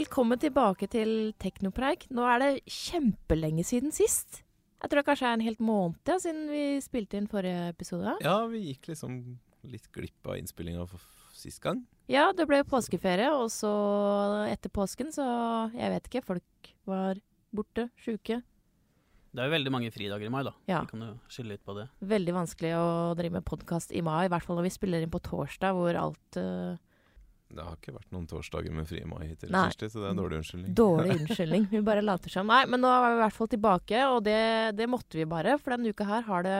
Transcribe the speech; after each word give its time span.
Velkommen 0.00 0.40
tilbake 0.40 0.86
til 0.88 1.34
Teknopreik. 1.36 2.06
Nå 2.16 2.22
er 2.24 2.38
det 2.40 2.62
kjempelenge 2.72 3.60
siden 3.68 3.92
sist. 3.92 4.38
Jeg 4.80 4.88
tror 4.88 5.02
det 5.02 5.08
kanskje 5.10 5.26
er 5.28 5.36
en 5.36 5.44
helt 5.44 5.60
måned 5.60 6.08
ja, 6.08 6.14
siden 6.22 6.46
vi 6.48 6.62
spilte 6.80 7.18
inn 7.20 7.26
forrige 7.28 7.66
episode. 7.74 8.14
Ja, 8.24 8.38
vi 8.48 8.62
gikk 8.70 8.88
liksom 8.88 9.18
litt 9.68 9.90
glipp 9.92 10.30
av 10.30 10.38
innspillinga 10.40 10.86
sist 11.36 11.60
gang. 11.60 11.82
Ja, 12.08 12.30
det 12.32 12.48
ble 12.48 12.62
påskeferie, 12.64 13.28
og 13.36 13.52
så 13.52 13.74
etter 14.48 14.72
påsken 14.72 15.12
så 15.12 15.26
Jeg 15.76 15.92
vet 15.92 16.08
ikke, 16.08 16.24
folk 16.30 16.72
var 16.88 17.20
borte, 17.52 17.90
sjuke. 18.00 18.40
Det 18.40 19.42
er 19.42 19.50
jo 19.50 19.56
veldig 19.58 19.74
mange 19.74 19.92
fridager 19.92 20.30
i 20.30 20.32
mai, 20.32 20.46
da. 20.48 20.56
Ja. 20.70 20.80
Vi 20.86 20.94
kan 20.94 21.10
jo 21.10 21.14
skylde 21.28 21.58
litt 21.58 21.66
på 21.68 21.76
det. 21.76 21.90
Veldig 22.00 22.40
vanskelig 22.40 22.72
å 22.78 22.88
drive 23.20 23.36
med 23.36 23.50
podkast 23.52 23.92
i 23.92 24.00
mai, 24.00 24.22
i 24.24 24.32
hvert 24.32 24.48
fall 24.48 24.62
når 24.62 24.70
vi 24.70 24.78
spiller 24.80 25.04
inn 25.04 25.12
på 25.12 25.20
torsdag, 25.28 25.76
hvor 25.76 26.04
alt 26.08 26.40
uh, 26.40 26.80
Det 27.50 27.64
har 27.66 27.74
ikke 27.76 27.92
vært 27.96 28.12
noen 28.14 28.26
torsdager 28.30 28.70
med 28.72 28.86
fri 28.86 29.00
mai 29.10 29.24
hittil, 29.26 29.50
Nei. 29.50 29.64
Kirsti, 29.72 29.88
så 29.90 29.98
det 30.02 30.06
er 30.06 30.12
en 30.14 30.20
dårlig 30.20 30.38
unnskyldning. 30.40 30.74
Dårlig 30.78 31.16
unnskyldning. 31.20 31.64
Vi 31.72 31.80
bare 31.88 32.04
later 32.04 32.30
som. 32.30 32.46
Nei, 32.46 32.60
men 32.70 32.80
nå 32.84 32.90
er 32.94 33.02
vi 33.08 33.16
i 33.16 33.22
hvert 33.24 33.36
fall 33.40 33.50
tilbake, 33.50 34.02
og 34.14 34.20
det, 34.28 34.36
det 34.78 34.86
måtte 34.92 35.18
vi 35.18 35.26
bare. 35.26 35.56
For 35.58 35.74
denne 35.74 35.90
uka 35.90 36.06
her 36.06 36.22
har 36.28 36.46
det 36.46 36.58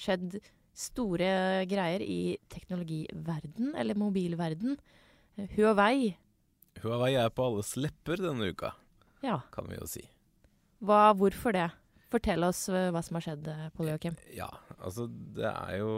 skjedd 0.00 0.38
store 0.80 1.30
greier 1.68 2.00
i 2.00 2.38
teknologiverden, 2.48 3.74
eller 3.76 3.98
mobilverden. 4.00 4.78
Huawei. 5.56 6.14
Huawei 6.80 7.12
er 7.20 7.28
på 7.34 7.44
alles 7.50 7.74
lepper 7.76 8.16
denne 8.24 8.50
uka, 8.54 8.72
Ja. 9.22 9.40
kan 9.52 9.68
vi 9.68 9.76
jo 9.76 9.86
si. 9.86 10.02
Hva, 10.80 11.10
hvorfor 11.16 11.52
det? 11.52 11.68
Fortell 12.10 12.42
oss 12.48 12.64
eh, 12.72 12.88
hva 12.90 13.02
som 13.04 13.18
har 13.18 13.22
skjedd, 13.28 13.46
eh, 13.52 13.68
Pål 13.76 13.90
Joakim. 13.92 14.16
Ja, 14.34 14.48
altså 14.80 15.06
det 15.08 15.48
er 15.48 15.80
jo 15.80 15.92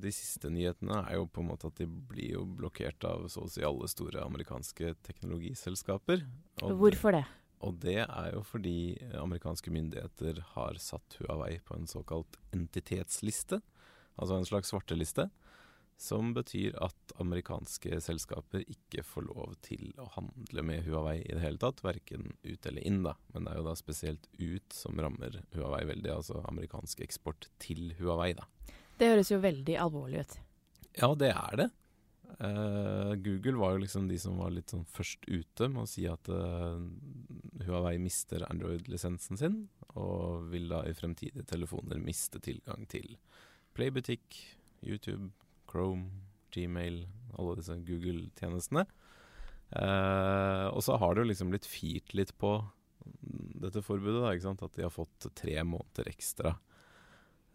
De 0.00 0.12
siste 0.14 0.50
nyhetene 0.52 1.02
er 1.04 1.18
jo 1.18 1.26
på 1.30 1.42
en 1.42 1.50
måte 1.50 1.70
at 1.70 1.80
de 1.80 1.86
blir 1.86 2.34
jo 2.36 2.44
blokkert 2.58 3.04
av 3.08 3.26
så 3.32 3.44
å 3.44 3.50
si 3.52 3.64
alle 3.66 3.88
store 3.90 4.24
amerikanske 4.24 4.94
teknologiselskaper. 5.06 6.24
Og 6.64 6.78
Hvorfor 6.80 7.16
det? 7.18 7.24
Og 7.66 7.74
det 7.82 8.00
er 8.04 8.28
jo 8.34 8.44
fordi 8.46 8.94
amerikanske 9.18 9.72
myndigheter 9.74 10.38
har 10.54 10.78
satt 10.82 11.18
Huawei 11.18 11.56
på 11.66 11.74
en 11.74 11.88
såkalt 11.90 12.38
entitetsliste, 12.54 13.58
altså 14.14 14.38
en 14.38 14.46
slags 14.46 14.70
svarteliste, 14.70 15.26
som 15.98 16.30
betyr 16.34 16.76
at 16.78 17.12
amerikanske 17.18 17.98
selskaper 18.00 18.62
ikke 18.70 19.02
får 19.02 19.24
lov 19.26 19.56
til 19.66 19.90
å 19.98 20.06
handle 20.14 20.62
med 20.62 20.84
Huawei 20.86 21.16
i 21.24 21.32
det 21.32 21.42
hele 21.42 21.58
tatt, 21.58 21.82
verken 21.82 22.30
ut 22.44 22.68
eller 22.70 22.86
inn, 22.86 23.00
da. 23.02 23.16
Men 23.34 23.48
det 23.48 23.52
er 23.52 23.58
jo 23.58 23.66
da 23.66 23.74
spesielt 23.78 24.28
ut 24.38 24.76
som 24.76 25.00
rammer 25.02 25.40
Huawei 25.56 25.82
veldig, 25.90 26.12
altså 26.14 26.44
amerikansk 26.46 27.02
eksport 27.02 27.48
til 27.58 27.96
Huawei, 27.98 28.30
da. 28.38 28.46
Det 28.98 29.10
høres 29.10 29.32
jo 29.34 29.40
veldig 29.42 29.74
alvorlig 29.82 30.22
ut. 30.22 30.38
Ja, 31.00 31.10
det 31.18 31.32
er 31.34 31.58
det. 31.64 31.68
Uh, 32.38 33.16
Google 33.24 33.58
var 33.58 33.74
jo 33.74 33.82
liksom 33.82 34.06
de 34.06 34.20
som 34.22 34.38
var 34.38 34.52
litt 34.54 34.70
sånn 34.70 34.86
først 34.86 35.26
ute 35.26 35.66
med 35.72 35.82
å 35.82 35.90
si 35.90 36.04
at 36.06 36.30
uh, 36.30 36.78
Huawei 37.66 37.96
mister 37.98 38.46
Android-lisensen 38.46 39.40
sin, 39.40 39.58
og 39.98 40.46
vil 40.52 40.70
da 40.70 40.84
i 40.86 40.94
fremtidige 40.94 41.42
telefoner 41.48 41.98
miste 41.98 42.38
tilgang 42.44 42.86
til 42.86 43.16
Playbutikk, 43.74 44.38
YouTube, 44.86 45.32
Chrome, 45.68 46.08
Gmail, 46.54 47.02
alle 47.38 47.56
disse 47.60 47.76
Google-tjenestene. 47.86 48.86
Eh, 49.70 50.66
og 50.72 50.80
så 50.82 50.96
har 50.98 51.14
det 51.14 51.24
jo 51.26 51.30
liksom 51.32 51.50
blitt 51.52 51.68
firt 51.68 52.14
litt 52.16 52.32
på 52.40 52.54
dette 53.58 53.82
forbudet, 53.84 54.22
da, 54.22 54.32
ikke 54.36 54.46
sant? 54.48 54.62
at 54.64 54.74
de 54.76 54.84
har 54.86 54.92
fått 54.94 55.28
tre 55.36 55.58
måneder 55.64 56.08
ekstra. 56.10 56.54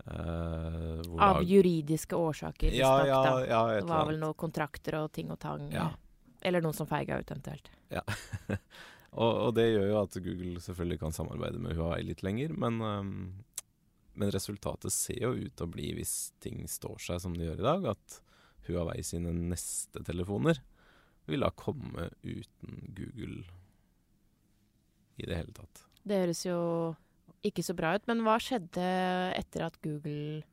Eh, 0.05 0.99
Av 1.19 1.37
da- 1.37 1.41
juridiske 1.41 2.15
årsaker. 2.17 2.73
ja, 2.75 3.05
ja, 3.07 3.19
ja, 3.47 3.61
et 3.77 3.83
Det 3.83 3.89
var 3.89 4.05
vel 4.09 4.19
noen 4.19 4.33
kontrakter 4.37 4.97
og 5.03 5.11
ting 5.11 5.31
og 5.31 5.39
tang. 5.39 5.69
Ja. 5.71 5.89
Eller 6.41 6.61
noen 6.61 6.73
som 6.75 6.87
feiga 6.89 7.19
ut, 7.19 7.29
eventuelt. 7.31 7.69
Og, 9.13 9.29
og 9.29 9.51
det 9.53 9.67
gjør 9.69 9.89
jo 9.91 9.97
at 10.01 10.15
Google 10.25 10.59
selvfølgelig 10.59 10.99
kan 11.03 11.11
samarbeide 11.13 11.59
med 11.61 11.75
Huawei 11.77 11.99
litt 12.01 12.23
lenger, 12.25 12.49
men, 12.57 12.79
øhm, 12.81 13.11
men 14.13 14.31
resultatet 14.33 14.93
ser 14.93 15.21
jo 15.23 15.33
ut 15.35 15.55
til 15.55 15.65
å 15.65 15.71
bli, 15.73 15.89
hvis 15.97 16.33
ting 16.43 16.61
står 16.69 17.01
seg 17.01 17.21
som 17.23 17.35
de 17.37 17.47
gjør 17.47 17.63
i 17.63 17.67
dag, 17.67 17.87
at 17.95 18.19
Huawei 18.67 19.01
sine 19.03 19.33
neste 19.35 20.03
telefoner 20.05 20.61
vil 21.27 21.43
da 21.43 21.49
komme 21.55 22.09
uten 22.23 22.93
Google 22.95 23.43
i 25.19 25.27
det 25.27 25.39
hele 25.39 25.55
tatt. 25.55 25.83
Det 26.03 26.19
høres 26.23 26.43
jo 26.45 26.59
ikke 27.47 27.63
så 27.63 27.75
bra 27.77 27.93
ut. 27.97 28.07
Men 28.09 28.23
hva 28.25 28.37
skjedde 28.41 28.85
etter 29.37 29.67
at 29.67 29.79
Google 29.83 30.43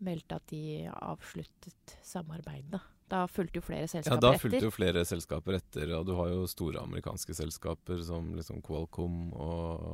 meldte 0.00 0.38
at 0.40 0.46
de 0.52 0.88
avsluttet 0.92 1.96
samarbeidet? 2.06 2.80
Da 3.10 3.24
fulgte 3.28 3.58
jo 3.58 3.64
flere 3.66 3.88
selskaper 3.90 4.14
etter. 4.14 4.14
Ja, 4.14 4.20
da 4.20 4.26
Da 4.28 4.32
etter. 4.36 4.42
fulgte 4.44 4.66
jo 4.68 4.72
flere 4.74 5.04
selskaper 5.08 5.58
etter, 5.58 5.92
og 5.98 6.06
du 6.06 6.14
har 6.18 6.30
jo 6.30 6.46
store 6.50 6.82
amerikanske 6.86 7.34
selskaper 7.34 8.02
som 8.06 8.32
liksom 8.38 8.62
Qualcomm 8.66 9.32
og, 9.34 9.86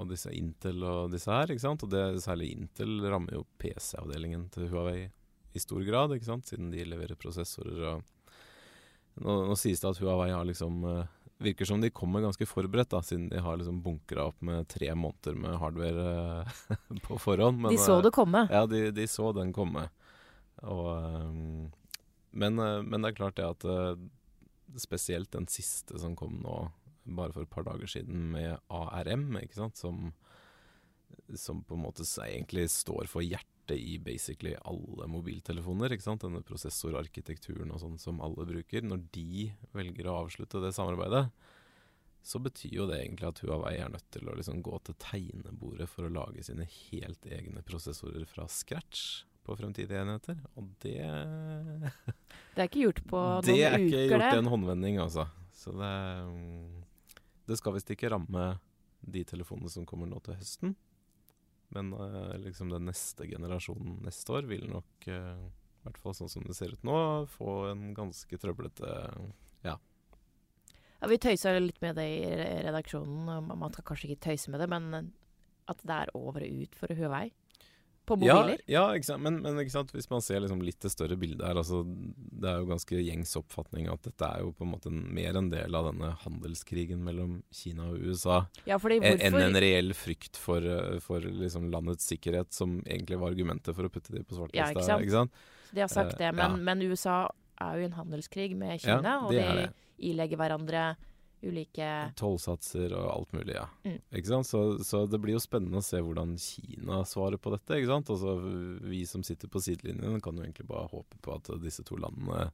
og 0.00 0.08
disse 0.10 0.32
Intel 0.36 0.80
og 0.82 1.12
disse 1.12 1.30
her, 1.30 1.52
ikke 1.52 1.66
sant. 1.66 1.84
Og 1.84 1.92
det, 1.92 2.04
særlig 2.24 2.52
Intel 2.56 2.96
rammer 3.12 3.36
jo 3.36 3.44
PC-avdelingen 3.60 4.48
til 4.54 4.70
Huawei 4.72 5.10
i 5.52 5.60
stor 5.60 5.82
grad, 5.84 6.14
ikke 6.14 6.28
sant, 6.30 6.46
siden 6.48 6.70
de 6.72 6.84
leverer 6.86 7.18
prosessorer 7.18 7.86
og 7.94 8.08
Nå, 9.20 9.32
nå 9.50 9.56
sies 9.58 9.80
det 9.82 9.88
at 9.88 9.98
Huawei 10.00 10.28
har 10.30 10.44
liksom 10.46 10.84
eh, 10.86 11.08
Virker 11.42 11.66
som 11.66 11.80
de 11.82 11.88
kommer 11.90 12.22
ganske 12.22 12.46
forberedt, 12.46 12.92
da, 12.92 13.00
siden 13.02 13.26
de 13.28 13.40
har 13.42 13.56
liksom 13.58 13.80
bunkra 13.82 14.28
opp 14.30 14.38
med 14.44 14.68
tre 14.70 14.92
måneder 14.94 15.34
med 15.40 15.56
hardware 15.58 16.04
eh, 16.46 16.76
på 17.06 17.18
forhånd. 17.18 17.58
men, 17.58 17.74
de 17.74 17.80
så 17.80 17.96
eh, 17.98 18.04
det 18.06 18.12
komme. 18.14 18.44
ja, 18.52 18.62
de, 18.70 18.82
de 18.94 19.06
så 19.08 19.32
den 19.36 19.50
komme. 19.56 19.88
Og, 20.62 20.86
ehm, 20.94 21.70
men, 22.30 22.58
eh, 22.58 22.82
men 22.82 23.02
det 23.02 23.12
er 23.12 23.18
klart 23.18 23.38
det 23.38 23.46
at 23.46 23.66
eh, 23.66 24.02
spesielt 24.78 25.32
den 25.34 25.48
siste 25.50 25.98
som 25.98 26.16
kom 26.18 26.40
nå, 26.44 26.56
bare 27.10 27.34
for 27.34 27.46
et 27.46 27.52
par 27.52 27.66
dager 27.66 27.90
siden, 27.90 28.30
med 28.34 28.58
ARM, 28.70 29.32
ikke 29.40 29.58
sant, 29.58 29.80
som, 29.80 30.12
som 31.34 31.64
på 31.66 31.76
en 31.76 31.86
måte 31.86 32.06
egentlig 32.22 32.68
står 32.70 33.10
for 33.10 33.26
hjertet 33.26 33.78
i 33.78 33.98
basically 34.02 34.56
alle 34.66 35.06
mobiltelefoner, 35.10 35.94
ikke 35.94 36.06
sant, 36.06 36.26
denne 36.26 36.42
prosessorarkitekturen 36.46 37.70
og 37.74 37.82
sånn 37.82 37.98
som 38.02 38.22
alle 38.24 38.46
bruker, 38.48 38.86
når 38.86 39.06
de 39.14 39.48
velger 39.74 40.10
å 40.10 40.20
avslutte 40.24 40.62
det 40.62 40.74
samarbeidet, 40.76 41.28
så 42.22 42.36
betyr 42.42 42.74
jo 42.76 42.86
det 42.90 42.98
egentlig 43.00 43.30
at 43.30 43.40
Huawei 43.40 43.78
er 43.80 43.92
nødt 43.94 44.06
til 44.12 44.28
å 44.28 44.34
liksom 44.36 44.60
gå 44.64 44.76
til 44.84 44.96
tegnebordet 45.00 45.86
for 45.88 46.04
å 46.04 46.12
lage 46.12 46.44
sine 46.44 46.66
helt 46.68 47.24
egne 47.24 47.62
prosessorer 47.64 48.26
fra 48.28 48.44
scratch 48.50 49.22
på 49.50 49.58
fremtidige 49.58 50.00
enheter. 50.00 50.38
Og 50.56 50.70
det 50.84 50.98
Det 52.54 52.62
er 52.62 52.68
ikke 52.68 52.84
gjort 52.86 53.02
på 53.10 53.20
noen 53.24 53.44
uker, 53.44 53.50
Det 53.50 53.62
er 53.66 53.78
ikke 53.78 54.04
gjort 54.14 54.26
i 54.28 54.42
en 54.42 54.52
håndvending, 54.54 55.00
altså. 55.02 55.26
Så 55.60 55.74
det 55.76 55.94
mm, 56.30 56.84
Det 57.50 57.58
skal 57.60 57.76
visst 57.76 57.90
ikke 57.92 58.12
ramme 58.14 58.52
de 59.00 59.24
telefonene 59.24 59.72
som 59.72 59.86
kommer 59.88 60.08
nå 60.08 60.20
til 60.24 60.36
høsten. 60.38 60.74
Men 61.74 61.92
uh, 61.94 62.34
liksom 62.42 62.72
den 62.72 62.88
neste 62.90 63.26
generasjonen 63.30 64.00
neste 64.04 64.34
år 64.34 64.48
vil 64.50 64.66
nok, 64.70 65.06
i 65.06 65.18
i 65.80 65.86
hvert 65.86 66.00
fall 66.02 66.12
sånn 66.12 66.28
som 66.28 66.44
det 66.44 66.54
ser 66.58 66.74
ut 66.74 66.82
nå, 66.84 66.96
få 67.32 67.70
en 67.70 67.94
ganske 67.96 68.36
trøblete 68.42 68.90
Ja. 69.64 69.78
Ja, 71.00 71.08
vi 71.08 71.16
tøysa 71.16 71.54
litt 71.56 71.80
med 71.80 71.96
det 71.96 72.04
i 72.04 72.26
redaksjonen. 72.66 73.46
Man 73.48 73.72
skal 73.72 73.86
kanskje 73.88 74.10
ikke 74.10 74.26
tøyse 74.26 74.52
med 74.52 74.60
det, 74.60 74.68
men 74.68 75.14
at 75.70 75.80
det 75.86 75.96
er 75.96 76.12
over 76.18 76.44
og 76.44 76.64
ut 76.66 76.76
for 76.76 76.92
Huawei 76.98 77.30
på 78.10 78.18
Ja, 78.26 78.36
mobiler. 78.42 78.60
ja 78.70 78.84
sant? 79.06 79.22
Men, 79.24 79.38
men 79.44 79.56
hvis 79.60 80.10
man 80.10 80.22
ser 80.24 80.40
liksom 80.44 80.60
litt 80.66 80.80
det 80.84 80.90
større 80.92 81.16
bildet 81.20 81.46
her 81.46 81.56
altså, 81.60 81.82
Det 81.86 82.48
er 82.50 82.58
jo 82.60 82.68
ganske 82.70 83.00
gjengs 83.00 83.34
oppfatning 83.40 83.88
at 83.92 84.02
dette 84.06 84.26
er 84.26 84.42
jo 84.44 84.52
på 84.56 84.66
en 84.66 84.72
måte 84.74 84.90
mer 84.92 85.36
en 85.40 85.50
del 85.52 85.74
av 85.78 85.88
denne 85.92 86.12
handelskrigen 86.24 87.02
mellom 87.04 87.38
Kina 87.54 87.88
og 87.92 87.98
USA 88.02 88.40
Ja, 88.68 88.78
fordi 88.82 89.00
enn 89.02 89.36
en 89.40 89.58
reell 89.62 89.92
frykt 89.96 90.36
for, 90.40 90.60
eh, 90.64 90.98
for 91.04 91.20
liksom 91.20 91.70
landets 91.72 92.06
sikkerhet, 92.10 92.52
som 92.52 92.80
egentlig 92.86 93.18
var 93.20 93.30
argumentet 93.34 93.74
for 93.76 93.84
å 93.88 93.92
putte 93.92 94.12
de 94.14 94.22
på 94.24 94.34
Ja, 94.54 94.70
svartelista. 94.70 94.80
ikke 94.80 94.86
sant? 94.86 95.02
ikke 95.06 95.18
sant? 95.18 95.30
De 95.74 95.80
har 95.84 95.88
sagt 95.92 96.14
Eh, 96.14 96.18
det, 96.18 96.32
men, 96.34 96.50
ja. 96.50 96.64
men 96.70 96.82
USA 96.90 97.18
er 97.60 97.76
jo 97.76 97.82
i 97.82 97.88
en 97.90 97.98
handelskrig 97.98 98.56
med 98.56 98.80
Ja, 98.80 98.96
Kina, 98.98 99.18
og 99.26 99.30
de 99.32 99.38
er 99.44 99.72
ilegger 100.00 100.36
hverandre 100.40 100.96
ulike 101.42 101.88
Tollsatser 102.20 102.92
og 102.96 103.06
alt 103.14 103.32
mulig, 103.36 103.54
ja. 103.56 103.66
Mm. 103.86 103.98
Ikke 104.18 104.28
sant? 104.28 104.48
Så, 104.48 104.60
så 104.84 105.04
det 105.08 105.20
blir 105.22 105.36
jo 105.36 105.42
spennende 105.42 105.80
å 105.80 105.84
se 105.84 106.00
hvordan 106.04 106.36
Kina 106.40 107.00
svarer 107.08 107.40
på 107.40 107.52
dette. 107.54 107.78
ikke 107.78 107.90
sant? 107.90 108.12
Altså, 108.12 108.36
vi 108.84 109.02
som 109.08 109.24
sitter 109.26 109.50
på 109.52 109.62
sidelinjen, 109.64 110.20
kan 110.24 110.36
jo 110.36 110.44
egentlig 110.44 110.68
bare 110.68 110.90
håpe 110.92 111.20
på 111.24 111.36
at 111.36 111.52
disse 111.64 111.84
to 111.86 111.98
landene 112.00 112.50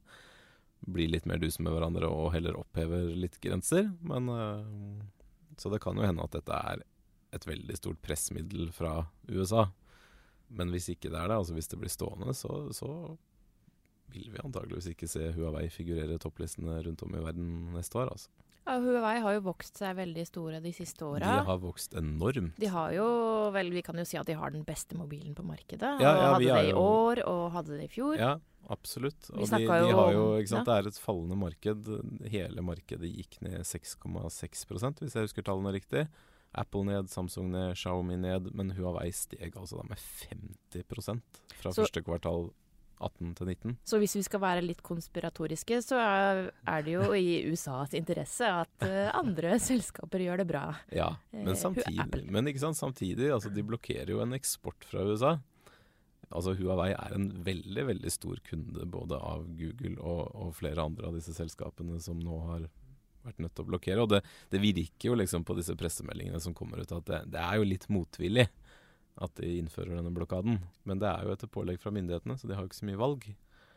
blir 0.87 1.09
litt 1.09 1.25
mer 1.25 1.41
duse 1.41 1.61
med 1.63 1.73
hverandre 1.73 2.09
og 2.11 2.31
heller 2.35 2.59
opphever 2.59 3.09
litt 3.17 3.39
grenser. 3.43 3.89
Men 4.05 4.29
øh, 4.29 5.03
Så 5.57 5.71
det 5.73 5.81
kan 5.83 5.97
jo 5.97 6.05
hende 6.05 6.23
at 6.23 6.37
dette 6.37 6.61
er 6.71 6.85
et 7.35 7.47
veldig 7.47 7.75
stort 7.75 8.01
pressmiddel 8.01 8.71
fra 8.71 9.01
USA. 9.27 9.67
Men 10.47 10.71
hvis 10.71 10.91
ikke 10.93 11.11
det 11.11 11.19
er 11.19 11.31
det, 11.31 11.41
altså 11.41 11.57
hvis 11.57 11.67
det 11.67 11.79
blir 11.81 11.91
stående, 11.91 12.33
så, 12.37 12.69
så 12.71 13.17
vil 14.13 14.29
vi 14.31 14.43
antageligvis 14.43 14.93
ikke 14.93 15.09
se 15.11 15.31
Huawei 15.35 15.67
figurere 15.73 16.19
topplistene 16.21 16.79
rundt 16.85 17.03
om 17.03 17.15
i 17.17 17.23
verden 17.25 17.73
neste 17.75 17.99
år. 17.99 18.13
altså. 18.13 18.31
Ja, 18.67 18.75
Huawei 18.83 19.21
har 19.23 19.33
jo 19.37 19.41
vokst 19.47 19.77
seg 19.79 19.95
veldig 19.97 20.25
store 20.27 20.59
de 20.63 20.71
siste 20.75 21.05
De 21.23 21.47
har 21.47 21.57
vokst 21.63 21.93
enormt. 21.97 22.57
De 22.59 22.67
har 22.73 22.91
jo 22.93 23.07
vel, 23.55 23.71
Vi 23.71 23.81
kan 23.81 23.95
jo 23.97 24.03
si 24.05 24.17
at 24.19 24.27
de 24.27 24.33
har 24.37 24.51
den 24.51 24.63
beste 24.67 24.95
mobilen 24.99 25.33
på 25.35 25.43
markedet. 25.47 25.81
Ja, 26.03 26.13
ja, 26.13 26.33
hadde 26.33 26.43
det 26.45 26.65
i 26.67 26.69
jo- 26.71 26.77
år, 26.83 27.23
og 27.25 27.51
hadde 27.55 27.77
det 27.79 27.85
i 27.89 27.93
fjor. 27.95 28.17
Ja, 28.19 28.33
absolutt. 28.69 29.29
Vi 29.31 29.41
Og 29.41 29.49
de, 29.49 29.57
de 29.63 29.67
har 29.67 30.11
jo, 30.13 30.25
ikke 30.41 30.49
sant, 30.53 30.65
Det 30.65 30.75
er 30.77 30.87
et 30.87 30.99
fallende 30.99 31.37
marked. 31.37 31.87
Hele 32.29 32.61
markedet 32.61 33.09
gikk 33.15 33.41
ned 33.41 33.61
6,6% 33.63 34.99
hvis 35.01 35.13
jeg 35.15 35.23
husker 35.27 35.43
tallene 35.43 35.73
riktig. 35.73 36.07
Apple 36.55 36.83
ned, 36.87 37.09
Samsung 37.11 37.51
ned, 37.51 37.75
Xiaomi 37.75 38.15
ned. 38.17 38.51
Men 38.55 38.71
Huawei 38.77 39.11
steg 39.13 39.53
altså 39.55 39.77
da 39.81 39.87
med 39.89 39.97
50 39.97 41.21
fra 41.57 41.71
Så- 41.71 41.83
første 41.83 42.03
kvartal 42.03 42.51
18 42.97 43.35
til 43.37 43.51
19. 43.53 43.77
Så 43.87 43.99
hvis 44.01 44.15
vi 44.17 44.23
skal 44.25 44.41
være 44.43 44.65
litt 44.65 44.81
konspiratoriske, 44.85 45.81
så 45.85 46.01
er, 46.01 46.83
det 46.85 46.97
jo 46.97 47.11
i 47.17 47.43
USAs 47.51 47.93
interesse 47.97 48.49
at 48.63 48.87
eh, 48.87 49.11
andre 49.17 49.57
selskaper 49.69 50.25
gjør 50.25 50.43
det 50.43 50.49
bra. 50.49 50.65
Ja, 50.93 51.11
Eh, 51.37 51.43
men 51.43 51.55
samtidig, 51.55 52.31
men 52.31 52.73
samtidig 52.73 53.31
altså 53.33 53.49
de 53.49 53.63
blokkerer 53.63 54.11
jo 54.11 54.21
en 54.21 54.33
eksport 54.33 54.85
fra 54.85 55.03
USA. 55.03 55.37
Altså 56.29 56.53
Huawei 56.59 56.91
er 56.91 57.13
en 57.15 57.29
veldig 57.43 57.85
veldig 57.87 58.11
stor 58.11 58.39
kunde 58.43 58.85
både 58.85 59.15
av 59.15 59.45
Google 59.55 59.95
og, 60.01 60.35
og 60.35 60.55
flere 60.55 60.83
andre 60.83 61.07
av 61.07 61.15
disse 61.15 61.33
selskapene 61.33 62.01
som 62.03 62.19
nå 62.19 62.39
har 62.49 62.67
vært 63.23 63.39
nødt 63.43 63.55
til 63.55 63.63
å 63.63 63.69
blokkere. 63.69 64.03
Og 64.03 64.11
det, 64.11 64.21
det 64.51 64.63
virker 64.63 65.11
jo 65.11 65.19
liksom 65.19 65.45
på 65.47 65.55
disse 65.55 65.75
pressemeldingene 65.79 66.41
som 66.43 66.55
kommer 66.57 66.83
ut 66.83 66.91
at 66.91 67.07
det, 67.07 67.21
det 67.31 67.43
er 67.43 67.59
jo 67.59 67.69
litt 67.69 67.87
motvillig 67.91 68.47
at 69.23 69.33
de 69.39 69.57
innfører 69.59 69.97
denne 69.97 70.13
blokaden. 70.13 70.61
Men 70.87 71.01
det 71.01 71.09
er 71.09 71.25
jo 71.25 71.33
etter 71.33 71.51
pålegg 71.51 71.81
fra 71.81 71.93
myndighetene, 71.95 72.37
så 72.37 72.49
de 72.49 72.55
har 72.57 72.65
jo 72.65 72.71
ikke 72.71 72.81
så 72.81 72.89
mye 72.89 73.01
valg. 73.01 73.27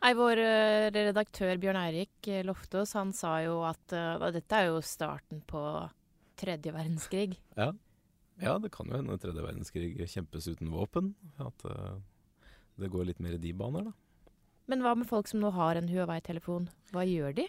Nei, 0.01 0.15
Vår 0.17 0.41
eh, 0.41 0.89
redaktør 0.95 1.59
Bjørn 1.61 1.79
Eirik 1.83 2.29
eh, 2.33 2.45
Loftaas 2.47 2.95
han 2.97 3.13
sa 3.17 3.35
jo 3.45 3.59
at 3.69 3.93
eh, 3.93 4.29
dette 4.33 4.57
er 4.57 4.71
jo 4.71 4.81
starten 4.85 5.43
på 5.49 5.61
tredje 6.41 6.73
verdenskrig. 6.73 7.37
Ja. 7.59 7.69
ja, 8.41 8.55
det 8.63 8.73
kan 8.73 8.89
jo 8.89 8.97
hende 8.97 9.19
tredje 9.21 9.45
verdenskrig 9.45 9.93
kjempes 10.09 10.49
uten 10.49 10.73
våpen. 10.73 11.13
At 11.45 11.67
det 12.81 12.89
går 12.89 13.11
litt 13.11 13.21
mer 13.21 13.37
i 13.37 13.43
de 13.43 13.53
baner, 13.53 13.91
da. 13.91 14.33
Men 14.73 14.85
hva 14.85 14.95
med 14.97 15.09
folk 15.11 15.29
som 15.29 15.43
nå 15.43 15.51
har 15.53 15.77
en 15.77 15.91
Huawei-telefon? 15.91 16.71
Hva 16.95 17.05
gjør 17.05 17.35
de? 17.43 17.47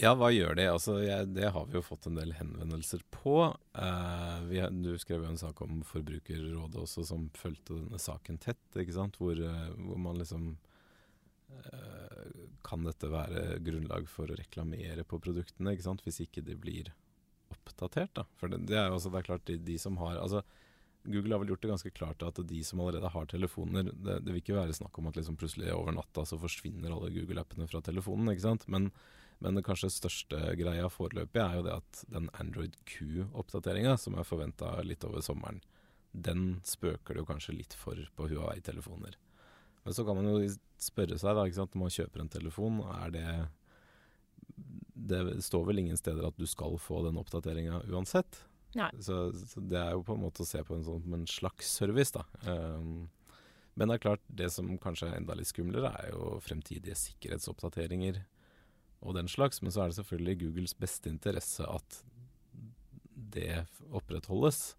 Ja, 0.00 0.14
hva 0.16 0.30
gjør 0.32 0.54
de? 0.56 0.64
Altså, 0.70 0.94
jeg, 1.04 1.28
det 1.36 1.50
har 1.52 1.66
vi 1.68 1.76
jo 1.76 1.84
fått 1.84 2.06
en 2.08 2.16
del 2.16 2.32
henvendelser 2.32 3.02
på. 3.12 3.50
Uh, 3.76 4.38
vi, 4.48 4.62
du 4.80 4.94
skrev 5.00 5.26
jo 5.26 5.32
en 5.34 5.40
sak 5.40 5.60
om 5.60 5.82
Forbrukerrådet 5.84 6.80
også, 6.80 7.04
som 7.10 7.26
fulgte 7.36 7.76
denne 7.76 8.00
saken 8.00 8.40
tett. 8.40 8.62
ikke 8.80 8.96
sant? 8.96 9.18
Hvor, 9.20 9.36
uh, 9.36 9.68
hvor 9.76 10.00
man 10.00 10.16
liksom 10.22 10.54
uh, 11.52 12.24
Kan 12.64 12.88
dette 12.88 13.12
være 13.12 13.60
grunnlag 13.66 14.08
for 14.08 14.32
å 14.32 14.40
reklamere 14.40 15.04
på 15.04 15.20
produktene, 15.20 15.76
ikke 15.76 15.90
sant? 15.90 16.06
hvis 16.06 16.22
ikke 16.24 16.46
de 16.48 16.56
blir 16.56 16.90
oppdatert? 17.52 18.14
da? 18.16 18.24
For 18.40 18.48
det, 18.48 18.64
det 18.72 18.80
er 18.80 18.88
jo 18.88 18.96
også, 18.96 19.12
det 19.12 19.20
er 19.20 19.28
klart, 19.28 19.46
de, 19.52 19.60
de 19.68 19.78
som 19.84 20.00
har 20.00 20.16
altså, 20.16 20.40
Google 21.04 21.34
har 21.36 21.44
vel 21.44 21.52
gjort 21.52 21.62
det 21.64 21.74
ganske 21.74 21.96
klart 21.96 22.24
at 22.24 22.40
de 22.48 22.64
som 22.64 22.80
allerede 22.80 23.08
har 23.08 23.28
telefoner 23.28 23.86
Det, 23.88 24.18
det 24.20 24.32
vil 24.32 24.42
ikke 24.42 24.58
være 24.58 24.76
snakk 24.76 24.98
om 25.00 25.08
at 25.08 25.16
liksom 25.16 25.36
plutselig 25.40 25.72
over 25.72 25.96
natta 25.96 26.24
så 26.28 26.40
forsvinner 26.40 26.92
alle 26.92 27.12
Google-appene 27.12 27.68
fra 27.68 27.80
telefonen. 27.84 28.32
ikke 28.32 28.48
sant? 28.48 28.68
Men 28.68 28.92
men 29.40 29.56
det 29.56 29.64
kanskje 29.64 29.88
største 29.92 30.38
greia 30.60 30.88
foreløpig 30.92 31.40
er 31.40 31.56
jo 31.56 31.64
det 31.64 31.76
at 31.78 32.00
den 32.12 32.28
Android 32.42 32.74
Q-oppdateringa, 32.88 33.94
som 33.96 34.18
er 34.18 34.28
forventa 34.28 34.74
litt 34.84 35.04
over 35.08 35.24
sommeren, 35.24 35.62
den 36.12 36.58
spøker 36.66 37.14
det 37.16 37.22
jo 37.22 37.28
kanskje 37.28 37.56
litt 37.56 37.76
for 37.78 37.96
på 38.16 38.28
Huawei-telefoner. 38.28 39.16
Men 39.86 39.96
så 39.96 40.04
kan 40.04 40.18
man 40.18 40.28
jo 40.28 40.50
spørre 40.80 41.16
seg, 41.16 41.32
da, 41.36 41.46
ikke 41.48 41.60
sant, 41.62 41.72
når 41.72 41.86
man 41.86 41.94
kjøper 41.94 42.22
en 42.22 42.32
telefon, 42.34 42.82
er 43.00 43.14
det 43.14 43.30
Det 45.10 45.20
står 45.42 45.64
vel 45.66 45.80
ingen 45.80 45.96
steder 45.96 46.26
at 46.26 46.36
du 46.36 46.44
skal 46.46 46.76
få 46.78 47.00
den 47.06 47.16
oppdateringa 47.16 47.80
uansett. 47.88 48.42
Så, 49.00 49.32
så 49.32 49.62
det 49.64 49.78
er 49.80 49.94
jo 49.96 50.04
på 50.04 50.14
en 50.14 50.20
måte 50.26 50.44
å 50.44 50.46
se 50.46 50.60
på 50.62 50.76
en 50.76 50.84
sånn 50.84 51.00
som 51.02 51.16
en 51.16 51.24
slags 51.26 51.70
service, 51.80 52.12
da. 52.12 52.26
Um, 52.44 53.08
men 53.74 53.88
det 53.88 53.96
er 53.96 54.04
klart, 54.04 54.22
det 54.28 54.50
som 54.52 54.68
kanskje 54.82 55.08
er 55.08 55.16
enda 55.16 55.34
litt 55.38 55.48
skumlere, 55.48 55.94
er 56.02 56.12
jo 56.12 56.36
fremtidige 56.44 56.98
sikkerhetsoppdateringer 57.00 58.20
og 59.00 59.14
den 59.16 59.28
slags. 59.28 59.62
Men 59.62 59.72
så 59.74 59.84
er 59.84 59.90
det 59.92 59.98
selvfølgelig 60.00 60.34
i 60.36 60.40
Googles 60.44 60.74
beste 60.78 61.10
interesse 61.12 61.66
at 61.68 62.02
det 63.30 63.64
opprettholdes. 63.94 64.74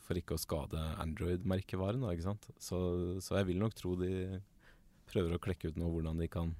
For 0.00 0.18
ikke 0.18 0.34
å 0.36 0.40
skade 0.42 0.80
Android-merkevaren, 1.02 2.02
da, 2.02 2.12
ikke 2.14 2.28
sant. 2.30 2.48
Så, 2.58 2.78
så 3.22 3.38
jeg 3.40 3.50
vil 3.52 3.60
nok 3.62 3.76
tro 3.78 3.94
de 4.00 4.40
prøver 5.10 5.36
å 5.36 5.42
klekke 5.42 5.70
ut 5.70 5.78
nå 5.78 5.90
hvordan 5.90 6.18
de 6.22 6.28
kan 6.30 6.54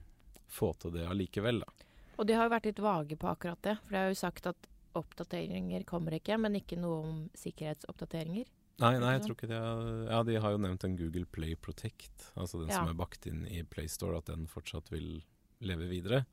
få 0.51 0.73
til 0.83 0.95
det 0.95 1.07
allikevel, 1.07 1.63
da. 1.63 1.89
Og 2.19 2.27
de 2.29 2.35
har 2.37 2.47
jo 2.49 2.53
vært 2.53 2.67
litt 2.69 2.83
vage 2.85 3.17
på 3.17 3.29
akkurat 3.31 3.61
det. 3.65 3.77
For 3.85 3.95
de 3.95 4.01
har 4.03 4.11
jo 4.13 4.19
sagt 4.19 4.49
at 4.51 4.67
oppdateringer 4.99 5.85
kommer 5.89 6.17
ikke, 6.19 6.37
men 6.43 6.59
ikke 6.59 6.79
noe 6.81 7.05
om 7.07 7.21
sikkerhetsoppdateringer. 7.39 8.49
Nei, 8.81 8.95
nei, 8.99 9.13
jeg 9.15 9.23
tror 9.27 9.37
ikke 9.37 9.49
de 9.51 9.59
har 9.61 9.81
Ja, 10.09 10.19
de 10.25 10.37
har 10.41 10.55
jo 10.55 10.61
nevnt 10.63 10.85
en 10.87 10.97
Google 10.99 11.27
Play 11.29 11.55
Protect, 11.55 12.31
altså 12.35 12.63
den 12.63 12.71
Ja. 12.73 12.81
som 12.81 12.89
er 12.89 12.97
bakt 12.99 13.27
inn 13.29 13.45
i 13.47 13.63
PlayStore, 13.63 14.19
at 14.19 14.31
den 14.33 14.47
fortsatt 14.49 14.91
vil 14.91 15.23
leve 15.61 15.89
videre. 15.91 16.25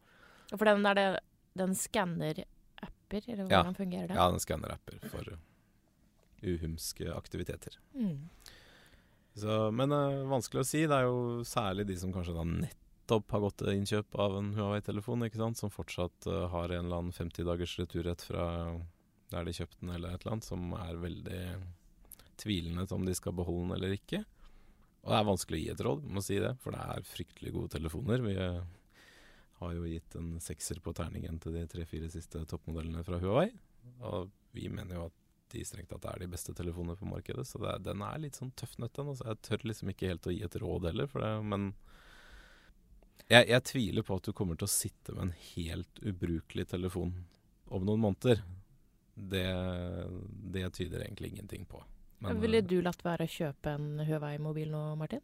For 0.53 0.63
den 0.69 0.85
er 0.87 0.95
det 0.97 1.07
Den 1.57 1.73
skanner 1.75 2.43
apper, 2.85 3.23
eller 3.25 3.47
Ja. 3.49 3.63
hvordan 3.63 3.75
fungerer 3.75 4.07
det? 4.11 4.15
Ja, 4.15 4.27
den 4.29 4.39
skanner 4.43 4.75
apper 4.75 4.99
for 5.09 5.37
uhumske 6.43 7.09
aktiviteter. 7.15 7.79
Mm. 7.95 8.29
Så, 9.33 9.71
men 9.73 9.91
uh, 9.91 10.25
vanskelig 10.29 10.61
å 10.61 10.67
si. 10.67 10.83
Det 10.85 10.93
er 10.99 11.07
jo 11.07 11.41
særlig 11.45 11.87
de 11.89 11.97
som 11.97 12.13
kanskje 12.13 12.35
da 12.37 12.43
nettopp 12.45 13.33
har 13.33 13.41
gått 13.41 13.57
til 13.61 13.73
innkjøp 13.73 14.19
av 14.21 14.37
en 14.37 14.53
Huawei-telefon, 14.57 15.25
ikke 15.25 15.41
sant, 15.41 15.57
som 15.57 15.73
fortsatt 15.73 16.29
uh, 16.29 16.45
har 16.53 16.69
en 16.69 16.85
eller 16.85 17.01
annen 17.01 17.15
50 17.15 17.45
dagers 17.49 17.73
returrett 17.81 18.21
fra 18.29 18.47
der 19.33 19.43
de 19.49 19.53
kjøpte 19.57 19.81
den, 19.81 19.93
eller 19.97 20.13
et 20.13 20.21
eller 20.23 20.37
annet, 20.37 20.47
som 20.47 20.71
er 20.77 21.01
veldig 21.01 21.41
tvilende 22.37 22.85
til 22.87 22.99
om 22.99 23.05
de 23.07 23.15
skal 23.17 23.35
beholde 23.35 23.65
den 23.65 23.75
eller 23.79 23.97
ikke. 23.97 24.23
Og 25.03 25.13
det 25.13 25.17
er 25.19 25.27
vanskelig 25.29 25.57
å 25.57 25.63
gi 25.63 25.71
et 25.73 25.85
råd, 25.87 26.05
må 26.11 26.23
si 26.23 26.37
det, 26.43 26.53
for 26.63 26.75
det 26.75 26.83
er 26.83 27.05
fryktelig 27.07 27.53
gode 27.55 27.71
telefoner. 27.77 28.23
Vi 28.25 28.33
eh, 28.43 28.61
har 29.59 29.73
jo 29.73 29.87
gitt 29.89 30.17
en 30.19 30.35
sekser 30.43 30.81
på 30.83 30.93
terningen 30.97 31.39
til 31.41 31.55
de 31.55 31.63
tre-fire 31.69 32.09
siste 32.13 32.43
toppmodellene 32.49 33.03
fra 33.05 33.19
Huawei. 33.21 33.49
Og 34.05 34.29
vi 34.55 34.67
mener 34.69 34.99
jo 34.99 35.07
at 35.09 35.23
de 35.53 35.63
strengt 35.65 35.89
tatt 35.93 36.05
er 36.11 36.21
de 36.21 36.29
beste 36.29 36.53
telefonene 36.55 36.97
på 36.99 37.07
markedet. 37.07 37.45
Så 37.47 37.61
er, 37.63 37.79
den 37.81 38.03
er 38.05 38.19
litt 38.21 38.37
sånn 38.37 38.51
tøff 38.59 38.75
nøtt, 38.81 38.95
den. 38.97 39.13
Altså. 39.13 39.27
Jeg 39.29 39.43
tør 39.47 39.67
liksom 39.71 39.93
ikke 39.93 40.11
helt 40.11 40.27
å 40.27 40.35
gi 40.35 40.43
et 40.45 40.59
råd 40.61 40.89
heller, 40.91 41.09
for 41.11 41.23
det, 41.23 41.31
men 41.53 41.71
jeg, 43.27 43.47
jeg 43.49 43.63
tviler 43.67 44.05
på 44.07 44.19
at 44.19 44.27
du 44.27 44.35
kommer 44.35 44.59
til 44.59 44.67
å 44.67 44.71
sitte 44.71 45.15
med 45.15 45.27
en 45.27 45.35
helt 45.55 46.01
ubrukelig 46.05 46.67
telefon 46.71 47.15
om 47.73 47.87
noen 47.87 48.03
måneder. 48.03 48.43
Det, 49.17 49.47
det 50.53 50.67
tyder 50.77 51.01
egentlig 51.01 51.33
ingenting 51.33 51.65
på. 51.67 51.81
Men, 52.23 52.41
Ville 52.41 52.61
eh, 52.61 52.67
du 52.67 52.77
latt 52.85 53.01
være 53.05 53.25
å 53.25 53.31
kjøpe 53.31 53.73
en 53.73 54.03
Huawei-mobil 54.05 54.69
nå, 54.73 54.83
Martin? 54.99 55.23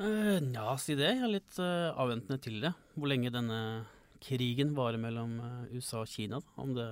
Eh, 0.00 0.38
ja, 0.54 0.76
si 0.80 0.96
det. 0.96 1.10
Jeg 1.12 1.24
er 1.26 1.34
litt 1.34 1.58
uh, 1.60 1.92
avventende 2.00 2.40
til 2.40 2.60
det. 2.62 2.72
Hvor 2.96 3.10
lenge 3.10 3.32
denne 3.32 3.58
krigen 4.24 4.72
varer 4.76 5.00
mellom 5.00 5.34
uh, 5.42 5.74
USA 5.74 6.00
og 6.04 6.08
Kina. 6.08 6.40
da. 6.40 6.62
Om 6.62 6.72
det 6.78 6.88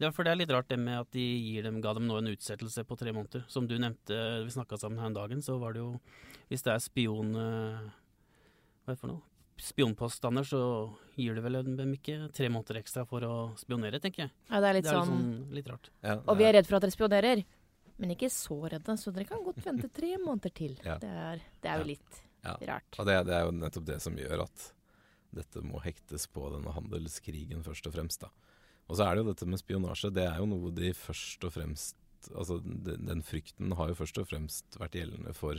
det 0.00 0.08
er, 0.08 0.14
for 0.16 0.26
det 0.26 0.32
er 0.32 0.38
litt 0.40 0.50
rart 0.50 0.70
det 0.72 0.78
med 0.80 0.96
at 0.98 1.10
de 1.14 1.22
gir 1.22 1.62
dem, 1.62 1.76
ga 1.84 1.92
dem 1.94 2.08
nå 2.08 2.16
en 2.18 2.30
utsettelse 2.32 2.82
på 2.88 2.96
tre 2.98 3.12
måneder. 3.14 3.44
Som 3.52 3.68
du 3.70 3.76
nevnte, 3.78 4.16
vi 4.42 4.50
snakka 4.50 4.78
sammen 4.80 4.98
her 4.98 5.10
en 5.12 5.14
dagen, 5.14 5.42
så 5.44 5.58
var 5.62 5.76
det 5.76 5.82
jo 5.82 5.92
Hvis 6.50 6.64
det 6.66 6.72
er 6.72 6.80
spion... 6.82 7.30
Hva 7.36 8.88
er 8.90 8.96
det 8.96 8.98
for 8.98 9.12
noe? 9.12 9.22
Spionpåstander, 9.62 10.48
så 10.48 10.62
gir 11.14 11.36
det 11.38 11.44
vel 11.44 11.60
dem 11.62 11.92
ikke 11.94 12.32
tre 12.34 12.48
måneder 12.50 12.80
ekstra 12.80 13.04
for 13.06 13.22
å 13.22 13.36
spionere, 13.60 14.00
tenker 14.02 14.24
jeg. 14.24 14.34
Ja, 14.48 14.58
det 14.64 14.72
er 14.72 14.78
litt 14.80 14.88
det 14.88 14.94
er 14.96 14.98
sånn 14.98 15.12
litt, 15.12 15.28
sånn, 15.28 15.56
litt 15.60 15.70
rart. 15.70 15.92
ja, 16.02 16.16
Og 16.24 16.40
vi 16.40 16.48
er 16.48 16.56
redd 16.56 16.66
for 16.66 16.80
at 16.80 16.88
dere 16.88 16.96
spionerer. 16.96 17.44
Men 18.02 18.12
ikke 18.16 18.28
så 18.34 18.58
redde, 18.72 18.96
så 18.98 19.12
dere 19.14 19.28
kan 19.30 19.42
godt 19.46 19.62
vente 19.64 19.88
tre 19.94 20.12
måneder 20.26 20.52
til. 20.58 20.76
Ja. 20.82 20.98
Det, 21.02 21.08
er, 21.24 21.42
det 21.62 21.70
er 21.72 21.82
jo 21.84 21.88
litt 21.94 22.20
Ja. 22.42 22.56
rart. 22.74 22.96
Og 22.98 23.06
det, 23.06 23.16
det 23.28 23.34
er 23.38 23.44
jo 23.46 23.52
nettopp 23.54 23.84
det 23.86 24.00
som 24.02 24.16
gjør 24.18 24.42
at 24.48 24.68
dette 25.32 25.62
må 25.64 25.78
hektes 25.80 26.26
på 26.28 26.48
denne 26.52 26.72
handelskrigen 26.74 27.62
først 27.64 27.86
og 27.88 27.94
fremst. 27.94 28.24
da. 28.26 28.32
Og 28.90 28.98
så 28.98 29.06
er 29.06 29.14
det 29.14 29.22
jo 29.22 29.28
dette 29.30 29.46
med 29.48 29.60
spionasje. 29.62 30.10
Det 30.12 30.26
er 30.26 30.40
jo 30.42 30.48
noe 30.50 30.72
de 30.76 30.90
først 30.98 31.46
og 31.48 31.54
fremst 31.54 31.96
Altså 32.38 32.60
den, 32.62 33.06
den 33.08 33.22
frykten 33.26 33.72
har 33.74 33.88
jo 33.90 33.96
først 33.98 34.18
og 34.22 34.28
fremst 34.30 34.76
vært 34.78 34.94
gjeldende 34.94 35.32
for, 35.34 35.58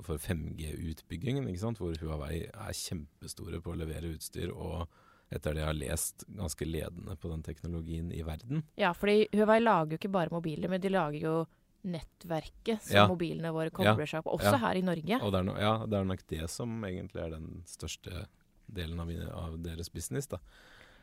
for 0.00 0.16
5G-utbyggingen, 0.22 1.44
ikke 1.50 1.60
sant. 1.60 1.80
Hvor 1.82 1.92
Huawei 2.00 2.46
er 2.48 2.76
kjempestore 2.76 3.60
på 3.60 3.74
å 3.74 3.76
levere 3.76 4.12
utstyr 4.14 4.52
og 4.54 4.86
etter 5.30 5.54
det 5.54 5.60
jeg 5.60 5.68
har 5.68 5.76
lest, 5.76 6.24
ganske 6.38 6.66
ledende 6.66 7.14
på 7.20 7.28
den 7.30 7.42
teknologien 7.46 8.08
i 8.16 8.22
verden. 8.26 8.64
Ja, 8.80 8.94
fordi 8.96 9.28
Huawei 9.36 9.60
lager 9.60 9.92
jo 9.94 10.00
ikke 10.00 10.10
bare 10.16 10.32
mobiler, 10.34 10.72
men 10.72 10.80
de 10.82 10.90
lager 10.90 11.20
jo 11.22 11.34
nettverket 11.82 12.82
som 12.82 12.96
Ja. 12.96 13.06
mobilene 13.08 13.52
våre 13.54 13.70
kobler 13.70 14.06
seg 14.06 14.24
på, 14.24 14.34
også 14.36 14.58
her 14.60 14.76
i 14.76 14.82
Norge. 14.84 15.20
Det 15.20 15.44
no, 15.44 15.56
ja, 15.56 15.86
det 15.86 15.98
er 15.98 16.04
nok 16.04 16.26
det 16.28 16.50
som 16.50 16.84
egentlig 16.84 17.22
er 17.24 17.30
den 17.30 17.62
største 17.66 18.26
delen 18.70 19.00
av, 19.00 19.10
av 19.34 19.58
deres 19.62 19.90
business. 19.92 20.26
da. 20.26 20.38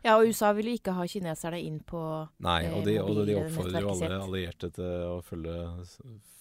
Ja, 0.06 0.16
og 0.18 0.30
USA 0.30 0.54
vil 0.56 0.70
ikke 0.76 0.94
ha 0.96 1.06
kineserne 1.10 1.60
inn 1.64 1.80
på 1.86 2.00
Nei, 2.46 2.62
eh, 2.68 2.74
og 2.78 2.86
de, 2.86 2.98
og 3.02 3.22
de 3.28 3.38
oppfordrer 3.40 3.84
jo 3.84 3.94
alle 3.96 4.20
allierte 4.22 4.70
til 4.76 5.08
å 5.10 5.22
følge, 5.26 5.56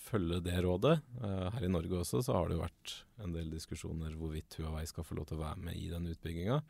følge 0.06 0.40
det 0.44 0.58
rådet. 0.64 0.98
Uh, 1.22 1.48
her 1.54 1.66
i 1.66 1.72
Norge 1.72 2.02
også 2.02 2.22
så 2.24 2.36
har 2.36 2.50
det 2.50 2.58
jo 2.58 2.64
vært 2.66 2.96
en 3.24 3.32
del 3.34 3.48
diskusjoner 3.50 4.14
hvorvidt 4.18 4.58
Huawei 4.60 4.84
skal 4.88 5.06
få 5.08 5.18
lov 5.18 5.30
til 5.30 5.40
å 5.40 5.46
være 5.46 5.64
med 5.70 5.80
i 5.80 5.88
den 5.90 6.06
utbygginga. 6.12 6.60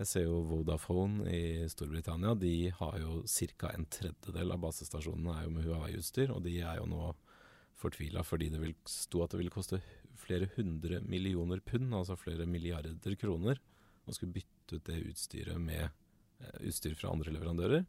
Jeg 0.00 0.08
ser 0.08 0.22
jo 0.24 0.38
Vodafone 0.48 1.26
i 1.28 1.68
Storbritannia. 1.68 2.32
De 2.32 2.70
har 2.72 2.94
jo 3.02 3.18
ca. 3.60 3.68
en 3.74 3.84
tredjedel 3.84 4.54
av 4.54 4.62
basestasjonene 4.62 5.34
er 5.34 5.44
jo 5.44 5.50
med 5.52 5.66
Huawei-utstyr, 5.66 6.32
og 6.32 6.40
de 6.46 6.54
er 6.64 6.78
jo 6.80 6.86
nå 6.88 7.10
fortvila 7.80 8.22
fordi 8.24 8.48
det 8.52 8.62
vil, 8.62 8.72
sto 8.88 9.20
at 9.24 9.34
det 9.34 9.40
ville 9.42 9.52
koste 9.52 9.80
flere 10.20 10.48
hundre 10.56 11.02
millioner 11.04 11.60
pund, 11.60 11.92
altså 11.96 12.16
flere 12.16 12.48
milliarder 12.48 13.16
kroner, 13.20 13.60
å 14.08 14.16
skulle 14.16 14.38
bytte 14.38 14.78
ut 14.80 14.88
det 14.88 14.98
utstyret 15.10 15.60
med 15.60 15.84
eh, 15.84 16.56
utstyr 16.68 16.96
fra 16.96 17.12
andre 17.12 17.36
leverandører. 17.36 17.84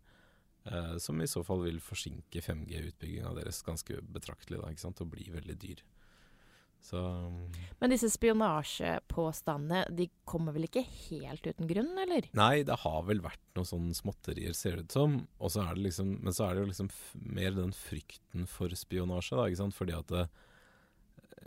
Eh, 0.68 0.96
som 1.00 1.24
i 1.24 1.32
så 1.32 1.46
fall 1.48 1.64
vil 1.64 1.80
forsinke 1.84 2.44
5G-utbygginga 2.44 3.32
deres 3.40 3.64
ganske 3.64 4.04
betraktelig, 4.04 4.60
da, 4.60 4.92
og 4.92 5.12
bli 5.16 5.32
veldig 5.32 5.58
dyr. 5.64 5.84
Så 6.82 7.00
Men 7.80 7.92
disse 7.94 8.10
spionasjepåstandene, 8.12 9.84
de 9.96 10.08
kommer 10.28 10.56
vel 10.56 10.66
ikke 10.68 10.84
helt 10.84 11.46
uten 11.46 11.70
grunn, 11.70 11.92
eller? 12.04 12.28
Nei, 12.38 12.64
det 12.68 12.80
har 12.84 13.04
vel 13.08 13.22
vært 13.24 13.42
noen 13.58 13.70
sånne 13.70 13.98
småtterier, 13.98 14.56
ser 14.58 14.80
det 14.80 14.90
ut 14.90 14.98
som. 14.98 15.18
Og 15.40 15.54
så 15.54 15.64
er 15.66 15.78
det 15.78 15.86
liksom, 15.88 16.16
men 16.26 16.36
så 16.36 16.48
er 16.48 16.56
det 16.58 16.64
jo 16.64 16.72
liksom 16.72 16.92
mer 17.38 17.54
den 17.58 17.74
frykten 17.78 18.50
for 18.50 18.74
spionasje, 18.78 19.38
da, 19.38 19.48
ikke 19.48 19.62
sant. 19.62 19.78
Fordi 19.78 19.98
at 19.98 20.14
det, 20.14 20.26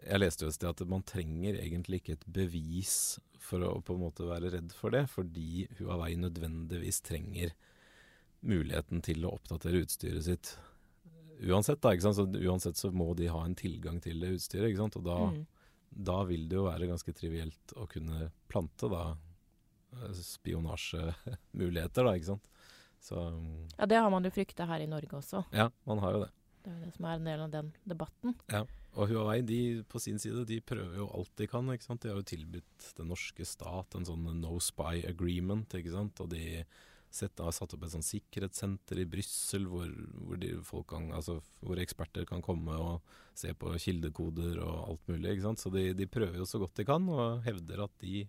Jeg 0.04 0.20
leste 0.20 0.44
jo 0.44 0.50
et 0.52 0.58
sted 0.58 0.68
at 0.68 0.88
man 0.90 1.04
trenger 1.06 1.56
egentlig 1.56 2.02
ikke 2.02 2.18
et 2.18 2.26
bevis 2.28 2.96
for 3.40 3.64
å 3.64 3.78
på 3.84 3.94
en 3.96 4.04
måte 4.04 4.26
være 4.28 4.50
redd 4.52 4.72
for 4.76 4.92
det, 4.94 5.06
fordi 5.12 5.66
Huawei 5.78 6.14
nødvendigvis 6.20 7.02
trenger 7.04 7.54
muligheten 8.44 9.00
til 9.04 9.24
å 9.24 9.34
oppdatere 9.38 9.82
utstyret 9.84 10.26
sitt 10.26 10.54
uansett. 11.42 11.80
da, 11.80 11.90
ikke 11.92 12.02
sant? 12.02 12.16
Så 12.16 12.26
uansett 12.48 12.76
så 12.76 12.92
må 12.92 13.14
de 13.16 13.26
ha 13.28 13.44
en 13.44 13.54
tilgang 13.54 14.00
til 14.02 14.20
det 14.20 14.34
utstyret. 14.36 14.78
Og 14.96 15.02
da, 15.04 15.18
Mm. 15.30 15.46
da 16.04 16.24
vil 16.24 16.48
det 16.48 16.56
jo 16.56 16.64
være 16.64 16.88
ganske 16.88 17.12
trivielt 17.14 17.74
å 17.76 17.86
kunne 17.88 18.30
plante 18.48 18.88
da 18.90 19.16
eh, 19.94 20.12
spionasjemuligheter, 20.12 22.04
da, 22.04 22.14
ikke 22.16 22.32
sant. 22.34 22.48
Så 23.04 23.16
Ja, 23.78 23.86
det 23.86 23.96
har 24.00 24.10
man 24.10 24.24
jo 24.24 24.30
frykta 24.30 24.66
her 24.66 24.80
i 24.80 24.86
Norge 24.86 25.10
også. 25.20 25.44
ja, 25.52 25.68
man 25.86 25.98
har 25.98 26.12
jo 26.12 26.20
det. 26.24 26.30
Det 26.64 26.72
er 26.72 26.78
jo 26.78 26.84
det 26.86 26.94
som 26.94 27.04
er 27.04 27.14
en 27.18 27.24
del 27.24 27.40
av 27.40 27.50
den 27.50 27.72
debatten. 27.86 28.34
Ja, 28.50 28.64
Og 28.96 29.08
Huawei 29.10 29.42
de 29.44 29.82
på 29.82 30.00
sin 30.00 30.18
side 30.18 30.46
de 30.46 30.60
prøver 30.60 30.96
jo 30.96 31.08
alt 31.12 31.30
de 31.36 31.46
kan. 31.48 31.66
ikke 31.66 31.82
sant? 31.82 32.00
De 32.00 32.08
har 32.08 32.16
jo 32.16 32.22
tilbudt 32.22 32.94
den 32.96 33.08
norske 33.08 33.44
stat 33.44 33.94
en 33.96 34.04
sånn 34.04 34.40
no 34.40 34.58
spy 34.60 35.02
agreement. 35.04 35.68
ikke 35.74 35.90
sant? 35.92 36.20
Og 36.20 36.28
de 36.30 36.64
sett, 37.16 37.40
har 37.42 37.54
satt 37.54 37.74
opp 37.76 37.86
et 37.86 37.94
sånn 37.94 38.06
sikkerhetssenter 38.06 39.00
i 39.02 39.06
Brussel 39.08 39.68
hvor, 39.70 39.90
hvor, 40.26 40.46
altså, 41.16 41.38
hvor 41.64 41.80
eksperter 41.82 42.26
kan 42.28 42.42
komme 42.44 42.76
og 42.78 43.14
se 43.38 43.54
på 43.58 43.72
kildekoder 43.80 44.60
og 44.62 44.88
alt 44.88 45.12
mulig. 45.12 45.36
Så 45.60 45.72
de, 45.74 45.92
de 45.96 46.10
prøver 46.10 46.40
jo 46.42 46.48
så 46.48 46.60
godt 46.62 46.76
de 46.80 46.88
kan, 46.88 47.06
og 47.10 47.44
hevder 47.46 47.86
at 47.86 47.94
de 48.02 48.26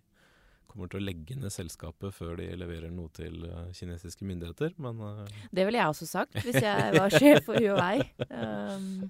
kommer 0.66 0.90
til 0.90 1.00
å 1.00 1.06
legge 1.06 1.36
ned 1.38 1.52
selskapet 1.54 2.14
før 2.14 2.34
de 2.40 2.48
leverer 2.58 2.90
noe 2.92 3.12
til 3.14 3.44
eh, 3.46 3.68
kinesiske 3.76 4.26
myndigheter. 4.26 4.74
Men 4.82 4.98
uh... 5.00 5.36
Det 5.54 5.66
ville 5.68 5.78
jeg 5.78 5.94
også 5.94 6.08
sagt 6.10 6.40
hvis 6.44 6.58
jeg 6.58 6.96
var 6.98 7.14
sjef 7.14 7.46
for 7.46 7.62
Huawei. 7.62 8.02
Um, 8.26 9.06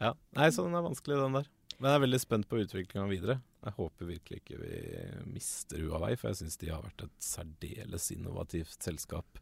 Ja. 0.00 0.14
Nei, 0.36 0.48
så 0.48 0.64
den 0.64 0.76
er 0.78 0.84
vanskelig, 0.84 1.18
den 1.20 1.34
der. 1.36 1.48
Men 1.80 1.88
jeg 1.90 1.96
er 1.96 2.02
veldig 2.04 2.18
spent 2.20 2.48
på 2.50 2.58
utviklinga 2.60 3.06
videre. 3.08 3.38
Jeg 3.64 3.72
håper 3.78 4.08
virkelig 4.10 4.40
ikke 4.42 4.58
vi 4.60 4.80
mister 5.32 5.80
Huawei, 5.80 6.14
for 6.20 6.28
jeg 6.30 6.42
syns 6.42 6.58
de 6.60 6.68
har 6.72 6.82
vært 6.84 7.06
et 7.06 7.14
særdeles 7.24 8.10
innovativt 8.12 8.76
selskap. 8.84 9.40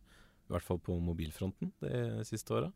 I 0.49 0.53
hvert 0.55 0.65
fall 0.65 0.79
på 0.81 0.95
mobilfronten 1.03 1.73
de 1.83 2.23
siste 2.29 2.55
åra. 2.55 2.71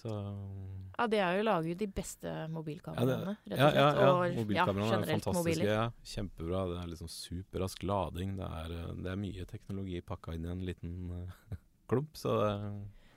Så 0.00 0.08
ja, 0.14 1.06
de 1.10 1.18
er 1.20 1.36
jo 1.40 1.44
laget 1.48 1.78
de 1.80 1.88
beste 1.92 2.30
mobilkameraene, 2.54 3.34
rett 3.34 3.50
Ja, 3.50 3.56
slett. 3.56 3.74
ja, 3.74 3.86
ja, 3.90 4.00
ja. 4.00 4.10
Og 4.14 4.36
Mobilkameraene 4.38 5.00
er 5.02 5.10
fantastiske. 5.10 5.34
mobiler. 5.42 5.70
Ja. 5.74 5.84
Kjempebra. 6.12 6.60
Det 6.70 6.76
er 6.80 6.90
liksom 6.92 7.10
superrask 7.10 7.82
lading. 7.90 8.36
Det 8.38 8.48
er, 8.62 8.74
eh, 8.78 8.92
det 9.04 9.10
er 9.12 9.20
mye 9.20 9.44
teknologi 9.50 10.00
pakka 10.06 10.34
inn 10.38 10.46
i 10.46 10.52
en 10.54 10.64
liten 10.64 10.94
eh, 11.18 11.56
klump, 11.90 12.14
så 12.16 12.36
det 12.38 12.54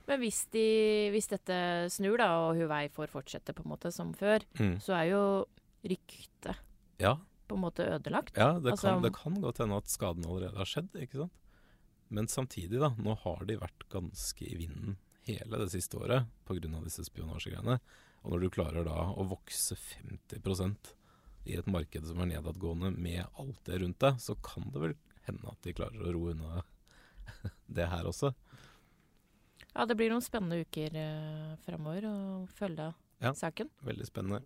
Men 0.08 0.20
hvis, 0.20 0.42
de, 0.52 0.64
hvis 1.14 1.30
dette 1.30 1.56
snur, 1.92 2.18
da, 2.20 2.28
og 2.44 2.58
Huawei 2.58 2.88
får 2.92 3.12
fortsette 3.12 3.54
på 3.56 3.64
en 3.64 3.72
måte 3.72 3.92
som 3.94 4.10
før, 4.16 4.44
mm. 4.58 4.74
så 4.84 4.96
er 4.98 5.06
jo 5.14 5.22
ryktet 5.84 6.60
Ja, 7.00 7.16
på 7.48 7.56
en 7.56 7.64
måte 7.64 7.86
ødelagt. 7.88 8.36
Ja, 8.36 8.58
det, 8.58 8.74
Altså- 8.74 8.92
kan, 8.92 9.02
det 9.02 9.14
kan 9.16 9.40
godt 9.40 9.62
hende 9.64 9.80
at 9.80 9.88
skaden 9.92 10.26
allerede 10.28 10.60
har 10.60 10.68
skjedd, 10.68 10.92
ikke 10.96 11.24
sant. 11.24 11.40
Men 12.12 12.28
samtidig, 12.28 12.78
da. 12.80 12.92
Nå 13.00 13.16
har 13.24 13.44
de 13.48 13.56
vært 13.58 13.88
ganske 13.90 14.44
i 14.46 14.56
vinden 14.60 14.98
hele 15.26 15.58
det 15.58 15.70
siste 15.72 15.96
året 15.98 16.28
pga. 16.46 16.60
disse 16.84 17.04
spionasjegreiene. 17.04 17.78
Og 18.24 18.32
når 18.32 18.40
du 18.44 18.50
klarer 18.50 18.84
da 18.84 19.08
å 19.12 19.24
vokse 19.28 19.76
50% 19.76 20.92
i 21.46 21.56
et 21.58 21.66
marked 21.66 22.06
som 22.08 22.20
er 22.20 22.30
nedadgående 22.32 22.92
med 22.96 23.24
alt 23.40 23.64
det 23.64 23.80
rundt 23.82 23.98
deg, 24.00 24.20
så 24.20 24.36
kan 24.40 24.70
det 24.72 24.80
vel 24.80 24.94
hende 25.26 25.48
at 25.50 25.60
de 25.64 25.74
klarer 25.76 26.00
å 26.00 26.12
roe 26.12 26.32
unna 26.32 26.62
det 27.76 27.88
her 27.90 28.08
også. 28.08 28.32
Ja, 29.74 29.84
det 29.90 29.96
blir 29.98 30.10
noen 30.12 30.22
spennende 30.22 30.60
uker 30.62 30.94
eh, 30.94 31.54
framover 31.66 32.06
å 32.06 32.14
følge 32.54 32.92
Ja. 33.24 33.32
saken. 33.34 33.70
Veldig 33.82 34.06
spennende. 34.06 34.42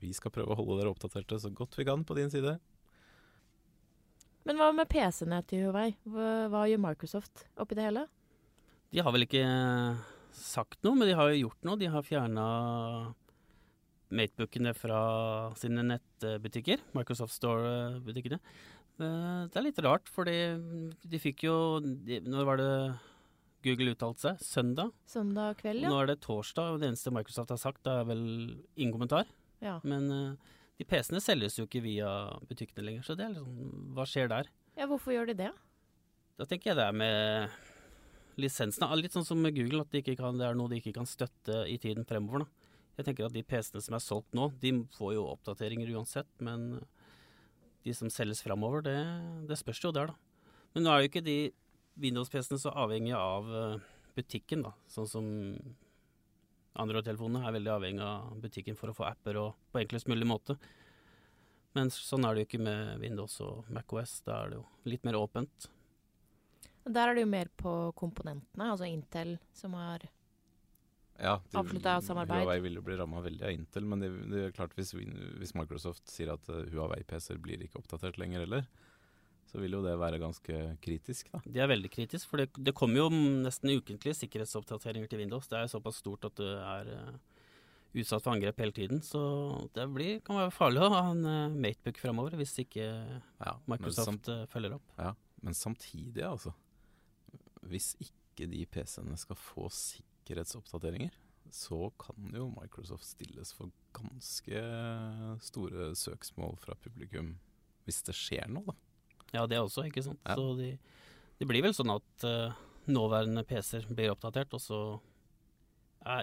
Vi 0.00 0.12
skal 0.16 0.30
prøve 0.32 0.52
å 0.52 0.56
holde 0.58 0.80
dere 0.80 0.92
oppdaterte 0.92 1.38
så 1.40 1.50
godt 1.52 1.76
vi 1.76 1.84
kan 1.84 2.04
på 2.04 2.14
din 2.16 2.30
side. 2.32 2.58
Men 4.44 4.56
hva 4.56 4.70
med 4.74 4.88
PC-ene 4.88 5.42
til 5.46 5.66
Huawei? 5.68 5.94
Hva, 6.08 6.48
hva 6.52 6.62
gjør 6.68 6.80
Microsoft 6.80 7.44
oppi 7.60 7.76
det 7.76 7.84
hele? 7.84 8.06
De 8.90 9.00
har 9.04 9.12
vel 9.12 9.26
ikke 9.26 9.44
sagt 10.32 10.80
noe, 10.82 10.96
men 10.96 11.08
de 11.08 11.14
har 11.14 11.28
jo 11.30 11.42
gjort 11.48 11.64
noe. 11.68 11.76
De 11.80 11.90
har 11.92 12.02
fjerna 12.02 12.46
matebookene 14.10 14.72
fra 14.74 15.00
sine 15.60 15.84
nettbutikker. 15.86 16.80
Microsoft 16.96 17.36
Store-butikkene. 17.36 18.40
Eh, 19.00 19.46
Det 19.48 19.56
er 19.56 19.62
litt 19.68 19.78
rart, 19.84 20.08
fordi 20.10 20.34
de 21.08 21.18
fikk 21.18 21.44
jo 21.46 21.80
de, 21.80 22.20
Når 22.20 22.44
var 22.44 22.56
det 22.56 22.72
Google 23.64 23.92
uttalte 23.94 24.22
seg? 24.24 24.40
Søndag? 24.44 24.92
Søndag 25.10 25.58
kveld, 25.60 25.82
ja. 25.84 25.90
Nå 25.92 25.98
er 26.02 26.10
det 26.12 26.20
torsdag, 26.24 26.74
og 26.74 26.80
det 26.82 26.88
eneste 26.90 27.12
Microsoft 27.12 27.52
har 27.52 27.60
sagt, 27.60 27.82
det 27.84 27.92
er 27.92 28.06
vel 28.08 28.22
ingen 28.76 28.94
kommentar. 28.94 29.28
ja. 29.60 29.78
Men 29.84 30.06
uh, 30.10 30.54
de 30.80 30.86
PC-ene 30.88 31.20
selges 31.20 31.58
jo 31.58 31.66
ikke 31.66 31.82
via 31.84 32.08
butikkene 32.48 32.86
lenger, 32.86 33.02
så 33.04 33.12
det 33.18 33.26
er 33.26 33.34
liksom 33.34 33.90
Hva 33.96 34.06
skjer 34.08 34.30
der? 34.32 34.46
Ja, 34.78 34.86
hvorfor 34.88 35.12
gjør 35.12 35.28
de 35.28 35.34
det? 35.42 35.50
Da 36.40 36.46
tenker 36.48 36.70
jeg 36.70 36.78
det 36.78 36.86
er 36.88 36.96
med 36.96 37.58
lisensen. 38.40 38.86
Ah, 38.86 38.94
Litt 38.96 39.12
sånn 39.12 39.26
som 39.28 39.42
med 39.44 39.52
Google, 39.58 39.82
at 39.84 39.92
de 39.92 40.00
ikke 40.00 40.16
kan, 40.16 40.38
det 40.40 40.46
er 40.48 40.56
noe 40.56 40.72
de 40.72 40.78
ikke 40.80 40.94
kan 40.96 41.08
støtte 41.08 41.66
i 41.68 41.76
tiden 41.82 42.06
fremover. 42.08 42.46
Da. 42.46 42.72
Jeg 42.96 43.10
tenker 43.10 43.28
at 43.28 43.36
de 43.36 43.44
PC-ene 43.44 43.84
som 43.84 43.98
er 43.98 44.04
solgt 44.04 44.32
nå, 44.36 44.48
de 44.62 44.72
får 44.96 45.12
jo 45.18 45.26
oppdateringer 45.34 45.92
uansett, 45.98 46.30
men 46.40 46.80
de 47.84 47.92
som 47.96 48.08
selges 48.12 48.40
fremover, 48.44 48.80
det, 48.84 48.96
det 49.48 49.60
spørs 49.60 49.84
jo 49.84 49.92
der, 49.92 50.14
da. 50.14 50.48
Men 50.72 50.84
nå 50.86 50.92
er 50.94 51.02
jo 51.04 51.10
ikke 51.10 51.24
de 51.28 51.36
Windows-PC-ene 52.00 52.60
så 52.62 52.72
avhengige 52.82 53.18
av 53.20 53.48
eh, 53.56 53.88
butikken, 54.16 54.64
da. 54.66 54.74
Sånn 54.90 55.08
som 55.08 55.30
Android-telefonene 56.80 57.48
er 57.48 57.56
veldig 57.56 57.72
avhengig 57.74 58.04
av 58.06 58.36
butikken 58.42 58.78
for 58.78 58.92
å 58.92 58.96
få 58.96 59.08
apper 59.08 59.38
og 59.40 59.58
på 59.72 59.82
enklest 59.82 60.10
mulig 60.10 60.28
måte. 60.28 60.56
Men 61.76 61.90
sånn 61.94 62.26
er 62.26 62.34
det 62.34 62.44
jo 62.44 62.48
ikke 62.48 62.62
med 62.66 63.02
Windows 63.02 63.36
og 63.44 63.68
MacOS. 63.70 64.20
Da 64.26 64.40
er 64.44 64.52
det 64.52 64.58
jo 64.58 64.64
litt 64.90 65.04
mer 65.06 65.18
åpent. 65.20 65.68
Der 66.90 67.10
er 67.10 67.14
det 67.14 67.26
jo 67.26 67.30
mer 67.30 67.50
på 67.60 67.74
komponentene, 67.98 68.70
altså 68.72 68.88
Intel 68.88 69.36
som 69.54 69.76
har 69.78 70.06
Ja, 71.20 71.34
Avslutta 71.52 71.98
samarbeid. 72.00 72.40
Huawei 72.40 72.62
vil 72.64 72.78
jo 72.78 72.84
bli 72.86 72.96
ramma 72.96 73.20
veldig 73.20 73.44
av 73.44 73.52
Intel, 73.52 73.84
men 73.86 74.00
det, 74.00 74.08
det 74.30 74.44
er 74.46 74.54
klart 74.56 74.72
hvis, 74.78 74.94
hvis 74.96 75.52
Microsoft 75.58 76.08
sier 76.08 76.32
at 76.32 76.48
eh, 76.48 76.70
Huawei-PC-er 76.72 77.42
blir 77.44 77.60
ikke 77.66 77.82
oppdatert 77.82 78.16
lenger 78.18 78.46
heller, 78.46 78.64
så 79.50 79.58
vil 79.58 79.74
jo 79.74 79.82
det 79.82 79.96
være 79.98 80.20
ganske 80.22 80.56
kritisk, 80.84 81.32
da. 81.32 81.40
Det 81.42 81.62
er 81.62 81.70
veldig 81.70 81.90
kritisk, 81.90 82.28
for 82.30 82.38
det, 82.38 82.52
det 82.54 82.74
kommer 82.76 83.02
jo 83.02 83.08
nesten 83.10 83.72
ukentlige 83.74 84.14
sikkerhetsoppdateringer 84.20 85.10
til 85.10 85.22
Windows. 85.24 85.48
Det 85.50 85.58
er 85.58 85.70
såpass 85.72 85.98
stort 85.98 86.28
at 86.28 86.36
det 86.38 86.50
er 86.54 86.90
uh, 86.94 87.16
utsatt 87.98 88.22
for 88.22 88.36
angrep 88.36 88.62
hele 88.62 88.76
tiden. 88.76 89.02
Så 89.02 89.20
det 89.74 89.88
blir, 89.90 90.20
kan 90.26 90.38
være 90.38 90.54
farlig 90.54 90.84
å 90.86 90.90
ha 90.94 91.00
en 91.10 91.24
uh, 91.26 91.56
Matebook 91.66 91.98
fremover 91.98 92.38
hvis 92.38 92.54
ikke 92.62 92.86
Ja, 92.86 93.56
Microsoft 93.70 94.30
eh, 94.30 94.46
følger 94.52 94.76
opp. 94.78 94.94
ja, 95.00 95.16
men 95.42 95.58
samtidig, 95.58 96.22
altså. 96.28 96.54
Hvis 97.66 97.96
ikke 97.98 98.46
de 98.50 98.62
PC-ene 98.70 99.18
skal 99.18 99.38
få 99.38 99.66
sikkerhetsoppdateringer, 99.74 101.18
så 101.50 101.88
kan 101.98 102.30
jo 102.36 102.46
Microsoft 102.54 103.08
stilles 103.08 103.50
for 103.56 103.74
ganske 103.98 104.62
store 105.42 105.90
søksmål 105.98 106.54
fra 106.62 106.78
publikum 106.78 107.34
hvis 107.88 108.04
det 108.06 108.14
skjer 108.14 108.46
noe, 108.52 108.70
da. 108.70 108.89
Ja, 109.34 109.46
det 109.46 109.60
også, 109.60 109.84
ikke 109.88 110.02
sant. 110.04 110.20
Ja. 110.26 110.34
Så 110.38 110.54
de, 110.58 110.72
det 111.38 111.48
blir 111.48 111.62
vel 111.64 111.74
sånn 111.76 111.92
at 111.94 112.26
uh, 112.26 112.56
nåværende 112.90 113.44
PC-er 113.46 113.86
blir 113.90 114.12
oppdatert, 114.14 114.52
og 114.56 114.62
så 114.62 114.80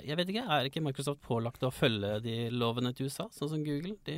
Jeg 0.08 0.18
vet 0.18 0.32
ikke, 0.34 0.44
er 0.50 0.68
ikke 0.68 0.82
Microsoft 0.82 1.22
pålagt 1.22 1.64
å 1.64 1.70
følge 1.72 2.18
de 2.26 2.36
lovene 2.50 2.94
til 2.98 3.12
USA, 3.12 3.28
sånn 3.32 3.52
som 3.52 3.64
Google? 3.66 3.94
De, 4.08 4.18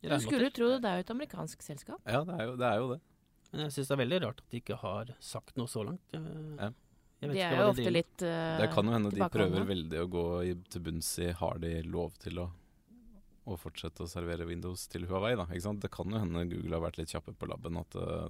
de 0.00 0.08
Du 0.08 0.16
skulle 0.24 0.50
tro 0.54 0.70
det, 0.72 0.82
det 0.84 0.90
er 0.90 1.00
jo 1.02 1.06
et 1.06 1.14
amerikansk 1.14 1.62
selskap. 1.62 2.00
Ja, 2.08 2.22
det 2.24 2.38
er 2.38 2.46
jo 2.48 2.54
det. 2.56 2.68
Er 2.70 2.82
jo 2.82 2.90
det. 2.94 3.00
Men 3.52 3.64
jeg 3.66 3.74
syns 3.76 3.88
det 3.90 3.96
er 3.96 4.02
veldig 4.02 4.20
rart 4.26 4.40
at 4.44 4.52
de 4.52 4.60
ikke 4.62 4.78
har 4.80 5.10
sagt 5.24 5.56
noe 5.60 5.68
så 5.70 5.84
langt. 5.84 6.04
Jeg, 6.12 6.22
Ja. 6.58 6.70
jeg 7.20 7.28
vet 7.28 7.34
De 7.34 7.42
ikke 7.42 7.52
er 7.52 7.62
jo 7.62 7.68
ofte 7.74 7.84
de... 7.84 7.94
litt 7.98 8.24
uh, 8.24 8.56
Det 8.62 8.70
kan 8.74 8.88
jo 8.88 8.96
hende 8.96 9.12
de 9.12 9.28
prøver 9.36 9.68
veldig 9.72 10.02
å 10.04 10.08
gå 10.12 10.24
i, 10.48 10.54
til 10.72 10.84
bunns 10.88 11.12
i 11.24 11.30
har 11.42 11.60
de 11.64 11.74
lov 11.88 12.16
til 12.24 12.40
å, 12.44 12.48
å 13.48 13.58
fortsette 13.60 14.04
å 14.04 14.10
servere 14.10 14.46
Windows 14.48 14.86
til 14.92 15.06
Huawei. 15.08 15.34
Da, 15.38 15.46
ikke 15.48 15.66
sant? 15.66 15.82
Det 15.84 15.92
kan 15.94 16.10
jo 16.12 16.20
hende 16.20 16.46
Google 16.50 16.76
har 16.76 16.84
vært 16.88 17.00
litt 17.00 17.14
kjappe 17.14 17.34
på 17.38 17.48
labben, 17.50 17.78
at 17.80 17.96
eh, 17.98 18.26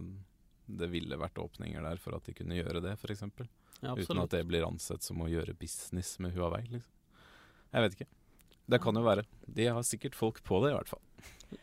det 0.80 0.90
ville 0.92 1.18
vært 1.20 1.40
åpninger 1.42 1.84
der 1.84 2.00
for 2.02 2.16
at 2.18 2.28
de 2.28 2.36
kunne 2.36 2.58
gjøre 2.58 2.82
det, 2.84 2.94
f.eks. 2.98 3.24
Ja, 3.80 3.94
Uten 3.94 4.22
at 4.22 4.34
det 4.34 4.44
blir 4.48 4.66
ansett 4.66 5.06
som 5.06 5.20
å 5.22 5.30
gjøre 5.30 5.56
business 5.58 6.16
med 6.22 6.34
Huawei. 6.36 6.64
Liksom. 6.68 6.94
Jeg 7.72 7.84
vet 7.84 7.98
ikke. 7.98 8.08
Det 8.68 8.80
kan 8.84 8.98
jo 8.98 9.04
være. 9.06 9.24
De 9.46 9.68
har 9.70 9.86
sikkert 9.86 10.18
folk 10.18 10.42
på 10.44 10.60
det, 10.64 10.72
i 10.72 10.76
hvert 10.76 10.90
fall. 10.90 11.60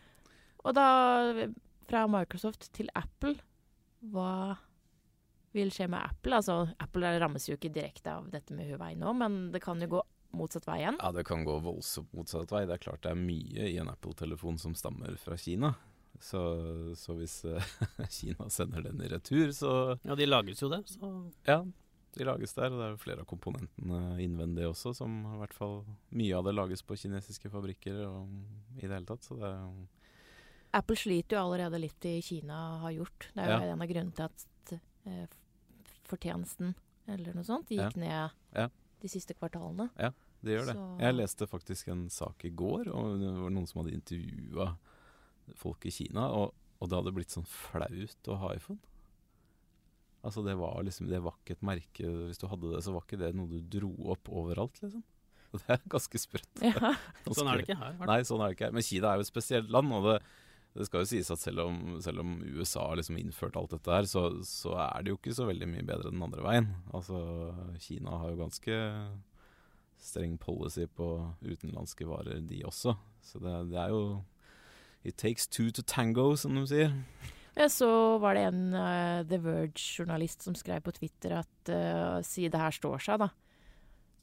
Og 0.65 0.73
da, 0.73 0.87
fra 1.85 2.05
Microsoft 2.09 2.71
til 2.73 2.89
Apple, 2.97 3.35
hva 4.13 4.55
vil 5.55 5.71
skje 5.73 5.87
med 5.91 6.01
Apple? 6.01 6.39
Altså, 6.39 6.57
Apple 6.81 7.13
rammes 7.21 7.45
jo 7.47 7.57
ikke 7.59 7.73
direkte 7.73 8.15
av 8.17 8.31
dette 8.33 8.55
med 8.57 8.71
Huawei 8.71 8.95
nå, 8.99 9.13
men 9.17 9.37
det 9.53 9.61
kan 9.63 9.81
jo 9.81 9.91
gå 9.97 10.01
motsatt 10.37 10.67
vei 10.67 10.79
igjen. 10.83 10.97
Ja, 11.01 11.11
det 11.15 11.23
kan 11.27 11.43
gå 11.47 11.57
voldsomt 11.63 12.11
motsatt 12.13 12.51
vei. 12.53 12.65
Det 12.69 12.75
er 12.77 12.83
klart 12.85 13.01
det 13.05 13.11
er 13.11 13.19
mye 13.19 13.69
i 13.71 13.77
en 13.81 13.89
Apple-telefon 13.91 14.57
som 14.61 14.75
stammer 14.77 15.15
fra 15.21 15.37
Kina. 15.37 15.73
Så, 16.19 16.39
så 16.95 17.15
hvis 17.17 17.41
eh, 17.45 17.65
Kina 18.17 18.47
sender 18.49 18.85
den 18.87 19.01
i 19.03 19.09
retur, 19.11 19.49
så 19.51 19.71
Ja, 20.05 20.15
de 20.15 20.25
lages 20.29 20.61
jo 20.63 20.69
det, 20.71 20.83
så 20.87 21.09
Ja, 21.47 21.57
de 22.15 22.23
lages 22.23 22.53
der. 22.55 22.71
Og 22.71 22.79
det 22.79 22.85
er 22.85 22.93
jo 22.93 23.01
flere 23.03 23.25
av 23.25 23.27
komponentene 23.27 23.99
innvendig 24.23 24.63
også, 24.69 24.93
som 24.95 25.17
i 25.33 25.39
hvert 25.41 25.53
fall 25.57 25.81
Mye 26.15 26.37
av 26.37 26.45
det 26.47 26.53
lages 26.55 26.81
på 26.87 26.95
kinesiske 27.01 27.51
fabrikker 27.51 27.99
og 28.07 28.31
i 28.79 28.85
det 28.87 28.93
hele 28.95 29.05
tatt, 29.09 29.23
så 29.27 29.35
det 29.41 29.49
er 29.51 29.67
Apple 30.75 30.95
sliter 30.99 31.37
jo 31.37 31.43
allerede 31.45 31.79
litt 31.79 32.03
i 32.09 32.17
Kina, 32.19 32.79
har 32.81 32.91
gjort. 32.91 33.29
Det 33.33 33.43
er 33.45 33.51
jo 33.53 33.59
Ja. 33.63 33.73
en 33.75 33.81
av 33.83 33.87
grunnene 33.87 34.15
til 34.15 34.25
at 34.25 34.73
eh, 35.07 35.27
fortjenesten, 36.09 36.73
eller 37.07 37.35
noe 37.37 37.45
sånt, 37.47 37.69
gikk 37.71 37.95
ned 37.99 38.31
Ja. 38.55 38.67
de 39.01 39.07
siste 39.11 39.33
kvartalene. 39.37 39.89
Det 40.45 40.53
gjør 40.55 40.67
det. 40.69 40.75
Så- 40.77 40.99
Jeg 41.01 41.15
leste 41.17 41.47
faktisk 41.49 41.87
en 41.93 42.03
sak 42.13 42.45
i 42.45 42.51
går, 42.53 42.91
og 42.93 43.15
det 43.21 43.31
var 43.41 43.49
noen 43.55 43.65
som 43.69 43.81
hadde 43.81 43.95
intervjua 43.97 44.69
folk 45.57 45.85
i 45.85 45.93
Kina, 45.93 46.27
og, 46.33 46.53
og 46.81 46.89
det 46.89 46.97
hadde 46.99 47.13
blitt 47.15 47.33
sånn 47.33 47.47
flaut 47.49 48.29
å 48.31 48.37
ha 48.41 48.53
iPhone. 48.55 48.79
Altså 50.25 50.41
det 50.41 50.55
var 50.57 50.79
liksom 50.81 51.05
Det 51.11 51.19
var 51.21 51.35
ikke 51.37 51.53
et 51.53 51.61
merke 51.61 52.07
Hvis 52.09 52.39
du 52.41 52.47
hadde 52.49 52.71
det, 52.71 52.79
så 52.81 52.93
var 52.95 53.03
ikke 53.05 53.19
det 53.21 53.27
noe 53.37 53.45
du 53.45 53.59
dro 53.61 53.91
opp 54.15 54.25
overalt, 54.33 54.79
liksom. 54.81 55.03
Og 55.53 55.61
det 55.61 55.75
er 55.75 55.83
ganske 55.93 56.19
sprøtt. 56.19 56.63
Ja. 56.65 56.95
sånn 57.37 57.47
er 57.51 57.61
det 57.61 57.67
ikke 57.67 57.77
her. 57.79 57.93
Nei, 58.09 58.17
sånn 58.27 58.41
er 58.41 58.49
det 58.49 58.57
ikke 58.57 58.65
her. 58.67 58.73
Men 58.75 58.83
Kina 58.87 59.11
er 59.11 59.19
jo 59.21 59.25
et 59.27 59.29
spesielt 59.29 59.69
land, 59.71 59.93
og 59.93 60.07
det, 60.09 60.15
det 60.75 60.87
skal 60.89 61.05
jo 61.05 61.07
sies 61.13 61.29
at 61.31 61.39
selv 61.39 61.61
om, 61.63 61.77
selv 62.03 62.19
om 62.25 62.33
USA 62.57 62.87
liksom 62.97 63.19
innført 63.21 63.55
alt 63.61 63.71
dette 63.71 63.93
her, 63.93 64.09
så, 64.09 64.25
så 64.43 64.73
er 64.83 65.05
det 65.05 65.13
jo 65.13 65.19
ikke 65.21 65.35
så 65.37 65.45
veldig 65.47 65.69
mye 65.71 65.85
bedre 65.87 66.11
den 66.11 66.25
andre 66.25 66.43
veien. 66.43 66.67
Altså, 66.97 67.21
Kina 67.85 68.17
har 68.19 68.33
jo 68.33 68.41
ganske 68.41 68.79
streng 70.05 70.37
policy 70.41 70.85
på 70.87 71.09
utenlandske 71.45 72.07
varer, 72.07 72.41
de 72.45 72.61
også. 72.67 72.95
Så 73.25 73.41
det, 73.43 73.55
det 73.73 73.81
er 73.81 73.93
jo 73.95 74.05
It 75.05 75.19
takes 75.21 75.45
two 75.45 75.69
to 75.69 75.83
tango, 75.85 76.31
som 76.35 76.55
de 76.57 76.63
sier. 76.65 76.93
Ja, 77.55 77.67
så 77.69 77.87
var 78.19 78.33
det 78.35 78.47
en 78.49 78.63
uh, 78.73 79.21
The 79.29 79.37
Verge-journalist 79.37 80.41
som 80.47 80.55
skrev 80.57 80.81
på 80.83 80.95
Twitter 80.97 81.37
at 81.43 81.69
uh, 81.69 82.23
si 82.25 82.47
det 82.49 82.59
her 82.59 82.73
står 82.73 83.03
seg, 83.05 83.21
da. 83.21 83.29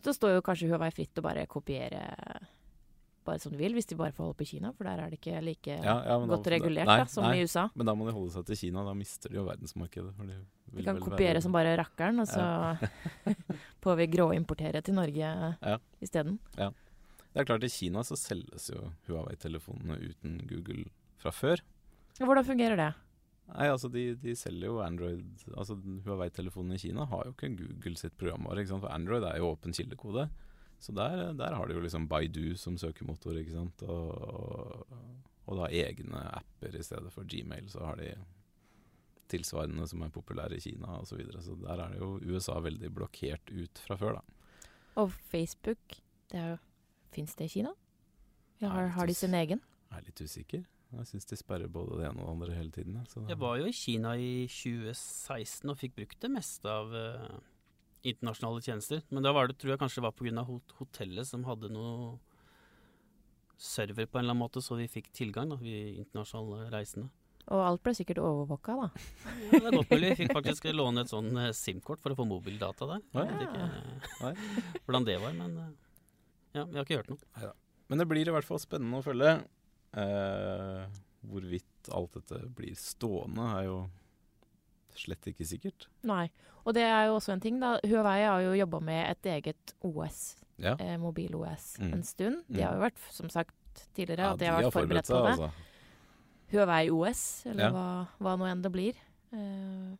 Så 0.02 0.16
står 0.16 0.34
jo 0.34 0.42
kanskje 0.42 0.72
Huawei 0.72 0.90
fritt 0.90 1.20
å 1.20 1.24
bare 1.24 1.46
kopiere 1.46 2.02
bare 3.22 3.38
som 3.38 3.52
du 3.54 3.58
vil, 3.60 3.74
hvis 3.76 3.86
de 3.86 3.94
bare 3.94 4.10
får 4.10 4.24
holde 4.26 4.38
på 4.40 4.48
Kina, 4.50 4.72
for 4.74 4.88
der 4.88 4.98
er 5.04 5.12
det 5.12 5.20
ikke 5.20 5.40
like 5.46 5.76
Ja, 5.78 5.94
ja, 6.02 6.16
da- 6.18 6.26
godt 6.26 6.48
regulert 6.50 6.90
nei, 6.90 6.98
da, 7.04 7.06
som 7.06 7.24
nei. 7.28 7.36
i 7.38 7.44
USA. 7.46 7.68
Men 7.78 7.86
da 7.86 7.94
må 7.94 8.08
de 8.08 8.14
holde 8.16 8.34
seg 8.34 8.48
til 8.48 8.58
Kina, 8.64 8.82
da 8.82 8.94
mister 8.98 9.30
de 9.30 9.38
jo 9.38 9.44
verdensmarkedet. 9.46 10.10
For 10.18 10.26
de 10.26 10.40
Vil 10.72 10.84
kan 10.88 11.00
kopiere 11.00 11.34
være- 11.36 11.42
som 11.44 11.52
bare 11.52 11.76
rakkeren, 11.76 12.20
og 12.20 12.28
så 12.28 12.44
får 13.84 13.96
vi 14.00 14.06
gråimportere 14.12 14.82
til 14.82 14.94
Norge 14.94 15.28
Ja. 15.62 15.78
isteden. 16.00 16.38
Det 16.56 17.40
er 17.40 17.44
klart, 17.48 17.64
i 17.64 17.68
Kina 17.72 18.02
så 18.04 18.16
selges 18.16 18.70
jo 18.70 18.90
Huawei-telefonene 19.08 19.96
uten 20.10 20.38
Google 20.48 20.84
fra 21.22 21.30
før. 21.32 21.62
Hvordan 22.18 22.44
fungerer 22.44 22.76
det? 22.76 22.90
Nei, 23.52 23.66
altså 23.72 23.88
de, 23.92 24.14
de 24.20 24.34
selger 24.38 24.68
jo 24.68 24.76
Android 24.84 25.22
Altså 25.56 25.74
Huawei-telefonene 26.04 26.76
i 26.76 26.82
Kina 26.84 27.04
har 27.10 27.24
jo 27.26 27.32
ikke 27.34 27.50
Google 27.58 27.96
sitt 27.98 28.14
programvare, 28.20 28.60
ikke 28.62 28.68
sant? 28.74 28.84
for 28.84 28.92
Android 28.94 29.24
er 29.24 29.38
jo 29.40 29.48
åpen 29.54 29.72
kildekode. 29.76 30.28
Så 30.82 30.92
der, 30.94 31.32
der 31.38 31.54
har 31.54 31.66
de 31.68 31.74
jo 31.76 31.80
liksom 31.84 32.08
Baidu 32.10 32.54
som 32.58 32.76
søkemotor, 32.80 33.36
ikke 33.38 33.52
sant. 33.54 33.82
Og, 33.82 34.12
og, 34.22 34.86
og 35.46 35.58
da 35.60 35.68
egne 35.72 36.22
apper 36.36 36.74
i 36.78 36.82
stedet 36.82 37.12
for 37.14 37.24
Gmail. 37.24 37.68
Så 37.70 37.84
har 37.86 37.96
de 38.00 38.12
tilsvarende 39.32 39.86
som 39.90 40.02
er 40.04 40.12
populære 40.14 40.58
i 40.58 40.62
Kina 40.64 40.98
osv. 41.00 41.12
Så, 41.12 41.18
videre. 41.20 41.42
så 41.44 41.56
der 41.60 41.80
er 41.86 41.94
det 41.94 42.00
jo 42.02 42.12
USA 42.32 42.58
veldig 42.62 42.90
blokkert 42.94 43.52
ut 43.52 43.80
fra 43.86 43.96
før, 44.00 44.20
da. 44.20 44.22
Og 45.02 45.12
Facebook, 45.32 45.98
det 46.32 46.58
Fins 47.12 47.34
det 47.36 47.44
i 47.50 47.52
Kina? 47.58 47.72
Har, 48.62 48.86
har 48.94 49.06
de 49.10 49.14
sin 49.16 49.34
egen? 49.36 49.60
Jeg 49.90 49.98
er 49.98 50.04
litt 50.06 50.20
usikker. 50.24 50.62
Jeg 50.92 51.08
syns 51.08 51.26
de 51.28 51.36
sperrer 51.36 51.68
både 51.72 51.98
det 52.00 52.06
ene 52.08 52.20
og 52.22 52.28
det 52.28 52.32
andre 52.32 52.54
hele 52.56 52.72
tiden. 52.72 52.94
ja, 52.96 53.04
Så 53.04 53.20
det- 53.20 53.28
Jeg 53.34 53.38
var 53.38 53.58
jo 53.58 53.66
i 53.66 53.72
Kina 53.72 54.14
i 54.16 54.46
2016 54.48 55.70
og 55.70 55.76
fikk 55.76 55.94
brukt 55.96 56.20
det 56.20 56.30
meste 56.30 56.64
av 56.68 56.92
uh, 56.92 57.38
internasjonale 58.04 58.62
tjenester. 58.64 59.02
Men 59.10 59.22
da 59.22 59.32
var 59.32 59.48
det, 59.48 59.58
tror 59.58 59.72
jeg 59.74 59.80
kanskje 59.80 60.00
det 60.00 60.06
var 60.08 60.16
pga. 60.16 60.44
Hot 60.48 60.72
hotellet 60.78 61.26
som 61.26 61.44
hadde 61.44 61.68
noe 61.72 62.18
server 63.58 64.06
på 64.06 64.18
en 64.18 64.24
eller 64.24 64.34
annen 64.34 64.42
måte, 64.42 64.62
så 64.64 64.76
vi 64.76 64.88
fikk 64.90 65.12
tilgang, 65.14 65.50
da, 65.52 65.56
vi 65.60 65.98
internasjonale 66.02 66.70
reisende. 66.72 67.10
Og 67.52 67.60
alt 67.68 67.82
ble 67.84 67.92
sikkert 67.94 68.18
overvåka, 68.22 68.74
da. 68.78 68.86
Ja, 69.52 69.58
det 69.58 69.66
er 69.68 69.76
godt 69.76 69.90
mulig. 69.92 70.10
Vi 70.14 70.18
fikk 70.22 70.32
faktisk 70.38 70.68
låne 70.72 71.02
et 71.04 71.10
sånn 71.12 71.28
eh, 71.36 71.50
SIM-kort 71.52 72.00
for 72.00 72.14
å 72.14 72.16
få 72.16 72.24
mobildata 72.30 72.86
der. 72.88 73.02
Ja. 73.12 73.24
Jeg 73.28 73.38
vet 73.38 73.48
ikke 73.48 74.28
eh, 74.30 74.78
hvordan 74.86 75.04
det 75.08 75.16
var, 75.20 75.34
men 75.36 75.56
eh, 75.60 75.72
ja, 76.56 76.64
vi 76.64 76.78
har 76.80 76.86
ikke 76.86 77.00
hørt 77.02 77.10
noe. 77.12 77.50
Men 77.92 78.00
det 78.00 78.06
blir 78.08 78.28
i 78.30 78.32
hvert 78.32 78.48
fall 78.48 78.60
spennende 78.62 79.02
å 79.02 79.04
følge. 79.04 79.34
Eh, 80.00 80.86
hvorvidt 81.28 81.90
alt 81.92 82.16
dette 82.16 82.38
blir 82.56 82.72
stående, 82.78 83.44
er 83.60 83.66
jo 83.68 83.76
slett 84.96 85.28
ikke 85.30 85.46
sikkert. 85.48 85.86
Nei. 86.08 86.26
Og 86.64 86.74
det 86.76 86.84
er 86.86 87.08
jo 87.10 87.16
også 87.18 87.32
en 87.34 87.40
ting, 87.42 87.58
da. 87.60 87.74
Huawei 87.84 88.22
har 88.24 88.40
jo 88.44 88.54
jobba 88.58 88.80
med 88.84 89.10
et 89.10 89.28
eget 89.36 89.74
OS, 89.84 90.36
Ja, 90.62 90.76
eh, 90.78 90.96
mobil-OS, 91.00 91.76
Mm. 91.80 91.92
en 91.94 92.02
stund. 92.02 92.42
De 92.48 92.60
Mm. 92.60 92.64
har 92.66 92.74
jo 92.76 92.80
vært, 92.86 92.98
som 93.10 93.28
sagt 93.28 93.54
tidligere, 93.94 94.18
ja 94.24 94.32
at 94.32 94.38
de 94.38 94.46
har 94.46 94.62
vært 94.62 94.72
forberedt 94.72 95.08
på 95.08 95.22
det. 95.24 95.32
altså. 95.32 95.50
Huawei 96.52 96.90
OS, 96.92 97.22
eller 97.46 97.64
Ja. 97.64 97.70
hva, 97.72 97.86
hva 98.20 98.36
nå 98.38 98.46
enn 98.50 98.62
det 98.62 98.70
blir. 98.74 98.94
Eh, 99.32 99.92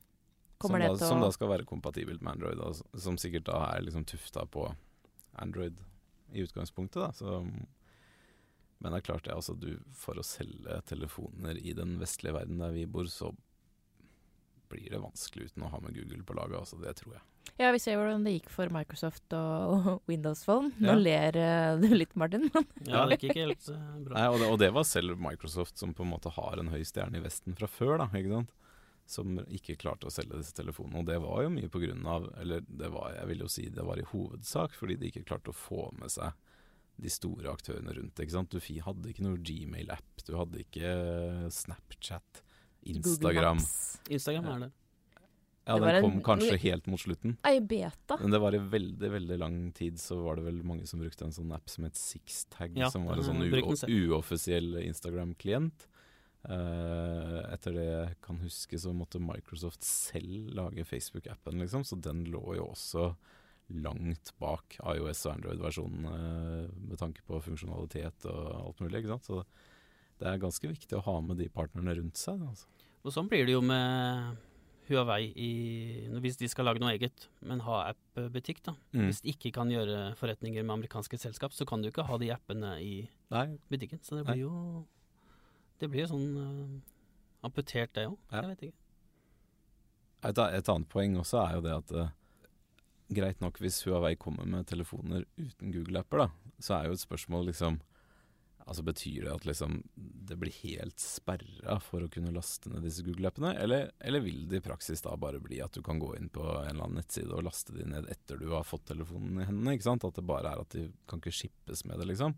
Som 0.61 0.71
kommer 0.71 0.79
da, 0.85 0.93
det 0.93 0.99
til 1.03 1.09
som 1.09 1.21
da 1.25 1.31
skal 1.35 1.49
være 1.49 1.65
kompatibelt 1.67 2.23
med 2.23 2.35
Android, 2.37 2.61
og 2.61 3.01
som 3.01 3.17
sikkert 3.19 3.45
da 3.49 3.59
er 3.75 3.83
liksom 3.87 4.05
tufta 4.07 4.45
på 4.47 4.67
Android 5.43 5.79
i 6.33 6.45
utgangspunktet. 6.45 7.01
Da. 7.03 7.11
Så, 7.13 7.41
men 8.79 8.93
det 8.93 8.99
er 9.01 9.07
klart 9.09 9.25
det, 9.25 9.35
altså 9.35 9.55
du, 9.59 9.79
for 9.95 10.15
å 10.19 10.23
selge 10.27 10.81
telefoner 10.87 11.57
i 11.59 11.73
den 11.73 11.97
vestlige 12.01 12.35
verden 12.37 12.59
der 12.63 12.73
vi 12.75 12.87
bor, 12.87 13.05
så 13.11 13.33
blir 14.73 14.91
det 14.91 15.03
vanskelig 15.03 15.51
uten 15.53 15.67
å 15.67 15.73
ha 15.73 15.81
med 15.81 15.95
Google 15.97 16.23
på 16.25 16.35
laget. 16.39 16.59
Altså, 16.63 16.79
det 16.81 16.95
tror 17.01 17.15
jeg. 17.19 17.23
Ja, 17.61 17.69
vi 17.75 17.79
ser 17.83 17.99
hvordan 18.01 18.25
det 18.27 18.33
gikk 18.39 18.49
for 18.51 18.71
Microsoft 18.75 19.35
og, 19.37 20.01
Windows 20.11 20.41
Phone. 20.47 20.71
Nå 20.81 20.95
Ja. 20.95 20.99
ler 20.99 21.37
eh, 21.39 21.77
du 21.83 21.89
litt, 21.95 22.15
Martin. 22.19 22.49
Ja, 22.89 23.05
det 23.07 23.19
gikk 23.21 23.31
ikke 23.31 23.45
helt 23.47 23.69
eh, 23.71 23.85
bra. 24.07 24.17
Nei, 24.17 24.27
og, 24.33 24.39
det, 24.41 24.49
og 24.55 24.59
det 24.63 24.71
var 24.75 24.87
selv 24.89 25.21
Microsoft, 25.23 25.77
som 25.79 25.93
på 25.95 26.07
en 26.07 26.13
måte 26.15 26.33
har 26.33 26.59
en 26.63 26.73
høy 26.73 26.81
stjerne 26.89 27.21
i 27.21 27.25
Vesten 27.25 27.55
fra 27.59 27.69
før, 27.71 27.99
da, 28.03 28.09
ikke 28.19 28.33
sant? 28.39 28.55
som 29.13 29.35
ikke 29.51 29.75
klarte 29.77 30.07
å 30.09 30.13
selge 30.15 30.39
disse 30.39 30.55
telefonene. 30.57 31.03
Og 31.03 31.09
det 31.11 31.19
var 31.21 31.43
jo 31.45 31.51
mye 31.53 31.69
på 31.69 31.81
grunn 31.83 32.07
av 32.09 32.29
Eller 32.41 32.63
det 32.65 32.89
var, 32.95 33.11
jeg 33.19 33.27
vil 33.33 33.43
jo 33.43 33.49
si 33.51 33.65
det 33.75 33.85
var 33.85 33.99
i 34.01 34.05
hovedsak 34.09 34.77
fordi 34.79 34.95
de 34.97 35.11
ikke 35.11 35.25
klarte 35.27 35.51
å 35.53 35.57
få 35.59 35.89
med 35.99 36.09
seg 36.15 36.31
de 37.03 37.11
store 37.11 37.51
aktørene 37.51 37.93
rundt. 37.99 38.23
Ikke 38.23 38.37
sant? 38.37 38.55
Du 38.55 38.63
hadde 38.87 39.11
ikke 39.11 39.25
noe 39.27 39.41
Gmail-app, 39.43 40.23
du 40.25 40.33
hadde 40.39 40.63
ikke 40.63 40.95
Snapchat, 41.53 42.43
Instagram. 42.95 43.61
Instagram 44.09 44.49
er 44.55 44.65
det. 44.67 44.71
Ja, 45.67 45.77
den 45.79 45.95
en- 45.95 46.03
kom 46.03 46.23
kanskje 46.27 46.57
helt 46.59 46.87
mot 46.91 46.99
slutten. 47.01 47.37
Ei 47.47 47.61
beta. 47.61 48.17
Men 48.21 48.31
det 48.35 48.41
var 48.43 48.55
i 48.55 48.59
veldig 48.59 49.11
veldig 49.13 49.39
lang 49.39 49.59
tid 49.73 49.95
så 50.03 50.17
var 50.25 50.37
det 50.37 50.45
vel 50.49 50.63
mange 50.67 50.87
som 50.91 50.99
brukte 51.01 51.23
en 51.25 51.31
sånn 51.33 51.53
app 51.55 51.69
som 51.71 51.85
het 51.85 51.95
Sixtag, 51.95 52.77
Ja, 52.77 52.89
som 52.91 53.05
var 53.07 53.15
en 53.21 53.23
sånn 53.29 53.45
uo- 53.47 54.17
uoffisiell 54.17 54.75
Instagram-klient. 54.83 55.87
Uh, 56.43 57.39
etter 57.55 57.73
det 57.77 57.85
jeg 57.87 58.17
kan 58.21 58.39
huske, 58.43 58.75
så 58.83 58.91
måtte 58.93 59.21
Microsoft 59.23 59.85
selv 59.87 60.51
lage 60.59 60.83
Facebook-appen, 60.85 61.61
liksom, 61.63 61.85
så 61.87 61.95
den 62.03 62.25
lå 62.33 62.57
jo 62.57 62.67
også 62.73 63.13
langt 63.71 64.33
bak 64.43 64.75
iOS 64.83 65.23
og 65.29 65.37
Android-versjonen 65.37 66.05
eh, 66.11 66.67
med 66.91 66.99
tanke 67.01 67.23
på 67.25 67.39
funksjonalitet 67.41 68.27
og 68.29 68.49
alt 68.67 68.81
mulig. 68.83 68.99
ikke 69.01 69.15
sant? 69.15 69.25
Så 69.31 69.45
det 70.19 70.29
er 70.29 70.43
ganske 70.43 70.69
viktig 70.69 70.99
å 70.99 71.05
ha 71.07 71.15
med 71.25 71.39
de 71.39 71.47
partnerne 71.49 71.95
rundt 71.97 72.19
seg. 72.21 72.43
Altså. 72.43 72.67
Og 73.07 73.15
sånn 73.15 73.31
blir 73.31 73.47
det 73.47 73.55
jo 73.55 73.63
med 73.65 74.37
Huawei 74.89 75.29
i, 75.39 75.51
hvis 76.23 76.39
de 76.41 76.49
skal 76.51 76.67
lage 76.67 76.83
noe 76.83 76.93
eget, 76.95 77.29
men 77.47 77.63
ha 77.67 77.83
app-butikk. 77.93 78.63
da. 78.67 78.75
Mm. 78.93 79.07
Hvis 79.07 79.23
de 79.23 79.33
ikke 79.35 79.53
kan 79.55 79.71
gjøre 79.71 80.15
forretninger 80.19 80.65
med 80.65 80.75
amerikanske 80.75 81.19
selskap, 81.23 81.55
så 81.55 81.67
kan 81.69 81.83
du 81.83 81.91
ikke 81.91 82.07
ha 82.09 82.19
de 82.19 82.33
appene 82.35 82.75
i 82.83 82.95
Nei, 83.33 83.47
butikken. 83.71 84.03
Så 84.03 84.19
det 84.19 84.27
Nei. 84.27 84.35
blir 84.35 84.43
jo 84.49 84.87
Det 85.81 85.89
blir 85.91 86.05
jo 86.05 86.13
sånn 86.13 86.27
uh, 86.39 87.47
amputert, 87.47 87.91
det 87.95 88.07
òg. 88.07 88.19
Ja. 88.31 88.43
Jeg 88.43 88.51
vet 88.53 88.67
ikke. 88.69 88.79
Et, 90.23 90.39
et 90.39 90.69
annet 90.71 90.89
poeng 90.93 91.17
også 91.19 91.41
er 91.43 91.57
jo 91.57 91.63
det 91.65 91.73
at 91.75 91.95
uh, 91.99 92.13
greit 93.11 93.41
nok 93.43 93.59
hvis 93.59 93.81
Huawei 93.87 94.15
kommer 94.15 94.47
med 94.47 94.69
telefoner 94.71 95.25
uten 95.41 95.73
Google-apper, 95.75 96.27
da, 96.27 96.55
så 96.63 96.77
er 96.77 96.87
jo 96.87 96.99
et 96.99 97.03
spørsmål 97.03 97.49
liksom 97.51 97.81
Altså 98.67 98.85
Betyr 98.87 99.27
det 99.27 99.33
at 99.35 99.47
liksom 99.49 99.81
det 99.95 100.37
blir 100.39 100.55
helt 100.63 101.01
sperra 101.03 101.79
for 101.83 102.05
å 102.05 102.11
kunne 102.13 102.33
laste 102.35 102.71
ned 102.71 102.85
disse 102.87 103.05
Google-appene, 103.05 103.55
eller, 103.59 103.91
eller 104.01 104.23
vil 104.25 104.45
det 104.49 104.61
i 104.61 104.65
praksis 104.65 105.03
da 105.05 105.17
bare 105.21 105.41
bli 105.43 105.59
at 105.65 105.75
du 105.75 105.83
kan 105.85 105.99
gå 106.01 106.15
inn 106.17 106.31
på 106.33 106.45
en 106.45 106.71
eller 106.71 106.87
annen 106.87 107.01
nettside 107.03 107.35
og 107.35 107.45
laste 107.49 107.75
de 107.77 107.85
ned 107.91 108.09
etter 108.13 108.39
du 108.41 108.49
har 108.55 108.65
fått 108.67 108.87
telefonen 108.93 109.43
i 109.43 109.49
hendene? 109.49 109.75
ikke 109.77 109.89
sant? 109.91 110.07
At 110.09 110.17
det 110.19 110.27
bare 110.29 110.55
er 110.55 110.63
at 110.63 110.77
de 110.77 110.87
kan 111.11 111.21
ikke 111.21 111.35
shippes 111.43 111.85
med 111.89 112.01
det, 112.01 112.09
liksom? 112.13 112.37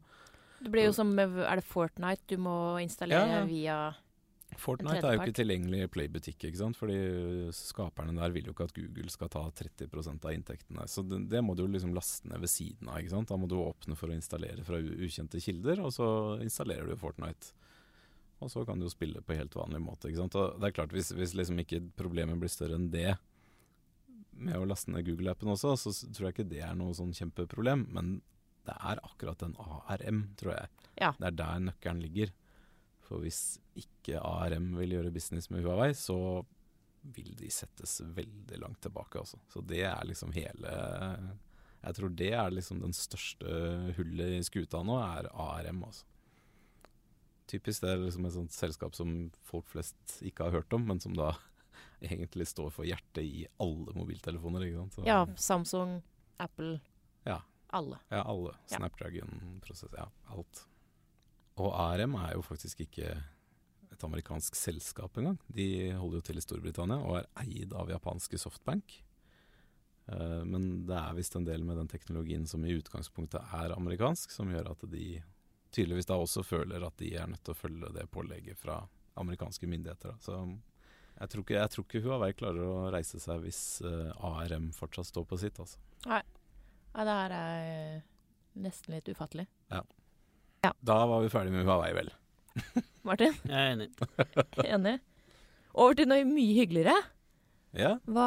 Det 0.64 0.72
blir 0.72 0.88
jo 0.88 0.94
som 0.96 1.10
med 1.12 1.36
Er 1.44 1.60
det 1.60 1.66
Fortnite 1.68 2.24
du 2.30 2.38
må 2.40 2.56
installere 2.80 3.26
Ja, 3.28 3.40
ja. 3.42 3.46
via 3.48 3.78
Fortnite 4.60 5.02
er 5.02 5.16
jo 5.16 5.24
ikke 5.24 5.36
tilgjengelig 5.40 5.84
i 5.84 5.90
Play-butikk, 5.92 6.46
ikke 6.48 6.60
sant? 6.60 6.78
fordi 6.78 6.96
skaperne 7.56 8.14
der 8.16 8.34
vil 8.34 8.48
jo 8.48 8.54
ikke 8.54 8.68
at 8.68 8.76
Google 8.76 9.12
skal 9.12 9.30
ta 9.32 9.44
30% 9.60 10.26
av 10.28 10.34
inntektene. 10.36 10.86
Så 10.90 11.04
det, 11.06 11.22
det 11.32 11.42
må 11.44 11.56
du 11.56 11.64
jo 11.64 11.70
liksom 11.72 11.94
laste 11.96 12.30
ned 12.30 12.42
ved 12.44 12.52
siden 12.52 12.90
av. 12.90 13.00
ikke 13.00 13.14
sant? 13.14 13.30
Da 13.30 13.38
må 13.40 13.48
du 13.50 13.56
åpne 13.60 13.98
for 13.98 14.12
å 14.12 14.16
installere 14.16 14.64
fra 14.66 14.80
ukjente 14.80 15.42
kilder, 15.42 15.84
og 15.84 15.94
så 15.96 16.08
installerer 16.44 16.90
du 16.90 16.98
Fortnite. 17.00 17.54
Og 18.44 18.50
så 18.52 18.64
kan 18.68 18.80
du 18.80 18.86
jo 18.88 18.92
spille 18.92 19.22
på 19.24 19.36
helt 19.38 19.54
vanlig 19.56 19.80
måte. 19.82 20.10
ikke 20.10 20.24
sant? 20.24 20.36
Og 20.40 20.58
det 20.60 20.68
er 20.68 20.76
klart, 20.76 20.92
Hvis, 20.92 21.12
hvis 21.16 21.36
liksom 21.38 21.60
ikke 21.62 21.82
problemet 21.96 22.40
blir 22.40 22.52
større 22.52 22.78
enn 22.78 22.90
det 22.92 23.14
med 24.34 24.58
å 24.58 24.66
laste 24.66 24.90
ned 24.90 25.06
Google-appen 25.06 25.52
også, 25.52 25.76
så 25.78 25.92
tror 26.10 26.28
jeg 26.28 26.34
ikke 26.34 26.50
det 26.50 26.64
er 26.66 26.74
noe 26.78 26.94
sånn 26.96 27.14
kjempeproblem. 27.14 27.86
Men 27.94 28.16
det 28.66 28.74
er 28.80 29.02
akkurat 29.04 29.42
en 29.46 29.54
ARM, 29.60 30.24
tror 30.40 30.56
jeg. 30.56 30.72
Ja. 31.00 31.12
Det 31.18 31.30
er 31.30 31.38
der 31.38 31.62
nøkkelen 31.68 32.02
ligger. 32.02 32.32
For 33.04 33.20
hvis 33.24 33.58
ikke 33.78 34.20
ARM 34.24 34.72
vil 34.78 34.96
gjøre 34.96 35.12
business 35.14 35.50
med 35.52 35.64
Huawei, 35.64 35.92
så 35.96 36.16
vil 37.14 37.34
de 37.36 37.50
settes 37.52 37.98
veldig 38.16 38.58
langt 38.62 38.80
tilbake. 38.84 39.20
Altså. 39.20 39.40
Så 39.52 39.60
det 39.60 39.82
er 39.84 40.06
liksom 40.08 40.32
hele 40.32 40.70
Jeg 41.84 41.96
tror 41.98 42.12
det 42.16 42.30
er 42.32 42.50
liksom 42.54 42.80
den 42.80 42.94
største 42.96 43.56
hullet 43.98 44.38
i 44.38 44.42
skuta 44.46 44.80
nå, 44.86 44.96
er 45.04 45.28
ARM. 45.28 45.82
Altså. 45.84 46.06
Typisk 47.50 47.84
det 47.84 47.90
er 47.92 48.06
liksom 48.06 48.24
et 48.24 48.36
sånt 48.38 48.56
selskap 48.56 48.96
som 48.96 49.10
folk 49.44 49.68
flest 49.68 50.16
ikke 50.24 50.46
har 50.46 50.62
hørt 50.62 50.72
om, 50.72 50.86
men 50.88 51.02
som 51.04 51.12
da 51.16 51.34
egentlig 52.00 52.48
står 52.48 52.72
for 52.72 52.88
hjertet 52.88 53.24
i 53.24 53.44
alle 53.60 53.92
mobiltelefoner. 53.96 54.64
Ikke 54.64 54.80
sant? 54.80 54.96
Så, 54.96 55.04
Ja, 55.08 55.26
Samsung, 55.36 55.98
Apple. 56.40 56.78
Ja. 57.28 57.42
Alle. 57.74 57.98
Ja, 58.08 58.22
alle. 58.22 58.54
Snapdragon-prosess, 58.70 59.92
ja, 59.98 60.08
alt. 60.32 60.64
Og 61.62 61.70
ARM 61.70 62.16
er 62.18 62.34
jo 62.34 62.42
faktisk 62.42 62.82
ikke 62.84 63.12
et 63.94 64.04
amerikansk 64.06 64.56
selskap 64.58 65.18
engang. 65.20 65.38
De 65.46 65.92
holder 65.94 66.18
jo 66.18 66.26
til 66.26 66.40
i 66.40 66.44
Storbritannia 66.44 66.98
og 66.98 67.20
er 67.20 67.28
eid 67.44 67.74
av 67.78 67.92
japanske 67.92 68.40
Softbank. 68.42 68.96
Eh, 70.06 70.42
men 70.44 70.84
det 70.88 70.98
er 70.98 71.16
visst 71.16 71.36
en 71.38 71.46
del 71.46 71.64
med 71.64 71.78
den 71.80 71.90
teknologien 71.90 72.46
som 72.50 72.64
i 72.64 72.74
utgangspunktet 72.74 73.54
er 73.54 73.76
amerikansk, 73.76 74.34
som 74.34 74.50
gjør 74.52 74.72
at 74.74 74.84
de 74.90 75.22
tydeligvis 75.74 76.10
da 76.10 76.18
også 76.20 76.44
føler 76.46 76.84
at 76.86 76.98
de 77.00 77.14
er 77.18 77.30
nødt 77.30 77.42
til 77.46 77.54
å 77.54 77.58
følge 77.58 77.94
det 77.96 78.06
pålegget 78.14 78.58
fra 78.58 78.82
amerikanske 79.18 79.66
myndigheter. 79.70 80.14
Da. 80.14 80.22
Så 80.22 80.40
jeg 81.14 81.30
tror, 81.30 81.44
ikke, 81.44 81.58
jeg 81.58 81.70
tror 81.70 81.86
ikke 81.86 82.04
Huawei 82.04 82.30
klarer 82.34 82.66
å 82.66 82.78
reise 82.94 83.20
seg 83.22 83.42
hvis 83.46 83.62
eh, 83.86 84.10
ARM 84.26 84.72
fortsatt 84.74 85.10
står 85.10 85.28
på 85.30 85.38
sitt. 85.40 85.60
Altså. 85.62 85.78
Nei, 86.10 86.22
det 86.98 87.18
her 87.20 87.36
er 87.38 88.00
nesten 88.64 88.96
litt 88.96 89.10
ufattelig. 89.10 89.46
Da 90.84 90.98
var 91.10 91.22
vi 91.24 91.30
ferdig 91.32 91.52
med 91.54 91.66
Huawei, 91.68 91.90
vel. 91.96 92.10
Martin, 93.08 93.34
Jeg 93.44 93.58
er 93.58 93.72
enig. 93.74 93.88
enig? 94.76 94.96
Over 95.74 95.96
til 95.98 96.06
noe 96.10 96.24
mye 96.28 96.54
hyggeligere. 96.60 96.94
Ja, 97.74 97.96
Hva 98.06 98.26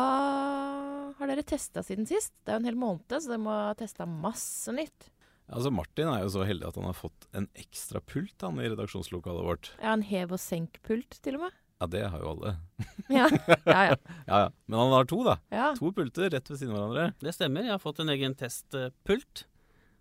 har 1.18 1.30
dere 1.32 1.44
testa 1.48 1.80
siden 1.88 2.04
sist? 2.10 2.34
Det 2.44 2.52
er 2.52 2.58
jo 2.58 2.64
en 2.66 2.68
hel 2.68 2.80
måned, 2.80 3.14
så 3.16 3.30
dere 3.32 3.40
må 3.46 3.54
ha 3.56 3.70
testa 3.80 4.04
masse 4.10 4.74
nytt. 4.76 5.08
altså 5.48 5.72
Martin 5.72 6.10
er 6.12 6.26
jo 6.26 6.34
så 6.34 6.44
heldig 6.46 6.68
at 6.68 6.76
han 6.76 6.90
har 6.90 6.98
fått 6.98 7.30
en 7.38 7.48
ekstra 7.56 8.02
pult 8.04 8.44
han 8.44 8.60
i 8.60 8.68
redaksjonslokalet 8.68 9.46
vårt. 9.48 9.72
Ja, 9.80 9.94
en 9.96 10.04
hev- 10.04 10.36
og 10.36 10.42
senk-pult, 10.44 11.22
til 11.24 11.40
og 11.40 11.46
med. 11.48 11.56
Ja, 11.80 11.88
det 11.94 12.04
har 12.12 12.20
jo 12.26 12.34
alle. 12.36 12.56
Ja, 13.08 13.30
ja. 13.32 13.56
ja. 13.64 13.96
Ja, 14.28 14.38
ja. 14.44 14.50
Men 14.68 14.80
han 14.84 14.92
har 14.98 15.08
to, 15.08 15.22
da. 15.24 15.38
ja. 15.54 15.70
To 15.80 15.94
pulter 15.96 16.28
rett 16.34 16.50
ved 16.52 16.60
siden 16.60 16.76
av 16.76 16.82
hverandre. 16.90 17.08
Det 17.24 17.32
stemmer. 17.38 17.64
Jeg 17.70 17.72
har 17.78 17.80
fått 17.84 18.02
en 18.04 18.12
egen 18.12 18.36
testpult. 18.36 19.46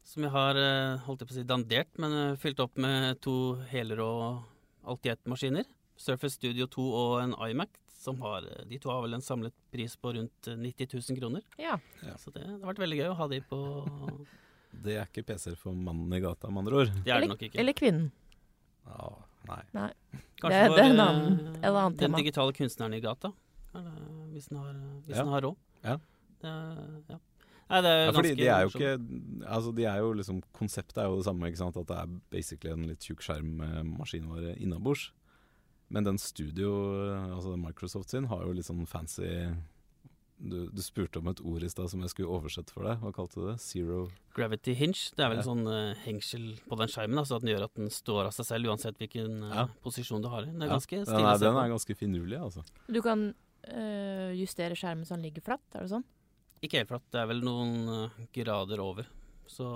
Som 0.06 0.22
jeg 0.22 0.30
har 0.34 0.58
eh, 0.60 1.00
holdt 1.06 1.22
jeg 1.24 1.28
på 1.30 1.34
å 1.34 1.38
si 1.40 1.46
dandert, 1.48 1.88
men 2.02 2.12
eh, 2.14 2.36
fylt 2.38 2.60
opp 2.62 2.76
med 2.78 3.18
to 3.24 3.32
helrå 3.72 4.10
alt-i-ett-maskiner. 4.86 5.66
Surface 5.98 6.36
Studio 6.38 6.68
2 6.70 6.84
og 6.94 7.14
en 7.24 7.34
iMac. 7.48 7.72
Som 7.96 8.20
har, 8.22 8.44
eh, 8.46 8.62
de 8.70 8.78
to 8.78 8.92
har 8.92 9.00
vel 9.02 9.16
en 9.18 9.24
samlet 9.24 9.54
pris 9.74 9.96
på 9.98 10.12
rundt 10.14 10.50
eh, 10.52 10.54
90 10.62 10.92
000 11.10 11.18
kroner. 11.18 11.42
ja. 11.58 11.78
Så 12.22 12.30
det, 12.30 12.44
det 12.46 12.60
har 12.62 12.70
vært 12.70 12.82
veldig 12.84 12.98
gøy 13.00 13.08
å 13.10 13.16
ha 13.18 13.26
de 13.32 13.40
på 13.50 13.58
Det 14.86 14.94
er 15.00 15.08
ikke 15.08 15.24
PC-er 15.26 15.56
for 15.58 15.72
mannen 15.74 16.12
i 16.14 16.20
gata, 16.22 16.50
med 16.52 16.62
andre 16.66 16.82
ord. 16.84 16.90
Det 17.02 17.10
er 17.14 17.24
det 17.24 17.30
nok 17.32 17.42
ikke. 17.48 17.58
Eller 17.62 17.74
kvinnen. 17.74 18.10
Ja, 18.86 19.06
nei. 19.48 19.62
Kanskje 20.38 20.50
Det- 20.52 20.66
for, 20.68 20.76
det 20.76 20.84
en 20.84 21.00
annen- 21.02 21.38
et 21.56 21.70
annet 21.70 21.96
den 21.96 22.10
tema. 22.12 22.18
digitale 22.20 22.52
kunstneren 22.54 22.94
i 22.94 23.00
gata. 23.02 23.32
Hvis 24.34 24.50
den 24.52 24.58
har, 24.60 24.74
hvis 25.06 25.16
Ja. 25.16 25.22
den 25.24 25.32
har 25.32 25.42
råd. 25.48 25.56
Ja. 25.82 25.96
Det, 26.44 26.52
ja. 27.10 27.18
Nei, 27.68 27.80
det 27.82 27.90
er 27.90 28.04
Ja, 28.06 28.12
fordi 28.14 28.34
de 28.38 28.46
er 28.46 28.60
jo 28.62 28.68
ikke 28.70 28.90
Altså, 29.46 29.72
de 29.74 29.84
er 29.90 29.96
jo 29.98 30.12
liksom 30.14 30.42
Konseptet 30.54 30.98
er 31.02 31.08
jo 31.10 31.16
det 31.18 31.26
samme, 31.26 31.48
ikke 31.50 31.58
sant. 31.64 31.76
At 31.76 31.88
det 31.90 31.96
er 31.98 32.12
basically 32.30 32.72
en 32.72 32.86
litt 32.86 33.00
tjukk 33.02 33.24
skjerm 33.26 33.56
med 33.58 33.88
maskinvare 33.96 34.56
innabords. 34.62 35.08
Men 35.88 36.04
den 36.06 36.18
studio, 36.18 36.70
altså 37.34 37.56
Microsoft 37.58 38.10
sin, 38.10 38.26
har 38.30 38.42
jo 38.42 38.52
litt 38.54 38.66
sånn 38.66 38.86
fancy 38.90 39.28
du, 40.36 40.66
du 40.68 40.82
spurte 40.84 41.20
om 41.22 41.30
et 41.30 41.40
ord 41.40 41.64
i 41.64 41.68
stad 41.72 41.88
som 41.88 42.02
jeg 42.04 42.12
skulle 42.12 42.34
oversette 42.36 42.74
for 42.74 42.84
deg. 42.84 42.98
Hva 43.00 43.12
kalte 43.16 43.40
du 43.40 43.46
det? 43.48 43.54
Zero 43.64 44.02
Gravity 44.36 44.74
hinge. 44.76 45.14
Det 45.16 45.24
er 45.24 45.30
vel 45.32 45.38
Ja. 45.40 45.44
en 45.44 45.48
sånn 45.48 45.64
uh, 45.70 45.94
hengsel 46.04 46.44
på 46.68 46.76
den 46.76 46.92
skjermen, 46.92 47.18
altså 47.22 47.38
at 47.38 47.44
den 47.46 47.54
gjør 47.54 47.64
at 47.70 47.74
den 47.78 47.88
står 47.94 48.28
av 48.28 48.34
seg 48.36 48.48
selv 48.50 48.68
uansett 48.68 48.98
hvilken 49.00 49.38
uh, 49.46 49.54
Ja. 49.62 49.64
posisjon 49.86 50.20
du 50.22 50.28
har 50.28 50.44
i. 50.44 50.50
Det 50.52 50.60
er 50.60 50.68
Ja, 50.68 50.74
ganske 50.76 50.96
den, 50.98 51.06
stilig 51.08 51.30
er, 51.30 51.40
den 51.46 51.56
er 51.62 51.72
ganske 51.72 51.96
finurlig, 51.96 52.38
altså. 52.42 52.64
Du 52.92 53.00
kan 53.00 53.24
uh, 53.32 54.30
justere 54.36 54.76
skjermen 54.76 55.08
så 55.08 55.16
den 55.16 55.24
ligger 55.24 55.46
flatt, 55.48 55.64
er 55.72 55.86
det 55.86 55.94
sånn? 55.94 56.04
Ikke 56.64 56.80
helt 56.80 56.90
flatt, 56.90 57.06
det 57.12 57.20
er 57.20 57.28
vel 57.30 57.42
noen 57.44 57.88
eh, 57.92 58.24
grader 58.34 58.80
over. 58.82 59.08
Så 59.50 59.66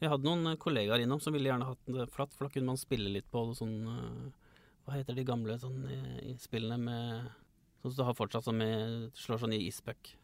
vi 0.00 0.08
hadde 0.08 0.24
noen 0.24 0.52
eh, 0.52 0.58
kollegaer 0.60 1.02
innom 1.02 1.20
som 1.20 1.34
ville 1.34 1.50
gjerne 1.50 1.68
hatt 1.68 1.90
det 1.90 2.06
flatt, 2.14 2.32
for 2.36 2.46
da 2.46 2.54
kunne 2.54 2.70
man 2.72 2.80
spille 2.80 3.12
litt 3.12 3.28
på 3.32 3.42
sånn 3.58 3.76
eh, 3.90 4.48
Hva 4.86 4.96
heter 4.96 5.18
de 5.18 5.26
gamle 5.28 5.58
sånn 5.60 5.82
i 6.24 6.34
spillene 6.40 6.78
med 6.80 7.28
Sånn 7.80 7.92
som 7.92 7.98
du 8.02 8.06
har 8.08 8.16
fortsatt 8.16 8.44
som 8.46 8.56
med 8.60 9.10
Slår 9.16 9.42
sånn 9.42 9.54
i 9.56 9.62
ispuck. 9.66 10.14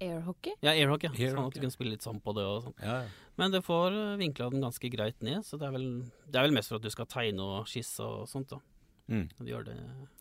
Airhockey? 0.00 0.54
Ja, 0.64 0.72
airhockey. 0.72 1.10
ja. 1.12 1.28
Air 1.28 1.36
sånn 1.36 1.48
at 1.50 1.56
du 1.56 1.60
kunne 1.60 1.74
spille 1.74 1.94
litt 1.94 2.04
sånn 2.04 2.20
på 2.24 2.32
det 2.36 2.44
og 2.48 2.62
sånn. 2.64 2.76
Ja, 2.80 3.02
ja. 3.04 3.30
Men 3.40 3.52
det 3.52 3.60
får 3.64 3.96
vinkla 4.20 4.48
den 4.52 4.64
ganske 4.64 4.88
greit 4.92 5.20
ned, 5.24 5.44
så 5.44 5.56
det 5.60 5.68
er, 5.68 5.74
vel, 5.76 5.86
det 6.28 6.40
er 6.40 6.46
vel 6.48 6.56
mest 6.56 6.72
for 6.72 6.80
at 6.80 6.84
du 6.84 6.92
skal 6.92 7.08
tegne 7.08 7.44
og 7.44 7.68
skisse 7.68 8.04
og 8.04 8.28
sånt. 8.28 8.52
da. 8.52 8.60
Mm. 9.10 9.24
De 9.26 9.44
det 9.44 9.50
gjør 9.50 9.64
det 9.66 9.74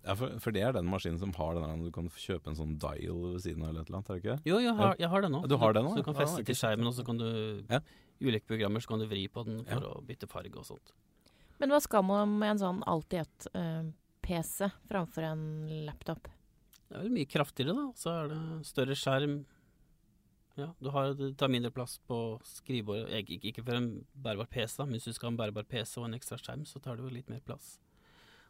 ja 0.04 0.13
for, 0.17 0.39
for 0.41 0.52
det 0.56 0.62
er 0.65 0.71
den 0.73 0.88
maskinen 0.89 1.19
som 1.21 1.32
har 1.38 1.54
den 1.54 1.63
der 1.63 1.84
du 1.86 1.91
kan 1.93 2.08
kjøpe 2.10 2.47
en 2.49 2.56
sånn 2.58 2.71
dial 2.82 3.19
ved 3.36 3.41
siden 3.43 3.62
av 3.63 3.69
eller 3.69 3.82
et 3.86 3.89
eller 3.91 3.99
annet, 3.99 4.10
er 4.10 4.15
det 4.15 4.23
ikke? 4.23 4.38
Jo, 4.49 4.58
jeg 4.65 4.73
har, 4.80 4.95
jeg 4.97 5.10
har 5.13 5.21
det 5.21 5.30
nå. 5.32 5.41
Du 5.47 5.58
har 5.62 5.73
det 5.78 5.84
nå, 5.86 5.91
Så 5.93 6.02
du 6.02 6.08
kan 6.08 6.15
feste 6.17 6.41
ja, 6.41 6.45
til 6.49 6.56
skjermen, 6.58 6.88
og 6.89 6.95
så 6.97 7.06
kan 7.06 7.17
du 7.21 7.28
Ja. 7.69 7.80
Ulike 8.19 8.47
programmer 8.49 8.82
så 8.84 8.88
kan 8.91 8.99
du 8.99 9.06
vri 9.08 9.28
på 9.32 9.45
den 9.45 9.62
for 9.63 9.80
Ja. 9.86 9.93
å 9.93 10.02
bytte 10.04 10.28
farge 10.28 10.58
og 10.58 10.65
sånt. 10.65 10.91
Men 11.60 11.69
hva 11.69 11.80
skal 11.82 12.04
man 12.04 12.34
med 12.39 12.49
en 12.56 12.58
sånn 12.65 12.82
alltid-ett-PC 12.88 14.71
framfor 14.89 15.23
en 15.23 15.86
laptop? 15.86 16.28
Det 16.89 16.97
er 16.97 17.04
vel 17.06 17.13
mye 17.13 17.30
kraftigere, 17.30 17.75
da. 17.78 17.86
Så 17.95 18.10
er 18.12 18.30
det 18.32 18.65
større 18.67 18.95
skjerm. 18.97 19.45
Ja, 20.58 20.73
du 20.82 20.89
har, 20.91 21.13
det 21.15 21.38
tar 21.38 21.47
mindre 21.52 21.71
plass 21.71 21.99
på 22.10 22.39
skrivebordet. 22.43 23.08
Ikke, 23.21 23.38
ikke- 23.38 23.47
ikke 23.54 23.63
for 23.65 23.75
en 23.75 24.06
bærbar 24.15 24.49
PC, 24.49 24.78
da, 24.78 24.86
men 24.86 24.93
hvis 24.97 25.06
du 25.06 25.13
skal 25.13 25.30
ha 25.30 25.32
en 25.32 25.38
bærbar 25.38 25.63
PC 25.63 25.97
og 26.02 26.06
en 26.10 26.17
ekstra 26.19 26.38
skjerm, 26.41 26.65
så 26.65 26.82
tar 26.82 26.97
det 26.97 27.04
jo 27.06 27.10
litt 27.15 27.30
mer 27.30 27.39
plass. 27.39 27.78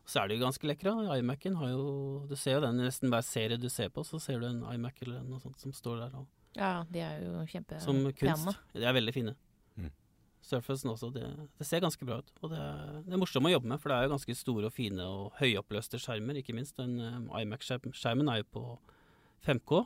Så 0.09 0.23
er 0.23 0.29
det 0.29 0.39
jo 0.39 0.45
ganske 0.47 0.65
lekre. 0.65 0.93
iMac-en 1.19 1.57
har 1.59 1.69
jo 1.69 1.83
Du 2.29 2.35
ser 2.39 2.57
jo 2.57 2.63
den 2.65 2.79
i 2.81 2.87
nesten 2.87 3.11
hver 3.13 3.25
serie 3.25 3.59
du 3.61 3.69
ser 3.69 3.91
på, 3.93 4.01
så 4.07 4.19
ser 4.21 4.41
du 4.41 4.47
en 4.47 4.63
iMac 4.73 5.03
eller 5.05 5.21
noe 5.27 5.41
sånt 5.43 5.59
som 5.61 5.73
står 5.75 6.01
der. 6.05 6.15
Og, 6.17 6.27
Ja, 6.57 6.83
de 6.89 7.03
er 7.05 7.21
jo 7.21 7.45
kjempepene. 7.45 7.81
som 7.83 8.01
kunst. 8.17 8.57
De 8.73 8.83
er 8.89 8.95
veldig 8.97 9.13
fine. 9.13 9.35
Mm. 9.77 9.91
Surfacen 10.41 10.89
også, 10.89 11.11
det, 11.13 11.27
det 11.59 11.67
ser 11.67 11.83
ganske 11.83 12.05
bra 12.05 12.17
ut. 12.23 12.31
Og 12.41 12.49
det 12.49 12.57
er, 12.57 13.03
det 13.05 13.13
er 13.13 13.21
morsomt 13.21 13.45
å 13.45 13.53
jobbe 13.53 13.69
med, 13.69 13.79
for 13.83 13.91
det 13.93 13.97
er 13.99 14.07
jo 14.07 14.13
ganske 14.15 14.35
store 14.39 14.65
og 14.71 14.73
fine 14.73 15.05
og 15.05 15.37
høyoppløste 15.37 16.01
skjermer, 16.01 16.41
ikke 16.41 16.55
minst. 16.57 16.77
Den 16.79 16.97
um, 16.97 17.29
iMac-skjermen 17.37 18.33
er 18.33 18.41
jo 18.41 18.49
på 18.57 18.63
5K, 19.45 19.83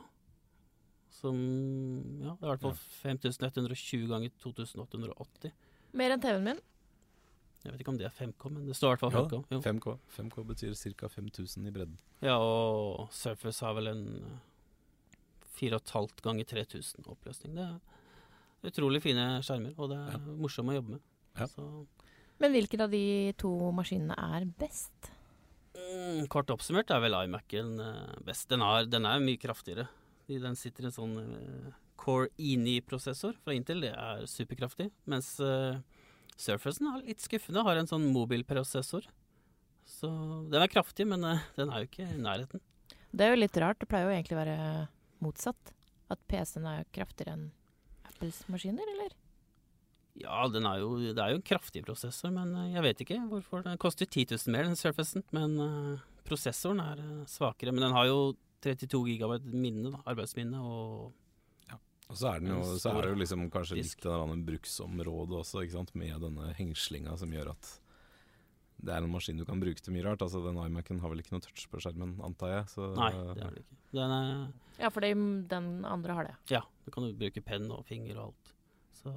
som 1.20 1.36
Ja, 2.24 2.32
det 2.40 2.46
er 2.46 2.48
i 2.48 2.54
hvert 2.54 2.64
fall 2.64 2.78
5120 3.02 4.08
ganger 4.08 4.32
2880. 4.40 5.52
Mer 5.94 6.16
enn 6.16 6.24
TV-en 6.24 6.48
min. 6.48 6.64
Jeg 7.64 7.72
vet 7.72 7.80
ikke 7.80 7.92
om 7.94 7.98
det 7.98 8.04
er 8.06 8.12
5K, 8.12 8.50
men 8.52 8.66
det 8.68 8.74
står 8.76 8.92
i 8.92 8.96
hvert 8.98 9.00
fall 9.14 9.28
5K. 9.30 9.38
Ja, 9.54 9.58
5K. 9.64 9.94
5K 10.18 10.42
betyr 10.50 10.74
ca. 11.00 11.08
5000 11.08 11.66
i 11.66 11.72
bredden. 11.72 11.96
Ja, 12.20 12.34
og 12.36 13.08
Surface 13.16 13.64
har 13.64 13.72
vel 13.78 13.88
en 13.88 14.02
eh, 14.20 14.42
4,5 15.56 16.20
ganger 16.24 16.44
3000 16.50 17.08
oppløsning. 17.08 17.54
Det 17.56 17.64
er 17.64 18.70
utrolig 18.70 19.00
fine 19.04 19.24
skjermer, 19.44 19.74
og 19.78 19.90
det 19.92 19.98
er 20.02 20.12
Ja. 20.18 20.18
morsomt 20.44 20.70
å 20.72 20.76
jobbe 20.76 20.96
med. 20.96 21.00
Ja. 21.38 21.46
Så 21.46 21.86
Men 22.38 22.52
hvilken 22.52 22.80
av 22.82 22.90
de 22.90 23.32
to 23.38 23.50
maskinene 23.72 24.14
er 24.18 24.44
best? 24.44 25.10
Mm, 25.74 26.26
kort 26.28 26.50
oppsummert 26.50 26.90
er 26.90 27.00
vel 27.00 27.14
iMac-en 27.14 27.80
eh, 27.80 28.20
best. 28.24 28.48
Den, 28.48 28.60
har, 28.60 28.84
den 28.86 29.06
er 29.06 29.18
mye 29.20 29.38
kraftigere. 29.40 29.88
Den 30.28 30.56
sitter 30.56 30.84
i 30.84 30.86
en 30.86 30.92
sånn 30.92 31.16
eh, 31.22 31.72
Core 31.96 32.28
E9-prosessor 32.38 33.36
fra 33.42 33.54
Intel. 33.56 33.80
Det 33.80 33.92
er 33.94 34.26
superkraftig. 34.28 34.90
Mens 35.06 35.38
uh, 35.40 35.78
Surfacen 36.40 36.88
er 36.90 37.04
litt 37.06 37.22
skuffende. 37.22 37.62
Har 37.66 37.78
en 37.78 37.90
sånn 37.90 38.06
mobilprosessor. 38.14 39.06
Så 39.88 40.10
den 40.50 40.62
er 40.62 40.72
kraftig, 40.72 41.06
men 41.08 41.24
eh, 41.28 41.42
den 41.58 41.70
er 41.70 41.82
jo 41.82 41.90
ikke 41.90 42.06
i 42.08 42.20
nærheten. 42.20 42.62
Det 43.14 43.26
er 43.26 43.34
jo 43.34 43.42
litt 43.42 43.58
rart. 43.62 43.80
Det 43.80 43.88
pleier 43.90 44.08
jo 44.08 44.14
egentlig 44.14 44.36
å 44.36 44.40
være 44.40 44.56
motsatt. 45.24 45.74
At 46.12 46.20
PC-en 46.28 46.66
er 46.68 46.88
kraftigere 46.94 47.36
enn 47.36 47.44
Apples 48.08 48.42
maskiner, 48.52 48.88
eller? 48.96 49.14
Ja, 50.20 50.44
den 50.46 50.66
er 50.70 50.78
jo, 50.78 50.92
det 51.02 51.18
er 51.18 51.32
jo 51.32 51.40
en 51.40 51.46
kraftig 51.46 51.82
prosessor, 51.86 52.30
men 52.34 52.54
eh, 52.60 52.72
jeg 52.76 52.86
vet 52.86 53.04
ikke 53.04 53.20
hvorfor. 53.30 53.64
Den 53.66 53.80
koster 53.82 54.08
10 54.08 54.34
000 54.36 54.54
mer 54.54 54.68
enn 54.68 54.78
Surfacen, 54.78 55.26
men 55.34 55.58
eh, 55.62 56.04
prosessoren 56.26 56.82
er 56.84 57.04
svakere. 57.30 57.74
Men 57.74 57.88
den 57.88 57.96
har 57.96 58.08
jo 58.10 58.18
32 58.64 59.04
gigabyte 59.12 59.52
minne, 59.52 59.92
arbeidsminne, 60.08 60.60
og 60.62 61.12
Og 62.12 62.16
så 62.20 62.34
er, 62.34 62.40
den 62.40 62.50
jo, 62.52 62.60
så 62.78 62.90
er 62.92 63.00
det 63.02 63.10
jo 63.14 63.20
liksom 63.22 63.46
kanskje 63.50 63.76
disk. 63.78 63.96
litt 63.98 64.04
en 64.04 64.12
der 64.12 64.44
bruksområdet 64.44 65.38
også, 65.40 65.62
ikke 65.64 65.72
sant? 65.78 65.94
med 65.94 66.20
denne 66.20 66.50
hengslinga 66.58 67.16
som 67.18 67.32
gjør 67.32 67.50
at 67.54 67.70
det 68.84 68.92
er 68.92 69.02
en 69.06 69.10
maskin 69.14 69.38
du 69.38 69.44
kan 69.48 69.60
bruke 69.62 69.80
til 69.80 69.94
mye 69.94 70.04
rart. 70.04 70.20
Altså 70.20 70.42
Den 70.44 70.58
iMac-en 70.60 71.00
har 71.00 71.08
vel 71.08 71.22
ikke 71.22 71.32
noe 71.32 71.40
touch 71.40 71.64
på 71.72 71.80
skjermen, 71.80 72.18
antar 72.26 72.50
jeg. 72.52 72.66
Så, 72.74 72.90
Nei, 72.98 73.10
det 73.32 73.42
har 73.46 73.54
det 73.56 73.62
ikke. 73.64 73.78
Den 73.94 74.10
er, 74.18 74.52
Ja, 74.82 74.90
for 74.90 75.00
den 75.48 75.84
andre 75.86 76.12
har 76.18 76.24
det. 76.28 76.34
ja, 76.50 76.60
du 76.84 76.90
kan 76.90 77.04
jo 77.08 77.14
bruke 77.16 77.40
penn 77.42 77.70
og 77.72 77.84
finger 77.86 78.18
og 78.18 78.26
alt. 78.34 78.52
Så 79.00 79.14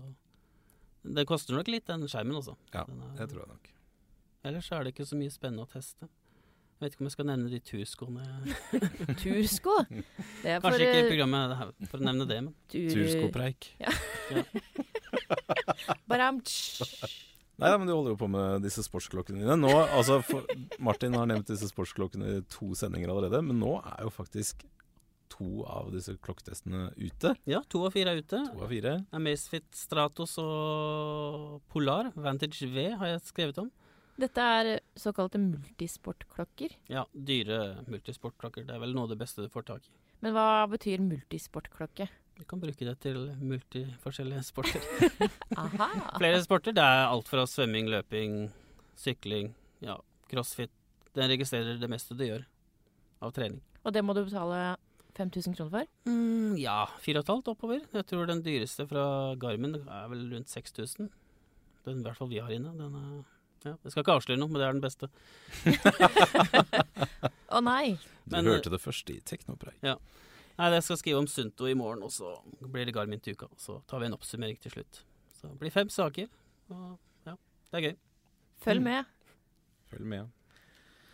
det 1.04 1.26
koster 1.28 1.56
nok 1.58 1.68
litt, 1.68 1.86
den 1.90 2.08
skjermen 2.08 2.38
også. 2.40 2.56
Ja, 2.74 2.86
Den 2.86 3.02
er- 3.02 3.16
det 3.18 3.30
tror 3.34 3.40
jeg 3.44 3.48
nok. 3.50 3.70
Ellers 4.46 4.72
er 4.72 4.84
det 4.84 4.94
ikke 4.96 5.06
så 5.10 5.18
mye 5.18 5.32
spennende 5.34 5.66
å 5.66 5.70
teste. 5.70 6.08
Jeg 6.78 6.86
vet 6.86 6.94
ikke 6.94 7.02
om 7.02 7.08
jeg 7.08 7.14
skal 7.16 7.26
nevne 7.26 7.50
de 7.50 7.58
turskoene. 7.66 8.24
Tursko. 9.24 9.74
Det 9.90 10.52
er 10.54 10.60
for 10.62 10.68
Kanskje 10.70 10.86
ikke 10.86 11.00
i 11.00 11.00
eh, 11.00 11.08
programmet 11.10 11.50
det 11.50 11.56
her, 11.58 11.72
for 11.90 11.98
å 11.98 12.06
nevne 12.06 12.28
det, 12.30 12.38
men 12.46 12.54
tur... 12.70 12.92
Turskopreik. 12.94 13.70
Ja. 13.82 13.90
ja. 16.22 16.36
Nei 17.58 17.72
men 17.74 17.90
du 17.90 17.96
holder 17.96 18.14
jo 18.14 18.20
på 18.22 18.30
med 18.30 18.62
disse 18.62 18.86
sportsklokkene 18.86 19.42
dine. 19.42 19.56
Nå, 19.58 19.72
altså, 19.74 20.20
for, 20.22 20.46
Martin 20.78 21.18
har 21.18 21.26
nevnt 21.34 21.50
disse 21.50 21.72
sportsklokkene 21.72 22.36
i 22.36 22.44
to 22.54 22.78
sendinger 22.78 23.10
allerede, 23.10 23.42
men 23.50 23.58
nå 23.58 23.80
er 23.82 24.06
jo 24.06 24.14
faktisk 24.14 24.62
to 25.34 25.66
av 25.66 25.90
disse 25.96 26.14
klokketestene 26.22 26.92
ute. 26.94 27.34
ja, 27.50 27.64
to 27.74 27.82
av 27.90 27.98
fire 27.98 28.14
er 28.14 28.22
ute. 28.22 28.44
To 28.54 28.62
av 28.68 28.70
fire. 28.70 28.94
Amazfit 29.18 29.66
Stratos 29.74 30.38
og 30.46 31.58
Polar. 31.74 32.14
Vantage 32.14 32.70
V 32.70 32.92
har 33.02 33.16
jeg 33.16 33.26
skrevet 33.34 33.66
om. 33.66 33.74
Dette 34.18 34.42
er 34.42 34.70
såkalte 34.98 35.40
multisportklokker. 35.42 36.74
Ja, 36.90 37.04
dyre 37.14 37.84
multisportklokker. 37.86 38.66
Det 38.66 38.74
er 38.74 38.82
vel 38.82 38.96
noe 38.96 39.06
av 39.06 39.14
det 39.14 39.20
beste 39.22 39.46
du 39.46 39.52
får 39.54 39.68
tak 39.68 39.86
i. 39.86 39.94
Men 40.26 40.34
hva 40.34 40.66
betyr 40.72 41.04
multisportklokke? 41.06 42.08
Du 42.38 42.44
kan 42.50 42.62
bruke 42.62 42.86
det 42.86 42.96
til 43.02 43.20
multiforskjellige 43.42 44.44
sporter. 44.46 44.82
Flere 46.22 46.42
sporter. 46.46 46.74
Det 46.78 46.84
er 46.84 47.06
alt 47.06 47.30
fra 47.30 47.46
svømming, 47.50 47.90
løping, 47.94 48.36
sykling, 48.98 49.54
ja, 49.86 49.98
crossfit. 50.30 50.74
Den 51.18 51.32
registrerer 51.34 51.80
det 51.82 51.90
meste 51.90 52.18
du 52.18 52.26
gjør 52.26 52.46
av 53.26 53.34
trening. 53.34 53.62
Og 53.86 53.94
det 53.94 54.04
må 54.06 54.14
du 54.18 54.24
betale 54.26 54.76
5000 55.18 55.58
kroner 55.58 55.72
for? 55.74 55.94
Mm, 56.10 56.58
ja, 56.62 56.84
fire 57.02 57.22
og 57.22 57.26
et 57.26 57.32
halvt 57.34 57.54
oppover. 57.54 57.86
Jeg 57.94 58.06
tror 58.10 58.30
den 58.30 58.44
dyreste 58.46 58.86
fra 58.90 59.08
Garmin 59.42 59.80
er 59.80 60.12
vel 60.12 60.28
rundt 60.34 60.54
6000. 60.54 61.10
Den 61.88 62.02
i 62.02 62.06
hvert 62.06 62.20
fall 62.20 62.30
vi 62.30 62.42
har 62.44 62.54
inne. 62.54 62.74
Den 62.78 62.98
er, 63.00 63.24
ja, 63.66 63.74
jeg 63.84 63.92
skal 63.92 64.04
ikke 64.04 64.16
avsløre 64.20 64.40
noe, 64.40 64.48
men 64.52 64.62
det 64.62 64.68
er 64.68 64.74
den 64.78 64.84
beste. 64.84 65.10
Å 67.58 67.62
nei! 67.64 67.98
Du 68.28 68.36
Men, 68.36 68.46
hørte 68.52 68.70
det 68.74 68.80
først 68.84 69.10
i 69.14 69.20
Teknopreik. 69.24 69.80
Nei, 69.84 70.70
Jeg 70.74 70.84
skal 70.84 70.98
skrive 71.00 71.22
om 71.22 71.28
Sunto 71.32 71.68
i 71.70 71.76
morgen, 71.78 72.04
og 72.04 72.12
så 72.12 72.34
blir 72.62 72.86
det 72.90 72.94
Garmin 72.96 73.22
til 73.24 73.38
uka. 73.38 73.48
Så 73.62 73.80
tar 73.88 74.02
vi 74.04 74.10
en 74.10 74.16
oppsummering 74.18 74.58
til 74.60 74.74
slutt. 74.74 75.04
Så 75.38 75.48
det 75.52 75.60
blir 75.62 75.72
fem 75.74 75.90
saker. 75.94 76.28
Og 76.74 76.98
ja, 77.30 77.36
det 77.72 77.80
er 77.80 77.86
gøy. 77.92 77.96
Følg 78.66 78.82
Mm. 78.82 78.90
med. 78.90 79.06
Følg 79.92 80.06
med. 80.16 80.34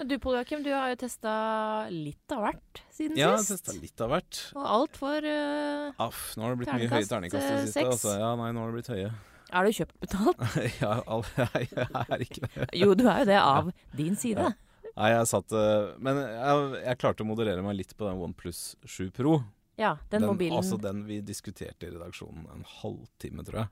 Du 0.04 0.18
Pål 0.20 0.34
Joakim, 0.40 0.64
du 0.66 0.72
har 0.74 0.90
jo 0.90 0.96
testa 1.04 1.88
litt 1.94 2.32
av 2.34 2.42
hvert 2.48 2.80
siden 2.92 3.16
Ja, 3.16 3.36
sist. 3.38 3.62
testa 3.64 3.76
litt 3.80 4.02
av 4.02 4.10
hvert. 4.10 4.40
Og 4.58 4.66
alt 4.66 4.98
for 4.98 5.22
uh, 5.22 5.94
Aff, 6.02 6.34
nå 6.36 6.44
har 6.48 6.56
det 6.56 6.64
blitt 6.64 6.74
mye 6.74 6.90
høye 6.90 7.06
Terningkast, 7.08 7.46
i 7.46 7.52
det 7.54 7.60
eh, 7.60 7.66
siste. 7.68 7.86
Altså. 7.86 8.16
Ja, 8.20 8.32
nei, 8.36 8.50
nå 8.52 8.64
har 8.66 8.72
det 8.74 8.80
blitt 8.82 8.90
høye. 8.90 9.12
Er 9.54 9.68
du 9.68 9.76
kjøpt 9.78 9.98
betalt? 10.02 10.44
ja, 10.82 10.94
jeg, 11.38 11.68
er 12.04 12.26
ikke 12.26 12.48
det. 12.48 12.70
Jo, 12.80 12.94
du 12.98 13.06
er 13.08 13.24
jo 13.24 13.30
det 13.30 13.40
av 13.40 13.74
din 13.96 14.18
side. 14.20 14.54
Nei, 14.94 15.10
jeg 15.10 15.30
satt 15.30 15.54
eh, 15.58 15.94
Men 16.06 16.20
jeg, 16.22 16.66
jeg 16.84 17.00
klarte 17.02 17.26
å 17.26 17.28
moderere 17.30 17.64
meg 17.66 17.80
litt 17.80 17.96
på 17.98 18.08
den 18.08 18.22
OnePlus 18.22 18.74
7 18.86 19.10
Pro. 19.16 19.40
Ja, 19.80 19.96
den, 20.12 20.26
mobilen. 20.30 20.58
Altså 20.60 20.78
den 20.78 21.06
vi 21.08 21.20
diskuterte 21.26 21.88
i 21.88 21.94
redaksjonen 21.94 22.46
en 22.54 22.68
halvtime, 22.82 23.46
tror 23.46 23.64
jeg. 23.64 23.72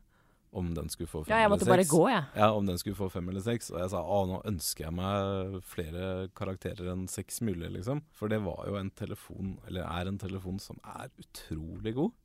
Om 0.52 0.74
den 0.76 0.89
skulle 0.91 1.08
få 1.08 1.22
fem 1.24 1.32
ja, 1.32 1.46
jeg 1.46 1.52
måtte 1.54 1.63
eller 1.63 1.78
bare 1.78 1.88
gå, 1.88 2.02
jeg. 2.12 2.24
Ja, 2.41 2.48
om 2.52 2.65
den 2.67 2.80
skulle 2.82 2.98
få 2.98 3.08
fem 3.13 3.30
eller 3.32 3.44
seks. 3.46 3.70
Og 3.72 3.78
jeg 3.80 3.91
sa 3.94 4.02
å, 4.04 4.17
nå 4.28 4.41
ønsker 4.50 4.88
jeg 4.88 4.96
meg 4.98 5.62
flere 5.63 6.08
karakterer 6.36 6.89
enn 6.91 7.06
seks 7.08 7.39
mulig, 7.46 7.70
liksom. 7.78 8.02
For 8.17 8.34
det 8.34 8.41
var 8.44 8.65
jo 8.67 8.76
en 8.82 8.91
telefon, 9.00 9.54
eller 9.70 9.86
er 9.88 10.12
en 10.12 10.20
telefon, 10.20 10.60
som 10.60 10.82
er 10.84 11.08
utrolig 11.24 11.96
god. 12.02 12.17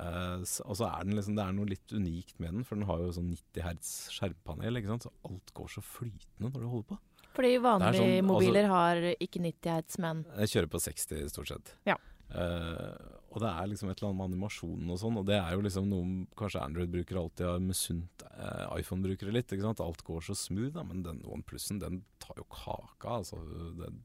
Eh, 0.00 0.44
og 0.64 0.76
så 0.78 0.88
er 0.88 1.04
den 1.04 1.16
liksom, 1.18 1.36
det 1.36 1.44
er 1.44 1.56
noe 1.56 1.68
litt 1.68 1.92
unikt 1.92 2.38
med 2.40 2.56
den, 2.56 2.66
for 2.68 2.78
den 2.80 2.88
har 2.88 3.02
jo 3.02 3.14
sånn 3.16 3.32
90 3.32 3.66
hertz 3.66 3.94
skjermpanel, 4.14 4.80
ikke 4.80 4.92
sant. 4.94 5.08
Så 5.08 5.14
alt 5.28 5.52
går 5.56 5.74
så 5.74 5.84
flytende 5.84 6.48
når 6.48 6.60
du 6.60 6.68
holder 6.68 6.88
på. 6.94 7.00
Fordi 7.32 7.52
vanlige 7.64 8.00
sånn, 8.00 8.12
altså- 8.12 8.28
mobiler 8.28 8.68
har 8.68 8.96
ikke 9.16 9.40
90 9.40 9.70
hertz, 9.72 9.98
men 9.98 10.24
Jeg 10.36 10.48
kjører 10.52 10.70
på 10.70 10.80
60 10.80 11.28
stort 11.32 11.48
sett. 11.48 11.74
Ja. 11.86 11.96
Uh, 12.32 12.96
og 13.32 13.40
det 13.40 13.48
er 13.48 13.66
liksom 13.68 13.90
et 13.90 13.98
eller 14.00 14.08
annet 14.08 14.20
med 14.20 14.30
animasjonen 14.30 14.90
og 14.92 14.98
sånn, 15.00 15.18
og 15.20 15.26
det 15.28 15.36
er 15.36 15.52
jo 15.52 15.60
liksom 15.60 15.88
noe 15.88 16.26
kanskje 16.36 16.62
Android-brukere 16.64 17.20
alltid 17.20 17.46
har 17.46 17.60
misunt 17.60 18.24
uh, 18.24 18.72
iPhone-brukere 18.76 19.32
litt. 19.32 19.52
ikke 19.52 19.64
sant? 19.64 19.80
Alt 19.84 20.04
går 20.04 20.20
så 20.20 20.36
smooth, 20.36 20.72
da, 20.72 20.82
men 20.82 21.02
den 21.02 21.22
OnePlusen 21.24 21.80
den 21.80 22.04
tar 22.18 22.36
jo 22.36 22.44
kaka. 22.44 23.18
altså. 23.20 23.40
Den, 23.76 24.02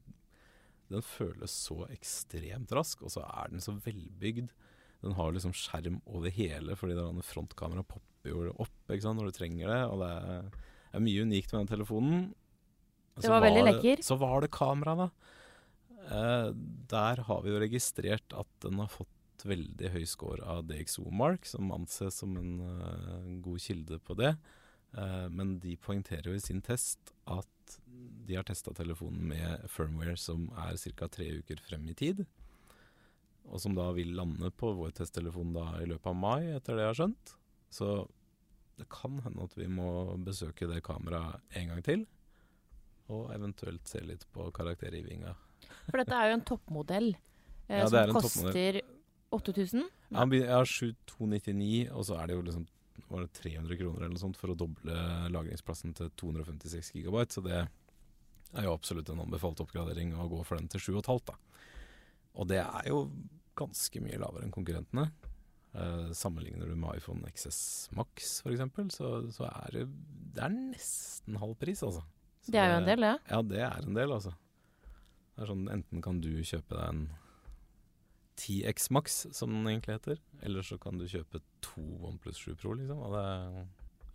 den 0.88 1.04
føles 1.04 1.52
så 1.52 1.86
ekstremt 1.92 2.72
rask, 2.72 3.02
og 3.02 3.12
så 3.12 3.24
er 3.24 3.48
den 3.52 3.60
så 3.64 3.72
velbygd. 3.72 4.52
Den 5.04 5.14
har 5.14 5.34
liksom 5.34 5.54
skjerm 5.54 6.00
over 6.10 6.32
hele, 6.34 6.74
fordi 6.78 6.96
frontkameraet 7.26 7.88
popper 7.90 8.32
jo 8.32 8.48
opp 8.56 8.94
sant, 8.98 9.18
når 9.18 9.30
du 9.30 9.36
trenger 9.36 9.70
det. 9.70 9.80
Og 9.92 10.02
det 10.02 10.10
er, 10.10 10.48
er 10.92 11.04
mye 11.04 11.26
unikt 11.28 11.52
med 11.52 11.62
den 11.62 11.72
telefonen. 11.76 12.24
Det 13.18 13.26
var, 13.26 13.38
var 13.38 13.48
veldig 13.48 13.66
lekker. 13.72 14.02
Så 14.06 14.18
var 14.18 14.42
det 14.42 14.50
kamera, 14.54 14.96
da. 15.04 15.08
Eh, 16.08 16.50
der 16.90 17.22
har 17.28 17.44
vi 17.44 17.52
jo 17.52 17.62
registrert 17.62 18.34
at 18.36 18.50
den 18.64 18.80
har 18.80 18.90
fått 18.92 19.46
veldig 19.46 19.92
høy 19.94 20.04
score 20.08 20.42
av 20.42 20.64
DXO 20.66 21.06
Mark, 21.14 21.46
som 21.46 21.70
anses 21.74 22.16
som 22.22 22.34
en 22.40 22.56
uh, 22.58 23.28
god 23.44 23.62
kilde 23.62 24.00
på 24.02 24.16
det. 24.18 24.32
Eh, 24.96 25.28
men 25.30 25.58
de 25.62 25.76
poengterer 25.78 26.30
jo 26.30 26.34
i 26.34 26.42
sin 26.42 26.62
test 26.64 27.12
at 27.28 27.78
de 28.28 28.36
har 28.36 28.46
testa 28.48 28.72
telefonen 28.76 29.28
med 29.30 29.68
firmware 29.70 30.16
som 30.20 30.48
er 30.56 30.78
ca. 30.96 31.08
tre 31.12 31.28
uker 31.42 31.60
frem 31.64 31.86
i 31.88 31.96
tid. 31.96 32.24
Og 33.48 33.62
som 33.62 33.74
da 33.76 33.88
vil 33.96 34.12
lande 34.16 34.50
på 34.52 34.74
vår 34.76 34.94
testtelefon 34.98 35.54
da 35.56 35.70
i 35.82 35.88
løpet 35.88 36.10
av 36.10 36.16
mai, 36.18 36.50
etter 36.56 36.76
det 36.76 36.84
jeg 36.84 36.92
har 36.92 36.98
skjønt. 37.00 37.34
Så 37.72 37.88
det 38.78 38.86
kan 38.92 39.18
hende 39.24 39.46
at 39.48 39.56
vi 39.58 39.66
må 39.72 39.88
besøke 40.24 40.68
det 40.70 40.82
kameraet 40.86 41.40
en 41.58 41.72
gang 41.72 41.82
til. 41.86 42.04
Og 43.08 43.32
eventuelt 43.34 43.88
se 43.88 44.02
litt 44.04 44.26
på 44.34 44.50
karaktergivinga. 44.54 45.32
For 45.88 46.00
dette 46.00 46.14
er 46.16 46.30
jo 46.30 46.38
en 46.38 46.46
toppmodell 46.46 47.08
eh, 47.14 47.80
Ja, 47.80 47.88
det 47.88 48.04
som 48.12 48.18
koster 48.20 48.80
8000. 49.34 49.88
Ja, 50.12 50.24
Jeg 50.24 50.52
har 50.52 50.68
7299, 50.68 51.88
og 51.92 52.04
så 52.08 52.20
er 52.20 52.28
det 52.28 52.36
jo 52.38 52.44
liksom 52.46 52.68
var 53.08 53.24
det 53.24 53.32
300 53.38 53.76
kroner 53.78 54.02
eller 54.02 54.14
noe 54.16 54.20
sånt 54.20 54.36
for 54.36 54.52
å 54.52 54.56
doble 54.58 54.94
lagringsplassen 55.32 55.94
til 55.96 56.10
256 56.18 56.90
gigabyte. 56.98 57.38
Så 57.38 57.44
det 57.46 57.60
er 57.62 58.66
jo 58.66 58.74
absolutt 58.74 59.08
en 59.12 59.22
anbefalt 59.22 59.62
oppgradering 59.64 60.12
å 60.18 60.28
gå 60.28 60.42
for 60.44 60.60
den 60.60 60.68
til 60.72 60.82
7,5. 60.98 61.22
da. 61.30 61.36
Og 62.38 62.48
det 62.50 62.60
er 62.62 62.90
jo 62.90 63.02
ganske 63.58 64.02
mye 64.02 64.18
lavere 64.20 64.46
enn 64.46 64.54
konkurrentene. 64.54 65.08
Uh, 65.78 66.10
sammenligner 66.16 66.70
du 66.70 66.74
med 66.80 66.96
iPhone 66.96 67.28
XS 67.28 67.90
Max 67.94 68.38
f.eks., 68.40 68.94
så, 68.96 69.10
så 69.34 69.44
er 69.50 69.74
det, 69.74 69.82
det 70.34 70.44
er 70.46 70.54
nesten 70.54 71.36
halv 71.38 71.58
pris, 71.60 71.82
altså. 71.84 72.02
Så 72.40 72.54
Det 72.54 72.60
er 72.62 72.72
jo 72.72 72.78
en 72.80 72.88
del, 72.88 73.04
det. 73.04 73.14
Ja, 73.28 73.40
det 73.44 73.64
er 73.66 73.84
en 73.84 73.98
del, 73.98 74.14
altså. 74.14 74.32
Det 75.34 75.44
er 75.44 75.50
sånn, 75.52 75.66
Enten 75.70 76.02
kan 76.02 76.22
du 76.24 76.30
kjøpe 76.40 76.72
deg 76.72 76.86
en 76.86 77.02
10X 78.38 78.88
Max, 78.94 79.18
som 79.34 79.52
den 79.52 79.68
egentlig 79.68 79.98
heter, 79.98 80.22
eller 80.46 80.64
så 80.66 80.78
kan 80.80 80.98
du 80.98 81.04
kjøpe 81.10 81.42
to 81.64 81.84
OnePlus 82.06 82.40
7 82.46 82.56
Pro, 82.62 82.72
liksom. 82.78 83.02
Og 83.04 83.14
det, 83.14 83.66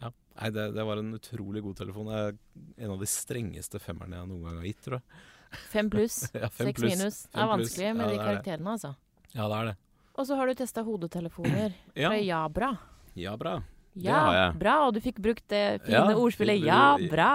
ja. 0.02 0.12
Nei, 0.40 0.50
det, 0.56 0.68
det 0.74 0.88
var 0.88 1.00
en 1.00 1.14
utrolig 1.20 1.64
god 1.64 1.80
telefon. 1.84 2.10
Det 2.10 2.20
er 2.20 2.86
en 2.88 2.96
av 2.96 3.04
de 3.04 3.10
strengeste 3.12 3.84
femmerne 3.84 4.20
jeg 4.20 4.32
noen 4.32 4.48
gang 4.48 4.60
har 4.62 4.70
gitt, 4.72 4.82
tror 4.88 5.00
jeg. 5.00 5.24
Fem 5.72 5.90
pluss, 5.90 6.30
Ja, 6.34 6.50
fem 6.50 6.68
seks 6.72 6.82
pluss. 6.82 6.98
minus. 6.98 7.18
Det 7.30 7.42
er 7.44 7.48
vanskelig 7.52 7.92
med 7.96 8.04
Ja, 8.06 8.08
de 8.10 8.14
er 8.14 8.18
det. 8.18 8.26
karakterene, 8.28 8.72
altså. 8.78 8.96
Ja, 9.34 9.48
det 9.50 9.58
er 9.60 9.66
det. 9.72 9.76
Og 10.14 10.28
så 10.30 10.36
har 10.38 10.48
du 10.48 10.54
testa 10.60 10.84
hodetelefoner 10.86 11.74
Ja, 11.98 12.10
fra 12.10 12.20
Jabra. 12.22 12.72
Jabra. 13.18 13.56
Det 13.94 14.04
Ja, 14.08 14.20
har 14.26 14.34
jeg. 14.40 14.60
bra! 14.60 14.74
Og 14.88 14.94
du 14.96 15.00
fikk 15.06 15.20
brukt 15.22 15.44
det 15.54 15.82
fine 15.86 16.00
Ja, 16.10 16.18
ordspillet 16.18 16.64
ja, 16.66 16.98
bra! 17.12 17.32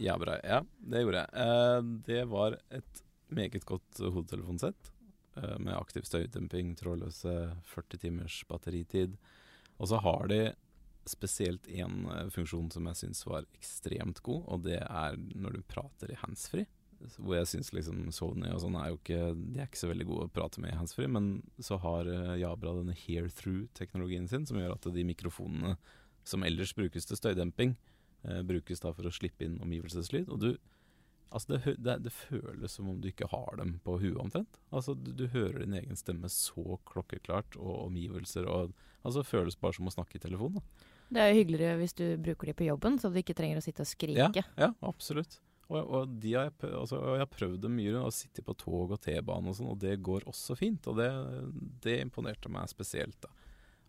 Ja, 0.00 0.14
bra. 0.16 0.38
Ja, 0.44 0.62
det 0.80 1.02
gjorde 1.04 1.20
jeg. 1.20 1.30
Uh, 1.36 1.90
det 2.06 2.22
var 2.30 2.56
et 2.72 3.02
meget 3.28 3.64
godt 3.68 4.00
hodetelefonsett. 4.00 4.88
Uh, 5.36 5.58
med 5.60 5.74
aktiv 5.76 6.04
støydemping, 6.08 6.74
trådløse 6.80 7.34
40 7.74 8.00
timers 8.06 8.38
batteritid. 8.48 9.18
Og 9.80 9.88
så 9.92 10.00
har 10.00 10.26
de 10.32 10.40
spesielt 11.08 11.66
én 11.68 12.04
funksjon 12.30 12.70
som 12.72 12.86
jeg 12.88 12.96
syns 13.00 13.24
var 13.26 13.44
ekstremt 13.58 14.20
god, 14.22 14.44
og 14.48 14.62
det 14.64 14.78
er 14.80 15.16
når 15.34 15.56
du 15.58 15.62
prater 15.68 16.12
i 16.12 16.18
handsfree. 16.20 16.68
Hvor 17.16 17.36
jeg 17.36 17.48
syns 17.50 17.72
liksom 17.74 18.04
Sony 18.14 18.50
og 18.52 18.60
sånn 18.62 18.76
er 18.78 18.92
jo 18.92 18.98
ikke 18.98 19.20
De 19.38 19.60
er 19.60 19.68
ikke 19.68 19.80
så 19.80 19.90
veldig 19.90 20.08
gode 20.08 20.26
å 20.28 20.32
prate 20.34 20.62
med 20.62 20.72
i 20.72 20.78
handsfree, 20.78 21.10
men 21.10 21.30
så 21.62 21.78
har 21.82 22.10
eh, 22.10 22.36
Jabra 22.42 22.76
denne 22.78 22.96
hear 22.96 23.30
through-teknologien 23.32 24.28
sin, 24.30 24.46
som 24.48 24.60
gjør 24.60 24.76
at 24.76 24.90
de 24.94 25.06
mikrofonene 25.08 25.76
som 26.28 26.44
ellers 26.46 26.74
brukes 26.78 27.08
til 27.08 27.18
støydemping, 27.18 27.74
eh, 28.28 28.44
brukes 28.46 28.84
da 28.84 28.92
for 28.94 29.08
å 29.08 29.14
slippe 29.14 29.46
inn 29.46 29.60
omgivelseslyd. 29.64 30.30
Og 30.32 30.46
du 30.46 30.52
Altså 31.32 31.54
det, 31.54 31.78
det, 31.80 31.94
det 32.04 32.10
føles 32.12 32.74
som 32.76 32.90
om 32.92 32.98
du 33.00 33.06
ikke 33.08 33.24
har 33.32 33.54
dem 33.56 33.78
på 33.86 33.94
huet 34.02 34.18
omtrent. 34.20 34.58
Altså 34.68 34.92
du, 34.92 35.14
du 35.16 35.22
hører 35.32 35.62
din 35.62 35.78
egen 35.78 35.96
stemme 35.96 36.28
så 36.28 36.76
klokkeklart, 36.90 37.56
og 37.56 37.86
omgivelser 37.86 38.44
og 38.44 38.74
Altså 39.02 39.22
det 39.22 39.30
føles 39.32 39.56
bare 39.58 39.74
som 39.74 39.88
å 39.90 39.92
snakke 39.94 40.14
i 40.14 40.22
telefon. 40.22 40.60
da. 40.60 40.90
Det 41.12 41.22
er 41.22 41.32
jo 41.32 41.40
hyggeligere 41.40 41.78
hvis 41.80 41.96
du 41.98 42.04
bruker 42.22 42.48
de 42.48 42.54
på 42.54 42.68
jobben, 42.68 42.98
så 43.00 43.10
du 43.10 43.18
ikke 43.20 43.34
trenger 43.34 43.58
å 43.58 43.64
sitte 43.64 43.82
og 43.84 43.90
skrike. 43.90 44.44
Ja, 44.56 44.68
absolutt. 44.86 45.40
Og, 45.70 45.78
og, 45.80 46.16
de 46.20 46.34
har 46.34 46.48
jeg, 46.48 46.56
altså, 46.72 46.98
og 46.98 47.16
jeg 47.16 47.24
har 47.24 47.32
prøvd 47.32 47.62
det 47.64 47.70
mye, 47.72 47.94
å 48.02 48.12
sitte 48.12 48.44
på 48.44 48.56
tog 48.60 48.92
og 48.92 49.00
T-bane 49.00 49.52
og 49.52 49.56
sånn, 49.56 49.70
og 49.72 49.80
det 49.80 49.94
går 50.04 50.26
også 50.28 50.56
fint. 50.58 50.88
Og 50.90 50.98
det, 50.98 51.08
det 51.84 52.00
imponerte 52.02 52.52
meg 52.52 52.70
spesielt, 52.72 53.18
da. 53.24 53.32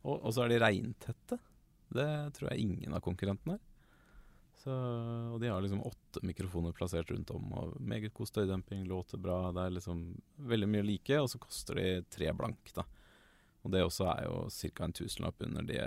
Og, 0.04 0.18
og 0.20 0.32
så 0.36 0.46
er 0.46 0.54
de 0.54 0.64
regntette. 0.64 1.40
Det 1.94 2.10
tror 2.38 2.52
jeg 2.52 2.66
ingen 2.66 2.96
av 2.96 3.04
konkurrentene 3.06 3.58
er. 3.58 3.70
Så, 4.64 4.72
og 4.72 5.42
de 5.42 5.50
har 5.52 5.60
liksom 5.60 5.82
åtte 5.84 6.22
mikrofoner 6.24 6.72
plassert 6.76 7.10
rundt 7.12 7.32
om, 7.36 7.50
og 7.60 7.74
meget 7.84 8.14
god 8.16 8.30
støydemping, 8.30 8.86
låter 8.88 9.20
bra. 9.20 9.50
Det 9.52 9.66
er 9.66 9.74
liksom 9.76 10.06
veldig 10.52 10.70
mye 10.72 10.86
like, 10.88 11.18
og 11.20 11.28
så 11.34 11.42
koster 11.42 11.80
de 11.80 11.88
tre 12.14 12.32
blank, 12.38 12.72
da. 12.78 12.86
Og 13.64 13.74
det 13.74 13.84
også 13.84 14.08
er 14.14 14.24
jo 14.28 14.38
ca. 14.52 14.86
en 14.86 14.96
tusenlapp 14.96 15.44
under 15.44 15.68
det 15.68 15.84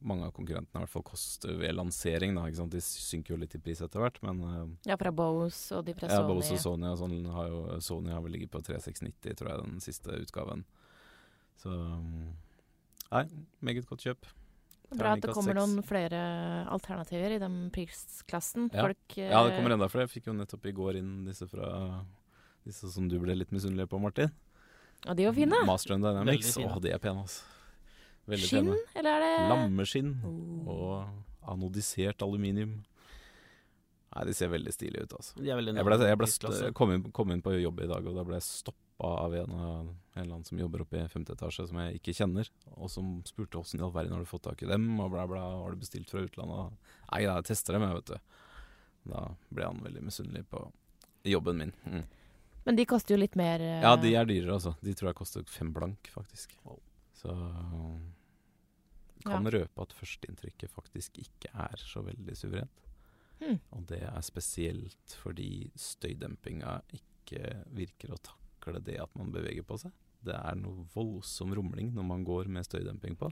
mange 0.00 0.26
av 0.26 0.32
konkurrentene 0.36 0.80
i 0.80 0.84
hvert 0.84 0.92
fall 0.92 1.04
koster 1.06 1.54
ved 1.60 1.74
lansering. 1.76 2.34
Da, 2.36 2.46
ikke 2.48 2.60
sant? 2.62 2.74
De 2.74 2.82
synker 2.84 3.34
jo 3.34 3.40
litt 3.42 3.56
i 3.56 3.62
pris 3.62 3.82
etter 3.84 4.02
hvert, 4.02 4.20
men 4.24 4.42
eh, 4.46 4.90
Ja, 4.90 4.98
fra 5.00 5.12
Bose 5.14 5.78
og 5.78 5.86
de 5.86 5.94
fra 5.96 6.10
ja, 6.10 6.20
Bose 6.26 6.56
og 6.56 6.62
Sony, 6.62 6.88
og 6.90 7.00
sånn 7.00 7.16
har 7.34 7.50
jo, 7.52 7.62
Sony 7.84 8.12
har 8.14 8.24
vel 8.24 8.36
ligget 8.36 8.52
på 8.54 8.62
3690, 8.64 9.38
tror 9.38 9.52
jeg, 9.52 9.64
den 9.66 9.84
siste 9.84 10.20
utgaven. 10.20 10.64
Så 11.60 11.72
mm, 11.74 12.28
Nei, 13.10 13.24
meget 13.66 13.88
godt 13.90 14.06
kjøp. 14.06 14.28
Bra 14.90 15.14
at 15.14 15.22
det 15.22 15.34
kommer 15.34 15.54
6. 15.54 15.58
noen 15.58 15.84
flere 15.86 16.20
alternativer 16.70 17.36
i 17.36 17.40
den 17.42 17.58
prisklassen. 17.74 18.70
Ja. 18.74 18.88
Folk 18.88 19.18
eh, 19.18 19.30
Ja, 19.30 19.44
det 19.46 19.56
kommer 19.58 19.74
enda 19.76 19.90
flere. 19.90 20.08
Jeg 20.08 20.16
fikk 20.16 20.30
jo 20.30 20.36
nettopp 20.38 20.66
i 20.66 20.74
går 20.74 20.98
inn 21.02 21.12
disse 21.28 21.48
fra 21.50 21.70
Disse 22.60 22.90
som 22.92 23.06
du 23.08 23.14
ble 23.16 23.32
litt 23.38 23.54
misunnelig 23.54 23.86
på, 23.88 23.96
Martin. 24.02 24.28
Og 25.08 25.16
de 25.16 25.24
var 25.24 25.32
fine. 25.32 25.62
Master 25.64 25.94
and 25.94 26.04
Dynamics. 26.04 26.58
Å, 26.60 26.74
de 26.84 26.92
er 26.92 27.00
pene, 27.00 27.22
altså. 27.24 27.59
Veldig 28.30 28.48
Skinn, 28.48 28.70
pene. 28.70 28.84
eller 29.00 29.16
er 29.16 29.24
det 29.26 29.48
Lammeskinn 29.50 30.12
Oh. 30.24 30.68
og 30.70 31.50
anodisert 31.50 32.22
aluminium. 32.22 32.78
Nei, 34.10 34.24
de 34.26 34.32
ser 34.34 34.48
veldig 34.50 34.72
stilige 34.74 35.04
ut, 35.06 35.12
altså. 35.20 35.36
De 35.38 35.50
er 35.50 35.58
veldig 35.60 35.74
Jeg, 35.76 35.86
ble, 35.86 35.96
jeg 36.08 36.18
ble 36.18 36.26
st 36.26 36.72
kom, 36.74 36.90
inn, 36.96 37.04
kom 37.14 37.30
inn 37.30 37.42
på 37.42 37.52
jobb 37.62 37.80
i 37.84 37.86
dag, 37.86 38.06
og 38.10 38.16
da 38.18 38.24
ble 38.26 38.34
jeg 38.40 38.46
stoppa 38.48 39.10
av 39.24 39.34
en, 39.38 39.52
en 39.54 39.90
eller 40.18 40.34
annen 40.34 40.44
som 40.48 40.58
jobber 40.58 40.82
oppe 40.82 40.98
i 40.98 41.04
femte 41.08 41.32
etasje, 41.36 41.68
som 41.70 41.78
jeg 41.78 42.00
ikke 42.00 42.14
kjenner, 42.18 42.50
og 42.74 42.90
som 42.90 43.12
spurte 43.24 43.60
åssen 43.60 43.78
i 43.78 43.84
all 43.86 43.92
verden 43.94 44.12
har 44.16 44.24
du 44.24 44.28
fått 44.28 44.42
tak 44.48 44.64
i 44.66 44.68
dem, 44.68 44.88
og 45.00 45.12
bla, 45.14 45.28
bla, 45.30 45.44
har 45.62 45.70
du 45.70 45.78
bestilt 45.84 46.10
fra 46.10 46.24
utlandet? 46.26 46.74
Nei, 47.12 47.22
da, 47.22 47.36
jeg 47.38 47.46
tester 47.52 47.78
dem, 47.78 47.86
jeg, 47.86 48.00
vet 48.00 48.10
du. 48.10 48.18
Da 49.14 49.22
ble 49.54 49.64
han 49.70 49.78
veldig 49.86 50.02
misunnelig 50.10 50.42
på 50.50 50.64
jobben 51.30 51.62
min. 51.62 51.72
Mm. 51.86 52.02
Men 52.66 52.76
de 52.76 52.84
koster 52.90 53.14
jo 53.14 53.22
litt 53.22 53.38
mer. 53.38 53.62
eh, 53.62 53.80
Ja, 53.86 53.94
de 53.96 54.10
er 54.18 54.26
dyrere, 54.28 54.58
altså. 54.58 54.74
De 54.82 54.92
tror 54.92 55.08
jeg 55.14 55.20
koster 55.22 55.46
fem 55.48 55.70
blank, 55.72 56.10
faktisk. 56.12 56.52
Wow. 56.66 56.80
Så 57.16 57.30
kan 59.26 59.48
røpe 59.52 59.84
at 59.84 59.96
førsteinntrykket 59.96 60.72
faktisk 60.72 61.18
ikke 61.22 61.52
er 61.66 61.82
så 61.82 62.02
veldig 62.06 62.36
suverent. 62.38 62.86
Hmm. 63.40 63.58
Og 63.76 63.86
det 63.88 64.02
er 64.04 64.20
spesielt 64.24 65.16
fordi 65.22 65.70
støydempinga 65.78 66.80
ikke 66.96 67.62
virker 67.72 68.12
å 68.12 68.20
takle 68.24 68.82
det 68.84 68.98
at 69.00 69.14
man 69.16 69.32
beveger 69.32 69.64
på 69.66 69.78
seg. 69.80 69.94
Det 70.20 70.36
er 70.36 70.58
noe 70.60 70.84
voldsom 70.92 71.54
rumling 71.56 71.94
når 71.96 72.06
man 72.10 72.26
går 72.28 72.50
med 72.52 72.66
støydemping 72.68 73.16
på. 73.20 73.30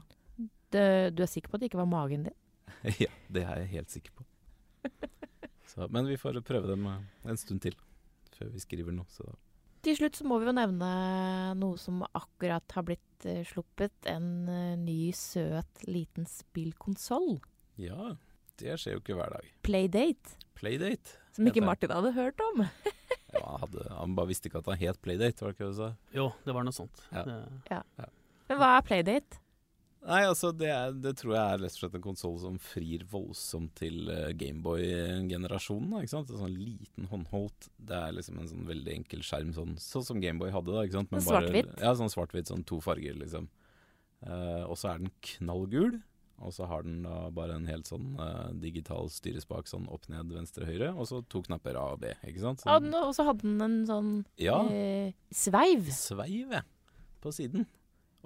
Det, 0.73 1.13
du 1.13 1.23
er 1.25 1.29
sikker 1.29 1.51
på 1.51 1.57
at 1.57 1.63
det 1.63 1.69
ikke 1.69 1.81
var 1.81 1.91
magen 1.91 2.25
din? 2.29 2.37
ja, 3.03 3.11
det 3.29 3.45
er 3.45 3.61
jeg 3.63 3.73
helt 3.75 3.93
sikker 3.93 4.17
på. 4.17 4.25
Så, 5.69 5.85
men 5.93 6.09
vi 6.09 6.17
får 6.17 6.39
prøve 6.45 6.71
dem 6.71 6.87
eh, 6.89 7.05
en 7.29 7.37
stund 7.37 7.61
til 7.61 7.77
før 8.33 8.49
vi 8.53 8.61
skriver 8.63 8.95
noe. 8.95 9.09
Så 9.13 9.27
Til 9.85 9.95
slutt 9.95 10.17
så 10.19 10.25
må 10.27 10.39
vi 10.41 10.49
jo 10.49 10.53
nevne 10.55 10.89
noe 11.59 11.77
som 11.79 12.01
akkurat 12.07 12.75
har 12.75 12.85
blitt 12.87 13.27
uh, 13.27 13.39
sluppet. 13.47 13.95
En 14.11 14.25
uh, 14.49 14.73
ny, 14.79 15.11
søt, 15.15 15.85
liten 15.87 16.27
spillkonsoll. 16.27 17.37
ja, 17.79 18.15
det 18.59 18.75
skjer 18.75 18.97
jo 18.97 18.99
ikke 18.99 19.15
hver 19.15 19.31
dag. 19.31 19.45
Playdate. 19.63 20.33
Playdate. 20.59 21.13
Som 21.31 21.47
ikke. 21.47 21.63
Martin 21.63 21.93
hadde 21.95 22.11
hørt 22.17 22.41
om. 22.51 22.65
Ja, 23.29 23.43
han, 23.45 23.59
hadde, 23.61 23.83
han 23.93 24.13
bare 24.17 24.31
visste 24.31 24.49
ikke 24.49 24.57
at 24.63 24.67
han 24.71 24.79
het 24.81 24.97
Playdate, 25.05 25.43
var 25.43 25.51
det 25.51 25.59
ikke 25.59 25.67
det 25.67 25.73
du 25.75 25.77
sa? 25.77 25.89
Jo, 26.15 26.23
det 26.47 26.53
var 26.55 26.63
noe 26.65 26.73
sånt. 26.73 27.03
Ja. 27.13 27.21
Det, 27.27 28.07
Men 28.49 28.57
hva 28.57 28.69
er 28.79 28.85
Playdate? 28.87 29.37
Nei, 29.99 30.21
altså 30.23 30.53
det, 30.55 30.69
er, 30.71 30.93
det 30.95 31.11
tror 31.19 31.33
jeg 31.35 31.43
er 31.43 31.59
rett 31.59 31.73
og 31.75 31.81
slett 31.81 31.95
en 31.97 32.03
konsoll 32.03 32.37
som 32.39 32.55
frir 32.63 33.03
voldsomt 33.11 33.73
til 33.81 34.07
uh, 34.07 34.29
Gameboy-generasjonen. 34.39 35.97
ikke 35.99 36.13
sant? 36.13 36.31
En 36.31 36.43
sånn 36.45 36.55
liten 36.55 37.09
håndholdt. 37.11 37.67
Det 37.75 37.97
er 37.97 38.15
liksom 38.15 38.39
en 38.39 38.51
sånn 38.51 38.69
veldig 38.69 38.93
enkel 38.95 39.25
skjerm, 39.27 39.51
sånn, 39.57 39.75
sånn 39.83 40.05
som 40.07 40.21
Gameboy 40.23 40.53
hadde. 40.55 40.71
da, 40.71 40.85
ikke 40.87 41.01
sant? 41.01 41.11
Men 41.11 41.25
bare- 41.25 41.43
svart-hvitt? 41.43 41.73
Ja, 41.83 41.91
sånn 41.99 42.13
svart-hvitt, 42.13 42.51
sånn 42.51 42.63
to 42.69 42.79
farger, 42.83 43.17
liksom. 43.19 43.49
Uh, 44.23 44.63
og 44.69 44.79
så 44.79 44.93
er 44.93 45.03
den 45.03 45.11
knallgul. 45.33 45.99
Og 46.39 46.53
så 46.55 46.63
har 46.71 46.85
den 46.87 47.01
da 47.03 47.25
bare 47.35 47.57
en 47.59 47.67
helt 47.67 47.89
sånn 47.89 48.13
uh, 48.15 48.51
digital 48.55 49.09
styrespak, 49.11 49.67
sånn 49.67 49.89
opp, 49.91 50.07
ned, 50.11 50.31
venstre, 50.31 50.63
høyre. 50.69 50.93
Og 50.95 51.09
så 51.09 51.19
to 51.27 51.41
knapper 51.43 51.75
A 51.75 51.89
og 51.97 51.99
B, 52.05 52.13
ikke 52.23 52.43
sant? 52.45 52.63
Sånn, 52.63 52.87
Og 52.95 53.11
så 53.17 53.25
hadde 53.27 53.43
den 53.43 53.59
en 53.65 53.81
sånn 53.89 54.13
ja, 54.39 54.61
eh, 54.71 55.11
sveiv. 55.35 55.91
sveiv 55.91 56.55
ja. 56.55 56.63
på 57.19 57.35
siden. 57.35 57.67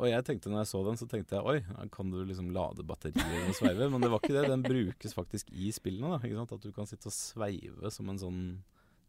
Og 0.02 0.08
jeg 0.10 0.26
tenkte 0.26 0.50
når 0.50 0.64
jeg 0.64 0.70
så 0.72 0.80
den, 0.88 0.98
så 0.98 1.06
tenkte 1.10 1.38
jeg 1.38 1.46
oi, 1.46 1.88
kan 1.94 2.10
du 2.10 2.18
liksom 2.26 2.50
lade 2.56 2.86
batterier 2.88 3.46
og 3.46 3.54
sveive? 3.58 3.88
Men 3.94 4.02
det 4.02 4.10
var 4.10 4.24
ikke 4.24 4.34
det. 4.34 4.48
Den 4.50 4.66
brukes 4.66 5.14
faktisk 5.14 5.52
i 5.54 5.70
spillene. 5.76 6.16
da, 6.16 6.20
ikke 6.26 6.40
sant? 6.40 6.56
At 6.58 6.66
du 6.66 6.74
kan 6.74 6.90
sitte 6.90 7.12
og 7.12 7.16
sveive 7.16 7.92
som 7.94 8.10
en 8.10 8.22
sånn 8.22 8.40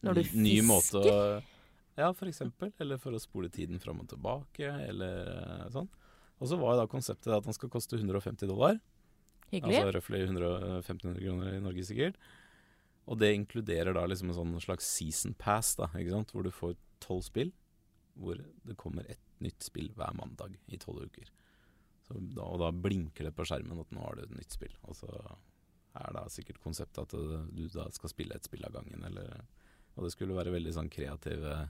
Når 0.05 0.21
du 0.21 0.23
ny, 0.35 0.43
ny 0.45 0.57
måte 0.69 1.01
å? 1.01 1.15
Ja, 1.97 2.11
for 2.13 2.29
eksempel. 2.29 2.73
Eller 2.83 3.01
for 3.01 3.17
å 3.17 3.23
spole 3.23 3.49
tiden 3.55 3.81
fram 3.81 4.03
og 4.03 4.11
tilbake, 4.11 4.69
eller 4.91 5.33
eh, 5.33 5.67
sånn. 5.73 5.89
Og 6.43 6.51
så 6.51 6.59
var 6.61 6.77
da 6.77 6.89
konseptet 6.91 7.33
at 7.33 7.47
den 7.47 7.57
skal 7.57 7.73
koste 7.73 7.97
150 7.97 8.51
dollar. 8.51 8.81
Hyggelig. 9.55 9.79
Altså 9.79 9.97
røftlig 9.97 10.25
1500 10.27 11.21
kroner 11.23 11.55
i 11.55 11.63
Norge 11.65 11.85
sikkert. 11.87 12.19
Og 13.09 13.21
det 13.21 13.35
inkluderer 13.37 13.97
da 13.97 14.05
liksom 14.09 14.33
en 14.33 14.37
sånn 14.37 14.57
slags 14.65 14.89
season 14.99 15.37
pass, 15.39 15.75
da, 15.79 15.89
ikke 15.97 16.13
sant? 16.17 16.33
hvor 16.35 16.45
du 16.45 16.53
får 16.53 16.77
tolv 17.05 17.25
spill. 17.25 17.55
Hvor 18.21 18.39
det 18.39 18.77
kommer 18.81 19.07
ett 19.11 19.24
nytt 19.43 19.65
spill 19.67 19.91
hver 19.97 20.15
mandag 20.19 20.55
i 20.67 20.79
tolv 20.81 21.09
uker. 21.09 21.31
Så 22.05 22.19
da, 22.21 22.45
og 22.45 22.61
da 22.61 22.71
blinker 22.71 23.29
det 23.29 23.35
på 23.37 23.47
skjermen 23.49 23.81
at 23.81 23.93
nå 23.95 24.03
har 24.05 24.19
du 24.19 24.27
et 24.27 24.37
nytt 24.37 24.55
spill. 24.55 24.75
Og 24.85 24.99
så 24.99 25.11
er 25.95 26.15
da 26.17 26.27
sikkert 26.33 26.61
konseptet 26.63 27.07
at 27.07 27.51
du 27.55 27.65
da 27.73 27.89
skal 27.95 28.13
spille 28.13 28.37
et 28.37 28.47
spill 28.47 28.67
av 28.67 28.75
gangen. 28.77 29.07
Eller, 29.09 29.47
og 29.95 30.07
det 30.07 30.13
skulle 30.15 30.37
være 30.37 30.53
veldig 30.55 30.75
sånn 30.77 30.93
kreative 30.93 31.65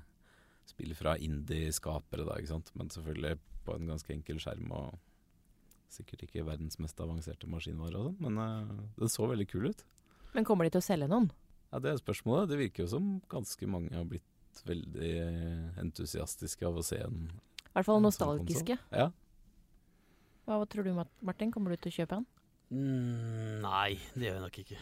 spill 0.68 0.94
fra 0.96 1.14
indie-skapere, 1.20 2.24
da, 2.26 2.38
ikke 2.40 2.54
sant. 2.54 2.72
Men 2.78 2.90
selvfølgelig 2.92 3.36
på 3.64 3.76
en 3.76 3.92
ganske 3.92 4.14
enkel 4.14 4.40
skjerm 4.42 4.72
og 4.74 4.98
sikkert 5.94 6.24
ikke 6.26 6.46
verdens 6.46 6.80
mest 6.82 6.98
avanserte 7.00 7.48
maskinvare 7.50 8.00
og 8.00 8.10
sånn. 8.10 8.20
Men 8.24 8.40
uh, 8.40 8.84
den 8.98 9.12
så 9.12 9.28
veldig 9.30 9.48
kul 9.50 9.70
ut. 9.70 9.84
Men 10.34 10.46
kommer 10.48 10.66
de 10.66 10.74
til 10.74 10.82
å 10.82 10.88
selge 10.88 11.10
noen? 11.10 11.30
Ja, 11.70 11.80
Det 11.82 11.92
er 11.92 12.00
spørsmålet. 12.00 12.50
Det 12.50 12.60
virker 12.60 12.84
jo 12.84 12.92
som 12.96 13.10
ganske 13.30 13.68
mange 13.70 13.94
har 13.94 14.06
blitt 14.08 14.62
veldig 14.66 15.14
entusiastiske 15.82 16.66
av 16.66 16.78
å 16.78 16.86
se 16.86 17.00
en 17.02 17.28
I 17.74 17.80
hvert 17.80 17.88
fall 17.88 18.02
nostalgiske. 18.04 18.76
Ja. 18.94 19.08
Hva 20.46 20.60
tror 20.70 20.86
du, 20.86 20.92
Martin? 21.24 21.50
Kommer 21.50 21.74
du 21.74 21.80
til 21.82 21.90
å 21.90 21.96
kjøpe 21.96 22.20
den? 22.20 22.26
Mm, 22.74 23.64
nei, 23.64 23.96
det 24.14 24.28
gjør 24.28 24.36
jeg 24.38 24.44
nok 24.44 24.60
ikke. 24.62 24.78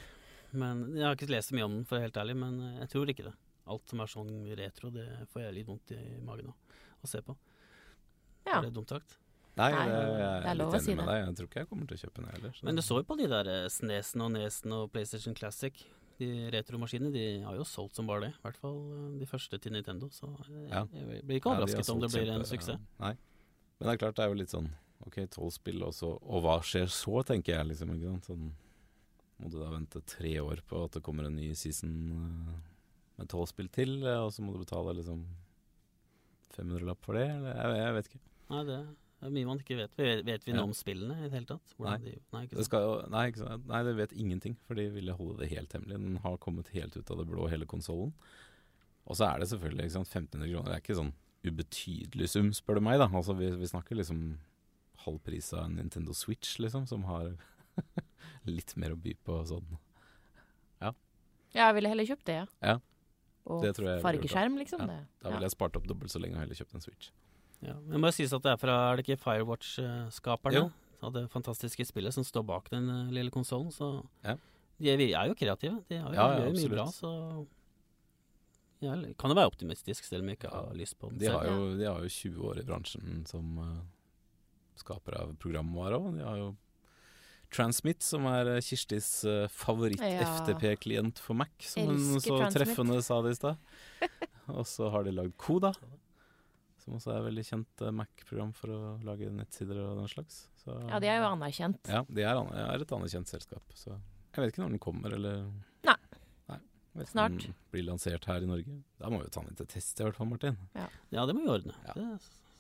Men 0.61 0.83
Jeg 0.99 1.07
har 1.07 1.17
ikke 1.17 1.31
lest 1.33 1.49
så 1.53 1.57
mye 1.57 1.65
om 1.65 1.79
den, 1.79 1.87
for 1.89 1.97
å 1.97 2.01
være 2.01 2.11
helt 2.11 2.21
ærlig, 2.21 2.37
men 2.43 2.59
eh, 2.67 2.75
jeg 2.83 2.93
tror 2.93 3.13
ikke 3.15 3.25
det. 3.31 3.33
Alt 3.73 3.89
som 3.89 4.03
er 4.03 4.11
sånn 4.13 4.35
retro, 4.59 4.91
det 4.93 5.07
får 5.33 5.45
jeg 5.47 5.57
litt 5.57 5.69
vondt 5.71 5.95
i 5.97 6.01
magen 6.27 6.51
av 6.53 7.07
å 7.07 7.09
se 7.09 7.23
på. 7.25 7.37
Ja. 8.45 8.59
Er 8.59 8.67
det 8.67 8.75
dumt 8.77 8.93
sagt? 8.93 9.17
Nei, 9.57 9.71
Nei, 9.73 9.87
det, 9.89 9.97
jeg 9.97 10.21
jeg 10.21 10.51
er 10.51 10.59
litt 10.59 10.69
enig 10.77 10.83
si 10.85 10.95
med 10.99 11.09
deg. 11.09 11.19
Jeg 11.23 11.35
tror 11.39 11.49
ikke 11.49 11.61
jeg 11.63 11.71
kommer 11.71 11.89
til 11.89 11.97
å 11.99 12.03
kjøpe 12.03 12.21
den 12.21 12.31
heller. 12.35 12.61
Men 12.69 12.77
du 12.77 12.83
så 12.85 13.01
jo 13.01 13.09
på 13.09 13.17
de 13.21 13.31
der 13.33 13.51
eh, 13.55 13.67
Snesen 13.73 14.25
og 14.27 14.31
Nesen 14.37 14.77
og 14.77 14.87
PlayStation 14.93 15.37
Classic. 15.39 15.83
De 16.23 16.29
retromaskinene 16.55 17.11
de 17.15 17.25
har 17.43 17.57
jo 17.59 17.65
solgt 17.67 17.99
som 17.99 18.07
bare 18.09 18.29
det. 18.29 18.33
I 18.39 18.43
hvert 18.47 18.59
fall 18.63 18.79
eh, 18.95 19.19
de 19.23 19.27
første 19.31 19.59
til 19.63 19.75
Nintendo. 19.75 20.09
Så 20.15 20.31
jeg, 20.53 20.69
Ja. 20.71 20.85
jeg 20.95 21.23
blir 21.27 21.41
ikke 21.41 21.51
Ja, 21.51 21.59
overrasket 21.59 21.91
om 21.95 22.01
det 22.05 22.11
blir 22.15 22.31
en 22.37 22.45
suksess. 22.49 22.79
Nei. 23.03 23.15
Men 23.79 23.89
det 23.89 23.95
er 23.97 24.03
klart, 24.05 24.17
det 24.21 24.25
er 24.25 24.31
jo 24.35 24.41
litt 24.43 24.53
sånn 24.55 24.71
OK, 25.07 25.17
tolv 25.35 25.51
spill, 25.51 25.81
og 25.83 25.91
så 25.99 26.13
Og 26.23 26.45
hva 26.45 26.61
skjer 26.63 26.87
så, 26.87 27.25
tenker 27.27 27.57
jeg 27.57 27.67
liksom. 27.73 27.91
Ikke 27.97 28.13
sant? 28.13 28.29
Sånn, 28.31 28.53
må 29.43 29.51
du 29.51 29.57
da 29.59 29.71
vente 29.73 29.99
tre 30.07 30.37
år 30.39 30.61
på 30.69 30.85
at 30.85 30.93
det 30.95 31.03
kommer 31.03 31.27
en 31.27 31.35
ny 31.35 31.49
season 31.59 31.91
eh, 32.15 32.53
med 33.19 33.29
tolv 33.33 33.49
spill 33.51 33.69
til, 33.75 33.97
eh, 34.07 34.21
og 34.23 34.31
så 34.33 34.45
må 34.47 34.53
du 34.55 34.61
betale 34.63 34.95
liksom 35.01 35.25
500-lapp 36.57 37.03
for 37.03 37.19
det? 37.19 37.27
Eller 37.33 37.57
jeg, 37.75 37.81
jeg 37.83 37.95
vet 37.97 38.11
ikke. 38.13 38.23
Nei, 38.53 38.63
det 38.69 38.79
er 39.29 39.35
mye 39.37 39.47
man 39.47 39.59
ikke 39.63 39.77
vet. 39.79 39.93
Vet, 39.97 40.25
vet 40.27 40.45
vi 40.47 40.53
Ja. 40.53 40.63
om 40.63 40.73
spillene 40.75 41.17
i 41.21 41.29
det 41.29 41.33
hele 41.37 41.47
tatt? 41.47 41.75
Nei. 41.79 41.97
De, 41.99 42.15
nei, 42.33 42.43
ikke 42.47 42.57
Det 42.57 42.65
skal 42.67 42.81
jo, 42.83 42.93
nei, 43.11 43.25
ikke 43.31 43.43
sant? 43.45 43.67
nei, 43.67 43.83
det 43.87 43.97
vet 43.97 44.13
ingenting, 44.13 44.57
for 44.67 44.75
de 44.75 44.89
ville 44.91 45.13
holde 45.19 45.39
det 45.39 45.51
helt 45.51 45.73
hemmelig. 45.73 45.99
Den 46.01 46.17
har 46.25 46.37
kommet 46.39 46.69
helt 46.75 46.97
ut 46.97 47.11
av 47.11 47.19
det 47.19 47.27
blå, 47.29 47.49
hele 47.49 47.67
konsollen. 47.67 48.13
Og 49.07 49.17
så 49.19 49.29
er 49.35 49.39
det 49.43 49.49
selvfølgelig 49.49 49.85
ikke 49.89 49.97
sant, 49.99 50.09
1500 50.09 50.51
kroner. 50.53 50.71
Det 50.71 50.75
er 50.79 50.83
ikke 50.85 50.99
sånn 51.01 51.13
ubetydelig 51.45 52.29
sum, 52.31 52.51
spør 52.53 52.75
du 52.79 52.81
meg. 52.87 52.99
da 52.99 53.09
Altså 53.09 53.35
Vi, 53.37 53.51
vi 53.59 53.67
snakker 53.67 53.97
liksom 53.99 54.39
halv 55.05 55.19
pris 55.27 55.53
av 55.53 55.65
en 55.67 55.77
Nintendo 55.77 56.13
Switch, 56.15 56.59
liksom, 56.63 56.87
som 56.87 57.03
har 57.05 57.33
litt 58.47 58.77
mer 58.77 58.93
å 58.95 58.97
by 59.01 59.15
på 59.25 59.41
og 59.41 59.47
sånn. 59.51 59.79
Ja, 60.81 60.93
ja. 61.55 61.67
jeg 61.69 61.75
ville 61.79 61.89
heller 61.89 62.07
kjøpt 62.07 62.25
det, 62.31 62.41
Ja. 62.63 62.79
Og 63.45 63.61
Det 63.65 63.73
tror 63.75 63.89
jeg 63.89 63.97
jeg 63.99 64.05
ville 64.05 64.23
gjort, 64.23 64.31
fargeskjerm, 64.31 64.59
liksom. 64.61 64.81
Ja, 64.81 64.87
Det. 64.87 65.07
Da 65.25 65.31
ville 65.35 65.43
jeg 65.49 65.51
spart 65.57 65.75
opp 65.77 65.87
dobbelt 65.91 66.13
så 66.15 66.21
lenge 66.23 66.37
og 66.39 66.43
heller 66.45 66.55
kjøpt 66.55 66.75
en 66.79 66.81
Switch. 66.85 67.11
Ja, 67.63 67.77
det 67.79 68.01
må 68.01 68.11
jo 68.11 68.17
sies 68.17 68.33
at 68.35 68.43
det 68.43 68.53
er 68.57 68.59
fra 68.59 68.77
Er 68.91 68.99
det 68.99 69.05
ikke 69.07 69.21
Firewatch-skaperne? 69.23 70.71
Av 71.03 71.13
det 71.15 71.25
fantastiske 71.33 71.85
spillet 71.87 72.15
som 72.15 72.27
står 72.27 72.45
bak 72.47 72.69
den 72.71 72.89
eh, 72.91 73.11
lille 73.15 73.31
konsollen. 73.35 73.73
Så 73.75 74.05
Ja. 74.23 74.37
de 74.79 74.91
er, 74.91 75.01
er 75.19 75.31
jo 75.31 75.35
kreative. 75.39 75.83
De 75.89 75.97
er 75.97 76.03
jo, 76.03 76.13
Ja, 76.15 76.27
ja, 76.27 76.39
gjør 76.41 76.49
jo 76.51 76.61
mye 76.61 76.75
bra, 76.77 76.87
så 76.91 77.11
ja, 78.83 78.97
Kan 79.19 79.31
jo 79.31 79.39
være 79.39 79.51
optimistisk, 79.51 80.05
selv 80.05 80.25
om 80.25 80.29
jeg 80.33 80.41
ikke 80.41 80.51
har 80.51 80.75
lyst 80.75 80.99
på 80.99 81.11
den. 81.11 81.19
De 81.23 81.31
har, 81.31 81.47
jo, 81.47 81.77
de 81.79 81.87
har 81.87 82.03
jo 82.03 82.09
20 82.11 82.49
år 82.51 82.59
i 82.59 82.67
bransjen 82.67 83.23
som 83.31 83.59
uh, 83.63 83.79
skaper 84.79 85.19
av 85.21 85.37
programvare 85.39 86.01
òg. 86.01 86.17
De 86.19 86.27
har 86.27 86.41
jo 86.41 86.51
Transmit, 87.53 88.01
som 88.03 88.25
er 88.31 88.49
eh, 88.57 88.63
Kirstis 88.65 89.11
uh, 89.29 89.45
favoritt-FTP-klient 89.53 91.21
for 91.21 91.37
Mac, 91.37 91.53
som 91.61 91.91
hun 91.91 92.17
så 92.17 92.39
Transmit. 92.41 92.55
treffende 92.57 93.03
sa 93.05 93.21
det 93.23 93.35
i 93.35 93.39
stad. 93.39 93.57
Og 94.57 94.65
så 94.67 94.89
har 94.91 95.05
de 95.05 95.13
lagd 95.15 95.37
Koda, 95.37 95.71
som 96.83 96.97
også 96.99 97.09
er 97.15 97.19
et 97.21 97.27
veldig 97.31 97.45
kjent 97.49 97.75
eh, 97.87 97.93
Mac-program 97.95 98.51
for 98.59 98.69
å 98.75 98.79
lage 99.07 99.31
nettsider 99.33 99.77
og 99.85 99.91
den 100.03 100.11
slags. 100.11 100.35
Så, 100.65 100.71
Ja, 100.91 100.97
de 101.03 101.09
er 101.13 101.19
jo 101.23 101.29
anerkjent. 101.31 101.83
Ja, 101.91 102.01
de 102.09 102.23
er, 102.27 102.35
an- 102.41 102.53
er 102.55 102.83
et 102.85 102.95
anerkjent 102.99 103.29
selskap. 103.31 103.65
Så 103.79 103.91
jeg 103.95 104.39
vet 104.43 104.49
ikke 104.55 104.65
når 104.65 104.73
den 104.77 104.83
kommer, 104.83 105.09
eller 105.19 105.35
Nei. 105.87 105.99
Nei. 106.51 106.59
Vet 107.01 107.09
Snart. 107.13 107.33
om 107.33 107.37
Den 107.39 107.55
blir 107.75 107.85
lansert 107.89 108.25
her 108.31 108.41
i 108.45 108.49
Norge. 108.51 108.75
Da 108.99 109.05
må 109.13 109.17
vi 109.23 109.27
jo 109.29 109.35
ta 109.35 109.41
den 109.45 109.51
inn 109.55 109.61
til 109.63 109.71
test, 109.77 109.95
i 110.01 110.03
hvert 110.07 110.19
fall, 110.19 110.31
Martin. 110.33 110.57
Ja, 110.75 110.87
det 111.29 111.35
må 111.37 111.41
vi 111.47 111.55
ordne. 111.59 111.75
Ja. 111.89 111.93
Det 111.97 112.07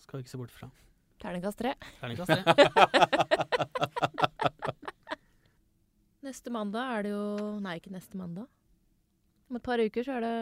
skal 0.07 0.15
vi 0.19 0.23
ikke 0.27 0.35
se 0.35 0.41
bort 0.43 0.55
fra. 0.55 0.67
Terningkast 1.23 1.59
tre. 1.63 1.71
Terningkast 2.01 2.31
tre. 2.33 2.43
Neste 6.23 6.51
mandag 6.55 6.87
er 6.97 7.01
det 7.07 7.11
jo 7.15 7.23
Nei, 7.63 7.75
ikke 7.81 7.91
neste 7.95 8.15
mandag. 8.19 8.47
Om 9.51 9.57
et 9.59 9.65
par 9.67 9.79
uker 9.83 10.03
så 10.07 10.13
er 10.17 10.21
det 10.25 10.37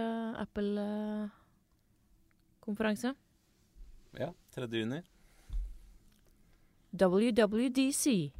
Apple-konferanse. 0.44 3.10
Ja, 4.18 4.32
3. 4.54 4.66
juni. 4.74 5.02
WWDC. 6.92 8.32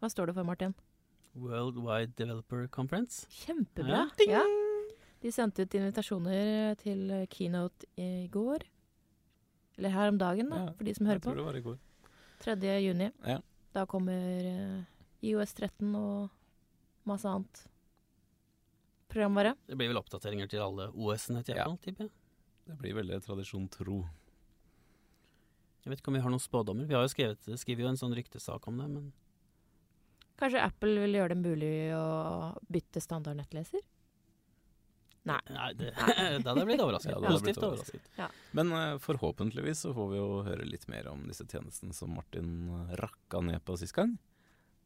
Hva 0.00 0.10
står 0.12 0.28
det 0.30 0.34
for, 0.36 0.44
Martin? 0.44 0.74
Worldwide 1.34 2.12
Developer 2.18 2.66
Conference. 2.68 3.26
Kjempebra. 3.30 4.04
Ja. 4.26 4.42
Ja. 4.42 4.44
De 5.24 5.32
sendte 5.32 5.64
ut 5.64 5.74
invitasjoner 5.78 6.74
til 6.82 7.08
keynote 7.32 7.86
i 7.96 8.26
går. 8.32 8.66
Eller 9.78 9.90
her 9.94 10.12
om 10.12 10.18
dagen, 10.20 10.50
da, 10.52 10.58
Ja, 10.66 10.72
for 10.76 10.84
de 10.84 10.94
som 10.94 11.06
hører 11.08 11.18
på. 11.24 11.32
tror 11.32 11.40
det 11.40 11.46
var 11.48 11.56
i 11.56 11.62
går. 11.64 11.78
3. 12.44 12.56
juni. 12.84 13.08
Ja. 13.26 13.38
Da 13.74 13.86
kommer 13.86 14.44
eh, 14.46 14.82
IOS 15.24 15.54
13 15.56 15.94
og 15.96 16.28
masse 17.08 17.24
annet 17.26 17.64
programvare. 19.08 19.54
Det 19.66 19.76
blir 19.80 19.88
vel 19.90 19.98
oppdateringer 19.98 20.48
til 20.50 20.60
alle 20.60 20.90
OS-ene 20.92 21.42
Ja. 21.48 21.66
Tipper 21.80 22.04
jeg. 22.04 22.12
Det 22.68 22.76
blir 22.78 22.94
veldig 22.94 23.18
tradisjon 23.24 23.66
tro. 23.68 24.04
Jeg 25.84 25.92
vet 25.92 26.00
ikke 26.00 26.12
om 26.12 26.16
vi 26.16 26.24
har 26.24 26.32
noen 26.32 26.42
spådommer. 26.42 26.88
Vi 26.88 26.96
har 26.96 27.04
jo 27.04 27.12
skrevet, 27.12 27.48
skriver 27.60 27.84
jo 27.84 27.90
en 27.92 28.00
sånn 28.00 28.14
ryktesak 28.16 28.68
om 28.70 28.80
det, 28.80 28.88
men 28.88 29.12
Kanskje 30.40 30.62
Apple 30.64 31.04
vil 31.04 31.14
gjøre 31.14 31.36
det 31.36 31.42
mulig 31.44 31.74
å 31.94 32.06
bytte 32.72 33.02
standard 33.02 33.38
nettleser? 33.38 33.84
Nei. 35.24 35.38
Nei, 35.54 35.68
det, 35.78 35.92
da 36.42 36.50
hadde 36.50 36.64
jeg 36.64 36.68
blitt 36.68 36.82
overrasket. 36.84 37.12
Ja, 37.12 37.20
da 37.20 37.30
hadde 37.30 37.44
blitt 37.46 37.60
Positivt 37.60 37.68
overrasket. 37.68 38.40
Men 38.58 38.72
uh, 38.74 38.96
forhåpentligvis 39.00 39.84
så 39.86 39.92
får 39.96 40.10
vi 40.10 40.18
jo 40.18 40.26
høre 40.48 40.66
litt 40.68 40.88
mer 40.90 41.08
om 41.12 41.22
disse 41.30 41.46
tjenestene 41.48 41.96
som 41.96 42.12
Martin 42.12 42.50
eh, 42.68 42.96
rakka 43.00 43.40
ned 43.46 43.62
på 43.64 43.78
sist 43.80 43.96
gang. 43.96 44.16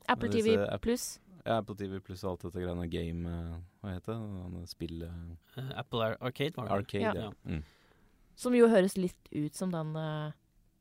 Apple 0.09 0.31
TV 0.33 0.55
pluss. 0.85 1.17
Ja, 1.43 1.59
Apple 1.59 1.75
TV 1.81 1.99
pluss 2.05 2.23
og 2.27 2.35
alt 2.35 2.47
dette 2.47 2.63
greiene 2.63 2.87
game 2.93 3.33
eh, 3.33 3.57
Hva 3.81 3.97
heter 3.97 4.21
det? 4.21 4.63
Spill... 4.71 5.03
Eh, 5.09 5.73
Apple 5.81 6.13
Arcade 6.21 6.55
var 6.61 6.69
det. 6.69 6.77
Arcade, 6.77 7.09
Ja. 7.09 7.31
ja. 7.31 7.33
Mm. 7.49 7.65
Som 8.39 8.55
jo 8.55 8.69
høres 8.71 8.95
litt 8.95 9.33
ut 9.35 9.57
som 9.59 9.73
den 9.75 9.97
uh, 9.99 10.31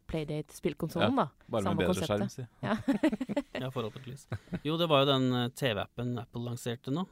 Playdate-spillkonsollen, 0.08 1.16
da. 1.20 1.28
Bare 1.52 1.64
Samme 1.66 1.82
med 1.82 1.88
bedre 1.88 2.08
konseptet. 2.08 2.08
skjerm, 2.08 2.30
si. 2.32 2.46
Ja. 2.64 2.76
Ja, 3.68 3.70
forhåpentligvis. 3.74 4.28
Jo, 4.64 4.76
det 4.78 4.88
var 4.90 5.02
jo 5.04 5.10
den 5.12 5.26
eh, 5.34 5.48
TV-appen 5.58 6.12
Apple 6.22 6.44
lanserte 6.46 6.92
nå, 6.94 7.04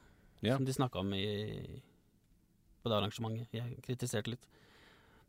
Ja. 0.46 0.56
som 0.56 0.64
de 0.64 0.72
snakka 0.76 1.00
om 1.02 1.10
i, 1.16 1.24
på 2.82 2.88
det 2.90 2.96
arrangementet. 3.00 3.48
Jeg 3.56 3.80
kritiserte 3.84 4.30
litt. 4.34 4.46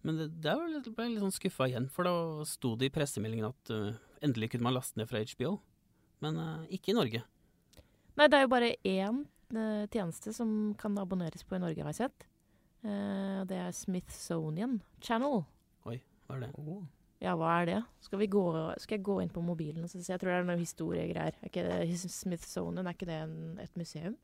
Men 0.06 0.20
det, 0.30 0.54
litt- 0.70 0.92
ble 0.94 1.08
jeg 1.08 1.16
litt 1.16 1.24
sånn 1.26 1.34
skuffa 1.36 1.68
igjen, 1.72 1.88
for 1.92 2.06
da 2.08 2.14
sto 2.48 2.76
det 2.78 2.92
i 2.92 2.94
pressemeldingen 2.94 3.50
at 3.50 3.72
uh, 3.74 3.96
endelig 4.24 4.52
kunne 4.54 4.68
man 4.70 4.76
laste 4.78 5.00
ned 5.02 5.10
fra 5.10 5.24
HBO. 5.26 5.56
Men 6.24 6.38
uh, 6.38 6.66
ikke 6.70 6.94
i 6.94 6.98
Norge. 6.98 7.24
Nei, 8.18 8.28
det 8.30 8.38
er 8.40 8.46
jo 8.46 8.52
bare 8.54 8.70
én 8.88 9.24
uh, 9.58 9.84
tjeneste 9.94 10.32
som 10.38 10.54
kan 10.80 10.96
abonneres 11.02 11.44
på 11.44 11.58
i 11.58 11.64
Norge, 11.66 11.82
har 11.84 11.92
jeg 11.96 12.04
sett. 12.06 12.28
Det 12.88 13.58
er 13.58 13.72
Smithsonian 13.74 14.78
Channel. 15.04 15.42
Oi, 15.90 15.98
Hva 16.30 16.36
er 16.38 16.44
det? 16.46 16.50
Åh. 16.62 16.84
Ja, 17.24 17.34
hva 17.34 17.56
er 17.62 17.66
det? 17.70 17.78
Skal, 18.06 18.22
vi 18.22 18.30
gå, 18.30 18.44
skal 18.78 19.00
jeg 19.00 19.06
gå 19.08 19.18
inn 19.24 19.34
på 19.34 19.42
mobilen 19.42 19.86
og 19.86 19.90
se? 19.90 20.04
Jeg 20.06 20.22
tror 20.22 20.32
det 20.32 20.38
er 20.38 20.48
noe 20.52 20.62
historiegreier. 20.62 21.38
Er 21.42 21.50
ikke 21.50 21.66
det 21.66 21.98
Smithsonian, 22.14 22.86
er 22.86 22.98
ikke 22.98 23.10
det 23.10 23.22
en, 23.24 23.38
et 23.64 23.80
museum? 23.80 24.18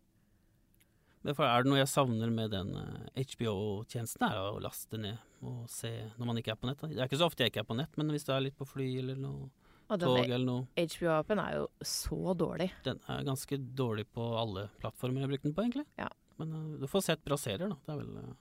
Derfor 1.23 1.47
er 1.47 1.63
det 1.63 1.71
noe 1.71 1.79
jeg 1.79 1.87
savner 1.89 2.31
med 2.35 2.51
den 2.51 2.73
eh, 2.75 3.25
HBO-tjenesten, 3.31 4.25
er 4.27 4.39
å 4.43 4.59
laste 4.61 4.99
ned 4.99 5.43
og 5.43 5.69
se 5.71 5.91
når 6.17 6.27
man 6.29 6.39
ikke 6.39 6.51
er 6.51 6.59
på 6.59 6.67
nett. 6.67 6.83
Det 6.83 6.99
er 6.99 7.07
ikke 7.07 7.19
så 7.21 7.29
ofte 7.31 7.45
jeg 7.45 7.53
ikke 7.53 7.63
er 7.63 7.69
på 7.69 7.77
nett, 7.79 7.95
men 7.99 8.11
hvis 8.11 8.27
det 8.27 8.35
er 8.35 8.43
litt 8.43 8.57
på 8.59 8.67
fly 8.67 8.89
eller 8.99 9.19
noe 9.19 9.47
Og 9.87 10.01
tog 10.03 10.19
eller 10.19 10.43
noe 10.43 10.67
HBO-appen 10.75 11.41
er 11.43 11.61
jo 11.61 11.69
så 11.79 12.35
dårlig. 12.37 12.69
Den 12.85 12.99
er 13.11 13.23
ganske 13.27 13.59
dårlig 13.79 14.05
på 14.11 14.27
alle 14.39 14.67
plattformer 14.83 15.23
jeg 15.23 15.29
har 15.29 15.33
brukt 15.33 15.47
den 15.47 15.55
på, 15.55 15.65
egentlig. 15.65 15.87
Ja. 16.01 16.11
Men 16.41 16.53
uh, 16.57 16.75
du 16.81 16.87
får 16.91 17.07
sett 17.07 17.23
bra 17.23 17.39
serier, 17.39 17.71
da. 17.71 17.79
Det 17.85 17.95
er 17.95 18.03
vel 18.03 18.19
eh, 18.19 18.33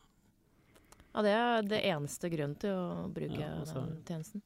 Ja, 1.12 1.22
det 1.22 1.32
er 1.36 1.68
det 1.68 1.82
eneste 1.84 2.30
grunnen 2.32 2.56
til 2.60 2.72
å 2.72 3.08
bruke 3.12 3.38
Ja, 3.40 3.58
altså- 3.60 3.86
den 3.86 4.02
tjenesten. 4.08 4.42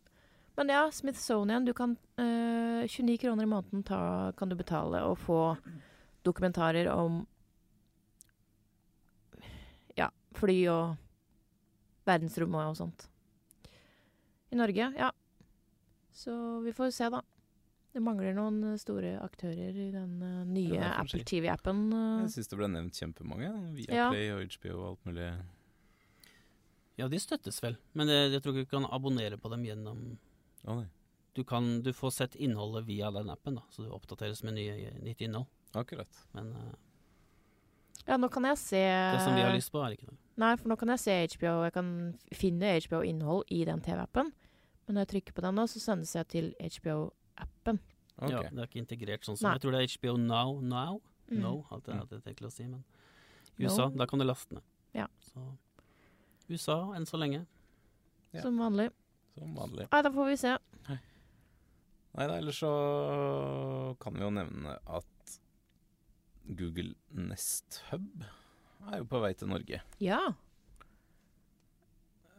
Men 0.57 0.69
ja, 0.73 0.91
Smithsonian, 0.91 1.65
du 1.65 1.73
kan 1.75 1.97
øh, 2.19 2.87
29 2.89 3.19
kroner 3.19 3.45
i 3.45 3.47
måneden 3.47 3.85
ta, 3.85 4.33
kan 4.33 4.49
du 4.49 4.57
betale 4.57 5.03
og 5.05 5.19
få 5.19 5.57
dokumentarer 6.25 6.89
om 6.89 7.27
ja, 9.97 10.09
fly 10.33 10.57
og 10.73 10.97
verdensrommet 12.09 12.73
og 12.73 12.77
sånt. 12.77 13.09
I 14.51 14.57
Norge, 14.57 14.93
ja. 14.97 15.11
Så 16.13 16.61
vi 16.65 16.73
får 16.73 16.91
se, 16.91 17.11
da. 17.13 17.21
Det 17.93 18.01
mangler 18.05 18.35
noen 18.37 18.77
store 18.81 19.15
aktører 19.25 19.77
i 19.77 19.91
den 19.93 20.17
uh, 20.21 20.45
nye 20.49 20.81
Apple. 20.85 21.23
TV-appen. 21.25 21.87
Uh. 21.93 22.23
Jeg 22.25 22.35
syns 22.35 22.51
det 22.53 22.59
ble 22.61 22.69
nevnt 22.69 22.97
kjempemange. 22.97 23.53
Via 23.77 23.95
Ja. 23.95 24.09
Og 24.37 24.57
HBO 24.57 24.75
og 24.77 24.89
alt 24.91 25.07
mulig. 25.09 25.29
Ja, 26.97 27.09
de 27.13 27.19
støttes 27.21 27.61
vel, 27.61 27.77
men 27.93 28.09
jeg, 28.09 28.31
jeg 28.33 28.43
tror 28.43 28.55
ikke 28.57 28.71
du 28.71 28.77
kan 28.79 28.87
abonnere 28.89 29.37
på 29.41 29.51
dem 29.53 29.67
gjennom 29.69 30.05
Å 30.67 30.79
nei. 30.81 30.87
Du 31.37 31.43
kan 31.45 31.83
du 31.85 31.91
får 31.93 32.15
sett 32.17 32.35
innholdet 32.41 32.87
via 32.89 33.11
den 33.13 33.29
appen, 33.29 33.59
da, 33.59 33.65
så 33.71 33.85
det 33.85 33.93
oppdateres 33.93 34.41
med 34.47 34.57
nye, 34.57 34.95
nytt 35.05 35.21
innhold. 35.21 35.45
Akkurat. 35.77 36.23
Men 36.33 36.49
uh, 36.57 36.71
Ja, 38.07 38.17
nå 38.17 38.31
kan 38.33 38.49
jeg 38.49 38.57
se 38.63 38.81
det 38.81 39.21
som 39.21 39.37
vi 39.37 39.45
har 39.45 39.53
lyst 39.53 39.71
på, 39.75 39.83
er 39.85 39.99
ikke 39.99 40.09
det. 40.09 40.17
Nei, 40.41 40.55
for 40.57 40.73
nå 40.73 40.79
kan 40.81 40.95
jeg 40.95 41.03
se 41.03 41.17
HBO. 41.35 41.53
Jeg 41.67 41.75
kan 41.77 41.91
finne 42.37 42.73
HBO-innhold 42.87 43.45
i 43.53 43.61
den 43.69 43.85
TV-appen. 43.85 44.33
Men 44.87 44.97
når 44.97 45.05
jeg 45.05 45.13
trykker 45.13 45.37
på 45.37 45.45
den 45.45 45.57
nå, 45.61 45.67
så 45.69 45.83
sendes 45.83 46.15
jeg 46.17 46.29
til 46.33 46.51
HBO-appen. 46.61 47.83
Okay. 48.17 48.33
Ja, 48.33 48.43
det 48.49 48.63
er 48.63 48.69
ikke 48.71 48.81
integrert 48.81 49.29
sånn 49.29 49.37
som 49.37 49.51
Nei. 49.51 49.59
Jeg 49.59 49.65
tror 49.67 49.77
det 49.77 49.83
er 49.85 49.93
HBO 49.93 50.17
Now. 50.23 50.57
Now? 50.65 51.01
Mm. 51.29 51.41
No, 51.43 51.55
alt 51.75 51.85
det 51.85 51.99
hadde 51.99 52.21
jeg 52.21 52.27
tenkt 52.31 52.49
å 52.49 52.53
si, 52.53 52.69
men 52.71 52.85
No. 53.57 53.71
USA, 53.71 53.87
da 53.89 54.05
kan 54.05 54.21
du 54.21 54.27
laste 54.27 54.53
ned. 54.53 54.65
Ja. 54.93 55.07
Så 55.25 55.41
USA 56.53 56.79
enn 56.97 57.07
så 57.09 57.19
lenge. 57.21 57.45
Ja. 58.35 58.43
Som 58.45 58.59
vanlig. 58.61 58.91
Som 59.37 59.55
vanlig. 59.57 59.89
Nei, 59.93 60.03
da 60.05 60.13
får 60.15 60.31
vi 60.31 60.41
se. 60.41 60.57
Nei 62.17 62.27
da, 62.31 62.39
ellers 62.39 62.63
så 62.63 62.73
kan 64.01 64.17
vi 64.17 64.25
jo 64.25 64.33
nevne 64.33 64.79
at 64.89 65.37
Google 66.47 66.95
Nest 67.13 67.83
Hub 67.91 68.25
er 68.87 69.03
jo 69.03 69.09
på 69.11 69.21
vei 69.21 69.33
til 69.37 69.51
Norge. 69.51 69.83
Ja. 70.01 70.21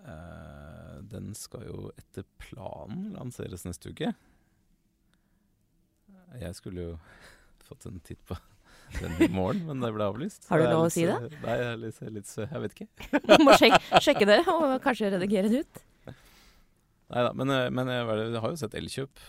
Uh, 0.02 0.98
den 1.12 1.34
skal 1.38 1.68
jo 1.68 1.92
etter 2.00 2.26
planen 2.42 3.12
lanseres 3.14 3.68
neste 3.68 3.92
uke. 3.94 4.14
Jeg 6.42 6.58
skulle 6.58 6.88
jo 6.88 6.98
fått 7.68 7.86
en 7.90 8.02
titt 8.02 8.24
på 8.26 8.38
i 9.26 9.28
morgen, 9.32 9.66
men 9.68 9.84
det 9.84 9.92
ble 9.96 10.06
avlyst. 10.08 10.48
Har 10.52 10.62
du 10.62 10.68
lov 10.70 10.86
å 10.88 10.92
si 10.94 11.06
det? 11.08 11.18
Nei, 11.44 11.56
jeg 11.60 11.68
er 11.72 11.82
litt, 11.82 12.00
litt 12.16 12.32
Jeg 12.40 12.64
vet 12.64 12.78
ikke. 12.78 12.88
Du 13.28 13.44
Må 13.46 13.56
sjekke, 13.60 14.02
sjekke 14.04 14.28
det, 14.30 14.40
og 14.52 14.78
kanskje 14.84 15.12
redigere 15.16 15.52
det 15.52 15.64
ut. 15.66 15.84
Nei 17.08 17.24
da, 17.24 17.34
men, 17.40 17.52
eh, 17.56 17.68
men 17.72 17.92
jeg, 17.92 18.08
jeg 18.34 18.42
har 18.44 18.54
jo 18.54 18.60
sett 18.60 18.78
Elkjøp, 18.78 19.26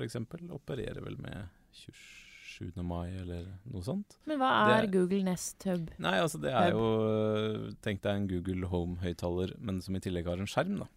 eksempel. 0.00 0.46
Opererer 0.56 1.02
vel 1.04 1.18
med 1.20 1.50
27. 1.76 2.70
mai, 2.86 3.10
eller 3.20 3.48
noe 3.68 3.84
sånt. 3.84 4.16
Men 4.30 4.40
hva 4.40 4.52
er 4.70 4.86
er- 4.86 4.92
Google 4.92 5.24
Nest 5.26 5.66
Hub? 5.68 5.90
Nei, 6.00 6.14
altså 6.22 6.40
det 6.40 6.54
er 6.56 6.72
jo 6.72 6.84
øh, 7.04 7.66
Tenk 7.84 8.00
deg 8.06 8.14
en 8.16 8.28
Google 8.30 8.70
Home-høyttaler, 8.72 9.56
men 9.60 9.82
som 9.84 9.96
i 9.98 10.02
tillegg 10.04 10.30
har 10.30 10.40
en 10.40 10.48
skjerm, 10.48 10.78
da. 10.84 10.88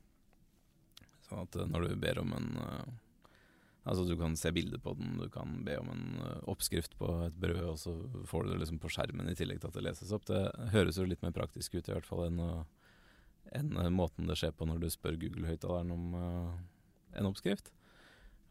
Sånn 1.27 1.43
at 1.43 1.59
når 1.67 1.89
du 1.89 1.95
ber 1.99 2.21
om 2.23 2.31
en 2.37 2.49
Altså 3.83 4.05
Du 4.07 4.15
kan 4.19 4.35
se 4.39 4.51
bilder 4.55 4.79
på 4.79 4.93
den, 4.95 5.17
du 5.19 5.27
kan 5.31 5.57
be 5.65 5.75
om 5.81 5.89
en 5.91 6.05
eh, 6.23 6.43
oppskrift 6.51 6.95
på 6.99 7.09
et 7.25 7.35
brød, 7.35 7.63
og 7.73 7.79
så 7.81 7.95
får 8.29 8.45
du 8.45 8.53
det 8.53 8.61
liksom 8.61 8.79
på 8.83 8.91
skjermen 8.93 9.31
i 9.31 9.35
tillegg 9.35 9.59
til 9.59 9.71
at 9.71 9.77
det 9.79 9.85
leses 9.89 10.13
opp. 10.15 10.25
Det 10.29 10.43
høres 10.75 10.99
jo 10.99 11.07
litt 11.09 11.23
mer 11.25 11.35
praktisk 11.35 11.75
ut 11.75 11.89
i 11.89 11.95
hvert 11.95 12.07
fall 12.07 12.25
enn, 12.29 12.39
å, 12.39 12.51
enn 13.59 13.75
eh, 13.75 13.91
måten 13.91 14.29
det 14.31 14.39
skjer 14.39 14.55
på 14.55 14.67
når 14.69 14.83
du 14.83 14.89
spør 14.93 15.19
Google-høyttaleren 15.19 15.91
om 15.95 16.15
uh, 16.15 16.53
en 17.19 17.27
oppskrift. 17.27 17.73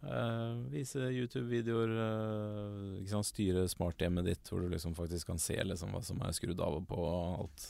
Uh, 0.02 0.58
vise 0.72 0.98
YouTube-videoer, 0.98 1.92
uh, 1.96 3.04
sant, 3.08 3.28
styre 3.28 3.68
smarthjemmet 3.70 4.26
ditt, 4.26 4.48
hvor 4.50 4.64
du 4.64 4.72
liksom 4.72 4.96
faktisk 4.98 5.30
kan 5.30 5.40
se 5.40 5.56
liksom 5.62 5.94
hva 5.94 6.02
som 6.04 6.20
er 6.26 6.34
skrudd 6.36 6.60
av 6.60 6.80
og 6.80 6.88
på, 6.90 6.98
og 6.98 7.46
alt 7.46 7.68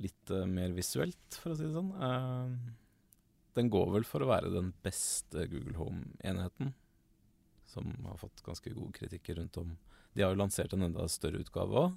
litt 0.00 0.32
uh, 0.32 0.44
mer 0.48 0.72
visuelt, 0.76 1.40
for 1.40 1.54
å 1.54 1.58
si 1.58 1.66
det 1.66 1.74
sånn. 1.74 1.90
Eh, 1.96 2.52
den 3.56 3.68
går 3.72 3.90
vel 3.98 4.04
for 4.08 4.24
å 4.24 4.30
være 4.30 4.52
den 4.54 4.72
beste 4.84 5.46
Google 5.52 5.76
Home-enheten, 5.78 6.72
som 7.68 7.90
har 8.06 8.16
fått 8.20 8.42
ganske 8.46 8.72
gode 8.74 8.92
kritikker 8.96 9.36
rundt 9.40 9.56
om. 9.60 9.74
De 10.14 10.22
har 10.24 10.32
jo 10.34 10.40
lansert 10.42 10.72
en 10.76 10.84
enda 10.88 11.06
større 11.08 11.40
utgave 11.40 11.86
òg, 11.86 11.94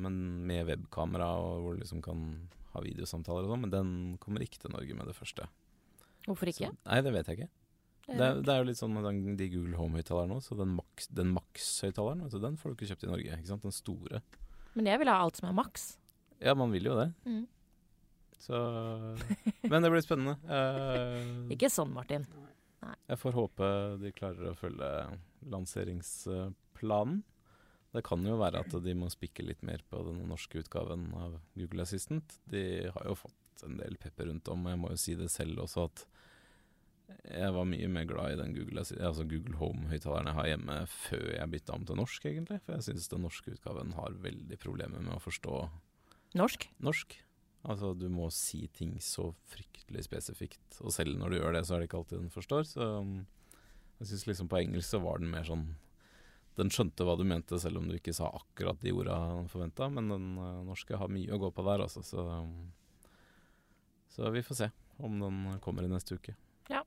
men 0.00 0.16
med 0.48 0.66
webkamera 0.68 1.28
og 1.40 1.62
hvor 1.64 1.76
du 1.76 1.82
liksom 1.82 2.02
kan 2.04 2.22
ha 2.74 2.82
videosamtaler 2.84 3.46
og 3.46 3.52
sånn. 3.54 3.62
Men 3.64 3.72
den 3.72 3.90
kommer 4.20 4.44
ikke 4.44 4.60
til 4.64 4.72
Norge 4.74 4.96
med 4.98 5.08
det 5.08 5.16
første. 5.16 5.46
Hvorfor 6.26 6.50
ikke? 6.50 6.70
Så, 6.72 6.78
nei, 6.88 7.00
det 7.04 7.12
vet 7.14 7.28
jeg 7.30 7.38
ikke. 7.38 7.50
Det 8.04 8.20
er, 8.20 8.40
det 8.44 8.52
er 8.52 8.58
jo 8.60 8.66
litt 8.68 8.76
sånn 8.80 8.92
med 8.92 9.06
den, 9.08 9.20
de 9.40 9.46
Google 9.52 9.78
Home-høyttalerne 9.80 10.36
òg, 10.36 10.42
så 10.44 10.56
den 10.58 10.74
Max- 10.76 11.08
den 11.08 11.30
Max-høyttaleren, 11.32 12.24
vet 12.26 12.40
den 12.42 12.58
får 12.60 12.72
du 12.72 12.76
ikke 12.76 12.90
kjøpt 12.92 13.06
i 13.06 13.12
Norge. 13.12 13.38
ikke 13.38 13.48
sant? 13.54 13.64
Den 13.64 13.76
store. 13.76 14.20
Men 14.74 14.90
jeg 14.90 15.00
vil 15.00 15.08
ha 15.12 15.20
alt 15.24 15.38
som 15.40 15.48
er 15.48 15.56
Max. 15.56 15.86
Ja, 16.44 16.52
man 16.58 16.72
vil 16.74 16.84
jo 16.90 16.96
det. 16.98 17.06
Mm. 17.24 17.44
Så 18.44 18.58
Men 19.62 19.84
det 19.84 19.90
blir 19.92 20.04
spennende. 20.04 20.36
Uh, 20.44 21.48
Ikke 21.54 21.70
sånn, 21.72 21.94
Martin. 21.94 22.26
Jeg 23.08 23.16
får 23.20 23.36
håpe 23.38 23.68
de 24.02 24.10
klarer 24.12 24.50
å 24.50 24.58
følge 24.58 24.90
lanseringsplanen. 25.48 27.22
Det 27.94 28.02
kan 28.04 28.26
jo 28.26 28.34
være 28.40 28.64
at 28.64 28.74
de 28.82 28.92
må 28.98 29.08
spikke 29.12 29.44
litt 29.46 29.62
mer 29.64 29.84
på 29.88 30.00
den 30.08 30.18
norske 30.28 30.58
utgaven 30.64 31.06
av 31.14 31.38
Google 31.54 31.86
Assistant. 31.86 32.36
De 32.50 32.90
har 32.90 33.06
jo 33.06 33.14
fått 33.16 33.64
en 33.64 33.78
del 33.78 33.96
pepper 34.02 34.28
rundt 34.28 34.50
om, 34.50 34.66
og 34.66 34.74
jeg 34.74 34.80
må 34.82 34.90
jo 34.90 35.00
si 35.00 35.14
det 35.16 35.30
selv 35.32 35.62
også 35.62 35.86
at 35.86 36.04
jeg 37.24 37.52
var 37.54 37.68
mye 37.68 37.88
mer 37.92 38.06
glad 38.08 38.34
i 38.34 38.38
den 38.40 38.54
Google, 38.56 38.82
altså 38.82 39.26
Google 39.28 39.56
Home-høyttaleren 39.60 40.28
jeg 40.30 40.38
har 40.38 40.48
hjemme 40.50 40.78
før 40.90 41.24
jeg 41.36 41.52
bytta 41.52 41.76
om 41.76 41.86
til 41.86 42.00
norsk, 42.00 42.26
egentlig. 42.28 42.60
For 42.64 42.76
jeg 42.76 42.86
syns 42.88 43.10
den 43.12 43.24
norske 43.24 43.54
utgaven 43.54 43.94
har 43.96 44.18
veldig 44.24 44.58
problemer 44.60 45.04
med 45.04 45.14
å 45.16 45.22
forstå 45.22 45.60
Norsk? 46.34 46.66
norsk. 46.82 47.14
Altså, 47.64 47.94
du 47.96 48.10
må 48.12 48.28
si 48.34 48.66
ting 48.76 48.98
så 49.00 49.30
fryktelig 49.48 50.04
spesifikt, 50.04 50.80
og 50.84 50.92
selv 50.92 51.16
når 51.16 51.32
du 51.32 51.38
gjør 51.38 51.56
det, 51.56 51.64
så 51.64 51.74
er 51.74 51.80
det 51.80 51.88
ikke 51.88 52.02
alltid 52.02 52.20
den 52.20 52.34
forstår. 52.34 52.66
Så 52.68 52.88
um, 53.00 53.14
jeg 54.00 54.10
syns 54.10 54.26
liksom 54.28 54.50
på 54.52 54.60
engelsk 54.60 54.90
så 54.90 55.00
var 55.00 55.22
den 55.22 55.32
mer 55.32 55.46
sånn 55.48 55.72
Den 56.54 56.70
skjønte 56.70 57.02
hva 57.02 57.16
du 57.18 57.24
mente, 57.26 57.58
selv 57.58 57.80
om 57.80 57.88
du 57.90 57.96
ikke 57.96 58.12
sa 58.14 58.28
akkurat 58.30 58.78
de 58.78 58.92
orda 58.94 59.16
han 59.18 59.48
forventa, 59.50 59.88
men 59.90 60.12
den 60.12 60.28
uh, 60.38 60.60
norske 60.62 61.00
har 61.00 61.10
mye 61.10 61.32
å 61.34 61.40
gå 61.42 61.50
på 61.50 61.64
der, 61.66 61.82
altså. 61.82 62.04
Så, 62.06 62.22
um, 62.22 62.68
så 64.14 64.30
vi 64.30 64.44
får 64.46 64.60
se 64.60 64.70
om 65.02 65.18
den 65.18 65.40
kommer 65.64 65.82
i 65.82 65.90
neste 65.90 66.14
uke. 66.14 66.36
Ja. 66.70 66.84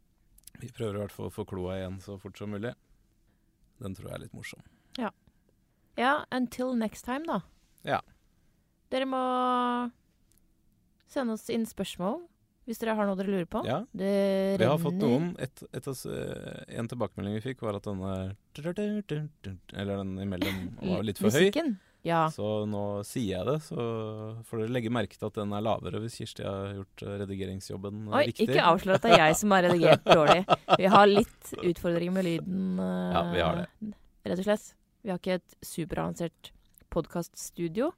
Vi 0.62 0.72
prøver 0.72 0.96
i 0.96 1.04
hvert 1.04 1.16
fall 1.16 1.28
å 1.28 1.36
få 1.36 1.44
kloa 1.50 1.82
igjen 1.82 2.00
så 2.06 2.16
fort 2.22 2.40
som 2.40 2.54
mulig. 2.56 2.72
Den 3.84 3.98
tror 3.98 4.14
jeg 4.14 4.16
er 4.16 4.24
litt 4.24 4.38
morsom. 4.38 4.64
Ja, 5.98 6.24
until 6.32 6.76
next 6.78 7.06
time, 7.06 7.26
da. 7.26 7.42
Ja. 7.82 8.02
Dere 8.94 9.08
må 9.10 9.22
sende 11.12 11.38
oss 11.38 11.48
inn 11.54 11.66
spørsmål 11.68 12.22
hvis 12.68 12.82
dere 12.82 12.98
har 13.00 13.08
noe 13.08 13.16
dere 13.16 13.32
lurer 13.32 13.48
på. 13.48 13.62
Ja, 13.64 13.80
Det 13.96 14.60
Vi 14.60 14.68
har 14.68 14.80
fått 14.82 15.00
noen. 15.00 15.30
Et, 15.40 15.62
et, 15.72 15.86
et, 15.88 16.02
eh, 16.12 16.64
en 16.82 16.90
tilbakemelding 16.92 17.38
vi 17.38 17.44
fikk, 17.46 17.62
var 17.64 17.78
at 17.80 17.88
denne 17.88 18.34
Eller 19.72 20.02
den 20.02 20.18
imellom 20.20 20.58
var 20.92 21.06
litt 21.08 21.22
for 21.22 21.32
høy. 21.32 21.48
Ja. 22.08 22.26
Så 22.32 22.66
nå 22.70 22.82
sier 23.08 23.38
jeg 23.40 23.48
det, 23.48 23.56
så 23.66 23.78
får 24.48 24.62
dere 24.62 24.74
legge 24.76 24.92
merke 24.94 25.18
til 25.18 25.28
at 25.28 25.40
den 25.40 25.56
er 25.56 25.64
lavere 25.64 26.00
hvis 26.04 26.20
Kirsti 26.20 26.46
har 26.46 26.76
gjort 26.78 27.04
eh, 27.04 27.16
redigeringsjobben 27.24 28.04
eh, 28.06 28.14
Oi, 28.20 28.22
riktig. 28.30 28.48
ikke 28.52 28.68
avslør 28.70 29.00
at 29.00 29.08
det 29.08 29.14
er 29.16 29.24
jeg 29.26 29.40
som 29.42 29.56
har 29.56 29.68
redigert 29.68 30.12
dårlig. 30.20 30.44
Vi 30.84 30.92
har 30.94 31.10
litt 31.12 31.54
utfordringer 31.64 32.16
med 32.20 32.28
lyden. 32.28 32.84
Ja, 32.84 33.24
vi 33.32 33.44
har 33.44 33.64
det. 33.64 33.96
Rett 34.28 34.44
og 34.44 34.48
slett. 34.48 34.70
Vi 35.08 35.14
har 35.14 35.24
ikke 35.24 35.40
et 35.40 35.58
superavansert 35.64 36.52
podkaststudio. 36.94 37.94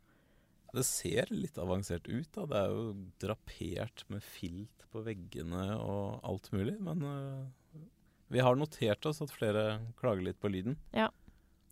Det 0.74 0.86
ser 0.86 1.32
litt 1.34 1.58
avansert 1.62 2.08
ut, 2.08 2.28
da. 2.36 2.46
Det 2.50 2.60
er 2.64 2.74
jo 2.74 2.84
drapert 3.22 4.04
med 4.14 4.24
filt 4.24 4.86
på 4.94 5.04
veggene 5.06 5.68
og 5.78 6.20
alt 6.26 6.52
mulig. 6.56 6.76
Men 6.82 7.04
uh, 7.06 7.84
vi 8.30 8.42
har 8.46 8.58
notert 8.58 9.06
oss 9.10 9.22
at 9.26 9.34
flere 9.34 9.80
klager 10.00 10.26
litt 10.30 10.40
på 10.42 10.52
lyden. 10.52 10.78
Ja. 10.94 11.10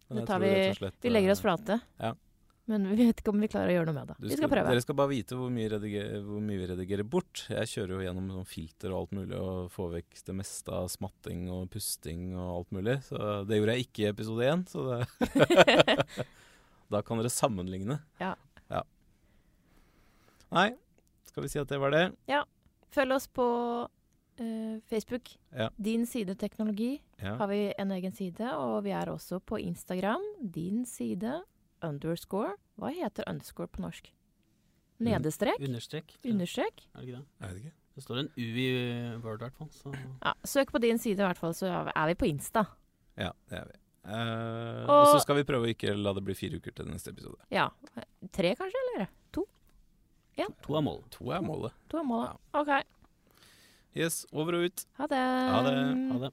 Men 0.08 0.22
Det 0.24 0.28
tar 0.30 0.40
vi- 0.40 0.74
slett, 0.78 0.96
Vi 1.02 1.10
legger 1.12 1.32
oss 1.36 1.44
eh, 1.44 1.48
flate. 1.50 1.80
Ja. 2.00 2.14
Men 2.68 2.84
vi 2.90 3.06
vet 3.08 3.22
ikke 3.22 3.32
om 3.32 3.40
vi 3.40 3.48
klarer 3.48 3.72
å 3.72 3.76
gjøre 3.78 3.88
noe 3.88 3.96
med 3.96 4.10
det. 4.10 4.16
Skal, 4.18 4.30
Vi 4.30 4.38
skal 4.42 4.50
prøve. 4.52 4.72
Dere 4.74 4.84
skal 4.84 4.96
bare 5.00 5.12
vite 5.14 5.36
hvor 5.40 5.52
mye, 5.56 5.70
rediger, 5.72 6.18
hvor 6.26 6.42
mye 6.44 6.60
vi 6.60 6.66
redigerer 6.68 7.08
bort. 7.08 7.46
Jeg 7.48 7.70
kjører 7.72 7.94
jo 7.96 8.00
gjennom 8.04 8.26
sånn 8.34 8.50
filter 8.50 8.92
og 8.92 8.98
alt 9.00 9.14
mulig 9.16 9.38
og 9.40 9.70
får 9.72 9.94
vekk 9.94 10.18
det 10.28 10.36
meste 10.36 10.74
av 10.76 10.90
smatting 10.92 11.46
og 11.54 11.70
pusting 11.72 12.26
og 12.36 12.50
alt 12.58 12.74
mulig. 12.76 12.98
Så 13.08 13.22
det 13.48 13.62
gjorde 13.62 13.78
jeg 13.78 13.88
ikke 13.88 14.04
i 14.04 14.10
episode 14.12 14.50
én, 14.52 14.66
så 14.68 14.84
det 14.90 16.26
Da 16.92 17.02
kan 17.04 17.20
dere 17.20 17.32
sammenligne. 17.32 18.02
Ja. 18.20 18.34
Nei, 20.52 20.72
skal 21.28 21.44
vi 21.44 21.50
si 21.52 21.60
at 21.60 21.68
det 21.68 21.80
var 21.80 21.92
det? 21.92 22.06
Ja. 22.28 22.44
Følg 22.96 23.12
oss 23.18 23.28
på 23.28 23.46
uh, 23.88 24.80
Facebook. 24.90 25.34
Ja. 25.52 25.70
Din 25.78 26.06
side 26.06 26.36
teknologi 26.40 27.02
Ja. 27.22 27.36
har 27.36 27.48
vi 27.48 27.74
en 27.78 27.92
egen 27.92 28.12
side, 28.14 28.48
og 28.56 28.84
vi 28.84 28.92
er 28.92 29.10
også 29.10 29.40
på 29.40 29.60
Instagram. 29.60 30.22
Din 30.42 30.86
side 30.86 31.42
underscore. 31.84 32.56
Hva 32.78 32.92
heter 32.94 33.24
underscore 33.28 33.68
på 33.68 33.82
norsk? 33.82 34.12
Nedestrek? 35.00 35.60
Understrek. 35.62 36.16
Understrek? 36.26 36.88
Er 36.96 37.02
det 37.02 37.08
ikke 37.10 37.18
det? 37.18 37.26
Jeg 37.42 37.50
vet 37.50 37.58
ikke. 37.66 37.74
Det 37.98 38.04
står 38.04 38.20
en 38.22 38.30
U 38.38 38.42
i 38.62 38.68
Word 39.24 39.42
i 39.42 39.46
hvert 39.48 39.58
fall. 39.58 39.70
Så 39.74 39.92
Ja, 40.24 40.34
søk 40.46 40.72
på 40.72 40.80
din 40.82 40.98
side 41.02 41.20
i 41.22 41.26
hvert 41.26 41.38
fall, 41.38 41.54
så 41.54 41.70
er 41.96 42.08
vi 42.08 42.16
på 42.16 42.26
Insta. 42.30 42.64
Ja, 43.18 43.32
det 43.50 43.58
er 43.60 43.66
vi. 43.66 43.78
Uh, 44.08 44.86
Og- 44.88 45.02
og 45.02 45.08
så 45.12 45.20
skal 45.22 45.36
vi 45.36 45.44
prøve 45.44 45.66
å 45.68 45.74
ikke 45.74 45.94
la 45.98 46.14
det 46.14 46.24
bli 46.24 46.34
fire 46.34 46.58
uker 46.58 46.72
til 46.72 46.86
neste 46.86 47.10
episode. 47.12 47.36
Ja. 47.52 47.70
Tre, 48.32 48.56
kanskje? 48.56 48.78
Eller? 48.96 49.08
To 50.64 50.76
er 50.78 50.84
målet. 50.86 51.06
To 51.18 51.32
er 51.34 51.42
målet. 51.42 51.74
To 51.90 51.98
er 51.98 52.04
målet. 52.08 52.38
OK. 52.54 52.72
Yes, 53.98 54.26
over 54.32 54.60
og 54.60 54.68
ut. 54.70 54.86
Ha 55.00 55.08
det. 55.10 55.24
Ha 55.54 55.62
det. 55.66 55.78
Ha 56.12 56.20
det. 56.28 56.32